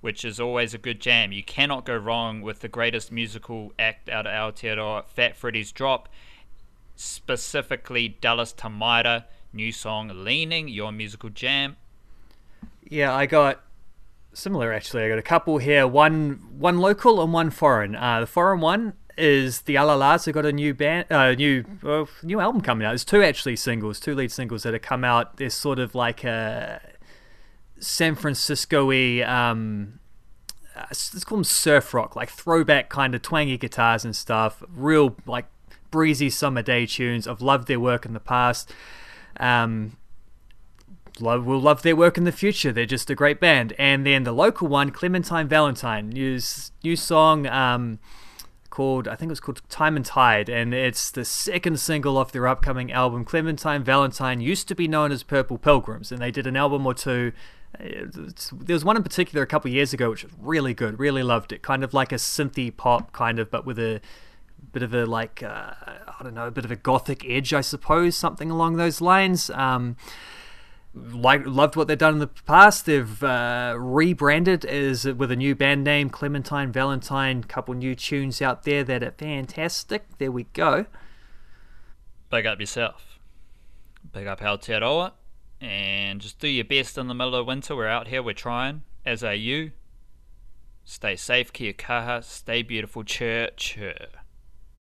which 0.00 0.24
is 0.24 0.38
always 0.38 0.74
a 0.74 0.78
good 0.78 1.00
jam. 1.00 1.32
You 1.32 1.42
cannot 1.42 1.84
go 1.84 1.96
wrong 1.96 2.40
with 2.40 2.60
the 2.60 2.68
greatest 2.68 3.10
musical 3.10 3.72
act 3.78 4.08
out 4.08 4.26
of 4.26 4.32
Aotearoa, 4.32 5.06
Fat 5.06 5.36
Freddy's 5.36 5.72
Drop. 5.72 6.08
specifically 6.98 8.08
Dallas 8.08 8.52
Tamaira, 8.52 9.24
new 9.52 9.72
song 9.72 10.10
Leaning, 10.12 10.68
your 10.68 10.92
musical 10.92 11.30
jam. 11.30 11.76
Yeah, 12.88 13.14
I 13.14 13.26
got 13.26 13.62
similar 14.34 14.72
actually. 14.72 15.04
I 15.04 15.08
got 15.08 15.18
a 15.18 15.22
couple 15.22 15.58
here, 15.58 15.86
one 15.86 16.40
one 16.58 16.78
local 16.78 17.22
and 17.22 17.32
one 17.32 17.50
foreign. 17.50 17.94
Uh, 17.94 18.20
the 18.20 18.26
foreign 18.26 18.60
one 18.60 18.94
is 19.16 19.62
the 19.62 19.76
Allah-Las. 19.76 20.24
They 20.24 20.32
got 20.32 20.46
a 20.46 20.52
new 20.52 20.74
band, 20.74 21.06
uh, 21.10 21.32
new 21.34 21.64
well, 21.82 22.08
new 22.22 22.40
album 22.40 22.60
coming 22.60 22.86
out. 22.86 22.90
There's 22.90 23.04
two 23.04 23.22
actually 23.22 23.56
singles, 23.56 24.00
two 24.00 24.14
lead 24.14 24.32
singles 24.32 24.62
that 24.64 24.72
have 24.72 24.82
come 24.82 25.04
out. 25.04 25.36
They're 25.36 25.50
sort 25.50 25.78
of 25.78 25.94
like 25.94 26.24
a 26.24 26.80
San 27.80 28.14
Francisco-y. 28.14 29.22
Um, 29.22 30.00
uh, 30.76 30.84
let's 30.90 31.24
call 31.24 31.38
them 31.38 31.44
surf 31.44 31.92
rock, 31.92 32.14
like 32.14 32.30
throwback 32.30 32.88
kind 32.88 33.14
of 33.14 33.22
twangy 33.22 33.58
guitars 33.58 34.04
and 34.04 34.14
stuff. 34.14 34.62
Real 34.68 35.16
like 35.26 35.46
breezy 35.90 36.30
summer 36.30 36.62
day 36.62 36.86
tunes. 36.86 37.26
I've 37.26 37.42
loved 37.42 37.68
their 37.68 37.80
work 37.80 38.04
in 38.04 38.12
the 38.12 38.20
past. 38.20 38.72
Um, 39.38 39.96
love 41.20 41.44
will 41.44 41.60
love 41.60 41.82
their 41.82 41.96
work 41.96 42.16
in 42.16 42.24
the 42.24 42.32
future. 42.32 42.72
They're 42.72 42.86
just 42.86 43.10
a 43.10 43.14
great 43.14 43.40
band. 43.40 43.74
And 43.78 44.06
then 44.06 44.24
the 44.24 44.32
local 44.32 44.68
one, 44.68 44.90
Clementine 44.90 45.48
Valentine, 45.48 46.10
new 46.10 46.38
new 46.84 46.96
song 46.96 47.46
um, 47.46 47.98
called 48.70 49.08
I 49.08 49.16
think 49.16 49.30
it 49.30 49.32
was 49.32 49.40
called 49.40 49.62
Time 49.68 49.96
and 49.96 50.04
Tide, 50.04 50.48
and 50.48 50.72
it's 50.72 51.10
the 51.10 51.24
second 51.24 51.80
single 51.80 52.16
off 52.16 52.32
their 52.32 52.46
upcoming 52.46 52.92
album. 52.92 53.24
Clementine 53.24 53.82
Valentine 53.82 54.40
used 54.40 54.68
to 54.68 54.74
be 54.74 54.86
known 54.86 55.12
as 55.12 55.22
Purple 55.22 55.58
Pilgrims, 55.58 56.12
and 56.12 56.20
they 56.20 56.30
did 56.30 56.46
an 56.46 56.56
album 56.56 56.86
or 56.86 56.94
two. 56.94 57.32
There 57.78 58.74
was 58.74 58.84
one 58.84 58.96
in 58.96 59.02
particular 59.02 59.42
a 59.42 59.46
couple 59.46 59.70
years 59.70 59.92
ago 59.92 60.10
which 60.10 60.24
was 60.24 60.32
really 60.40 60.74
good. 60.74 60.98
Really 60.98 61.22
loved 61.22 61.52
it. 61.52 61.62
Kind 61.62 61.84
of 61.84 61.94
like 61.94 62.12
a 62.12 62.16
synthy 62.16 62.74
pop, 62.74 63.12
kind 63.12 63.38
of, 63.38 63.50
but 63.50 63.66
with 63.66 63.78
a 63.78 64.00
bit 64.72 64.82
of 64.82 64.94
a 64.94 65.06
like 65.06 65.42
uh, 65.42 65.72
I 65.86 66.22
don't 66.22 66.34
know, 66.34 66.46
a 66.46 66.50
bit 66.50 66.64
of 66.64 66.70
a 66.70 66.76
gothic 66.76 67.28
edge, 67.28 67.52
I 67.52 67.60
suppose, 67.60 68.16
something 68.16 68.50
along 68.50 68.76
those 68.76 69.00
lines. 69.00 69.50
Um, 69.50 69.96
like 70.94 71.46
loved 71.46 71.76
what 71.76 71.88
they've 71.88 71.98
done 71.98 72.14
in 72.14 72.18
the 72.18 72.26
past. 72.26 72.86
They've 72.86 73.22
uh, 73.22 73.74
rebranded 73.78 74.64
as 74.64 75.04
with 75.04 75.30
a 75.30 75.36
new 75.36 75.54
band 75.54 75.84
name, 75.84 76.10
Clementine 76.10 76.72
Valentine. 76.72 77.44
Couple 77.44 77.74
new 77.74 77.94
tunes 77.94 78.42
out 78.42 78.64
there 78.64 78.82
that 78.84 79.02
are 79.02 79.12
fantastic. 79.12 80.18
There 80.18 80.32
we 80.32 80.44
go. 80.44 80.86
Big 82.30 82.46
up 82.46 82.60
yourself. 82.60 83.18
Big 84.12 84.26
up 84.26 84.40
Aotearoa. 84.40 85.12
And 85.60 86.20
just 86.20 86.38
do 86.38 86.48
your 86.48 86.64
best 86.64 86.98
in 86.98 87.08
the 87.08 87.14
middle 87.14 87.34
of 87.34 87.46
winter. 87.46 87.74
We're 87.74 87.88
out 87.88 88.08
here. 88.08 88.22
We're 88.22 88.34
trying. 88.34 88.82
As 89.04 89.24
are 89.24 89.34
you. 89.34 89.72
Stay 90.84 91.16
safe, 91.16 91.52
kia 91.52 91.72
kaha. 91.72 92.22
Stay 92.22 92.62
beautiful. 92.62 93.04
Chur, 93.04 93.50
chur. 93.56 94.08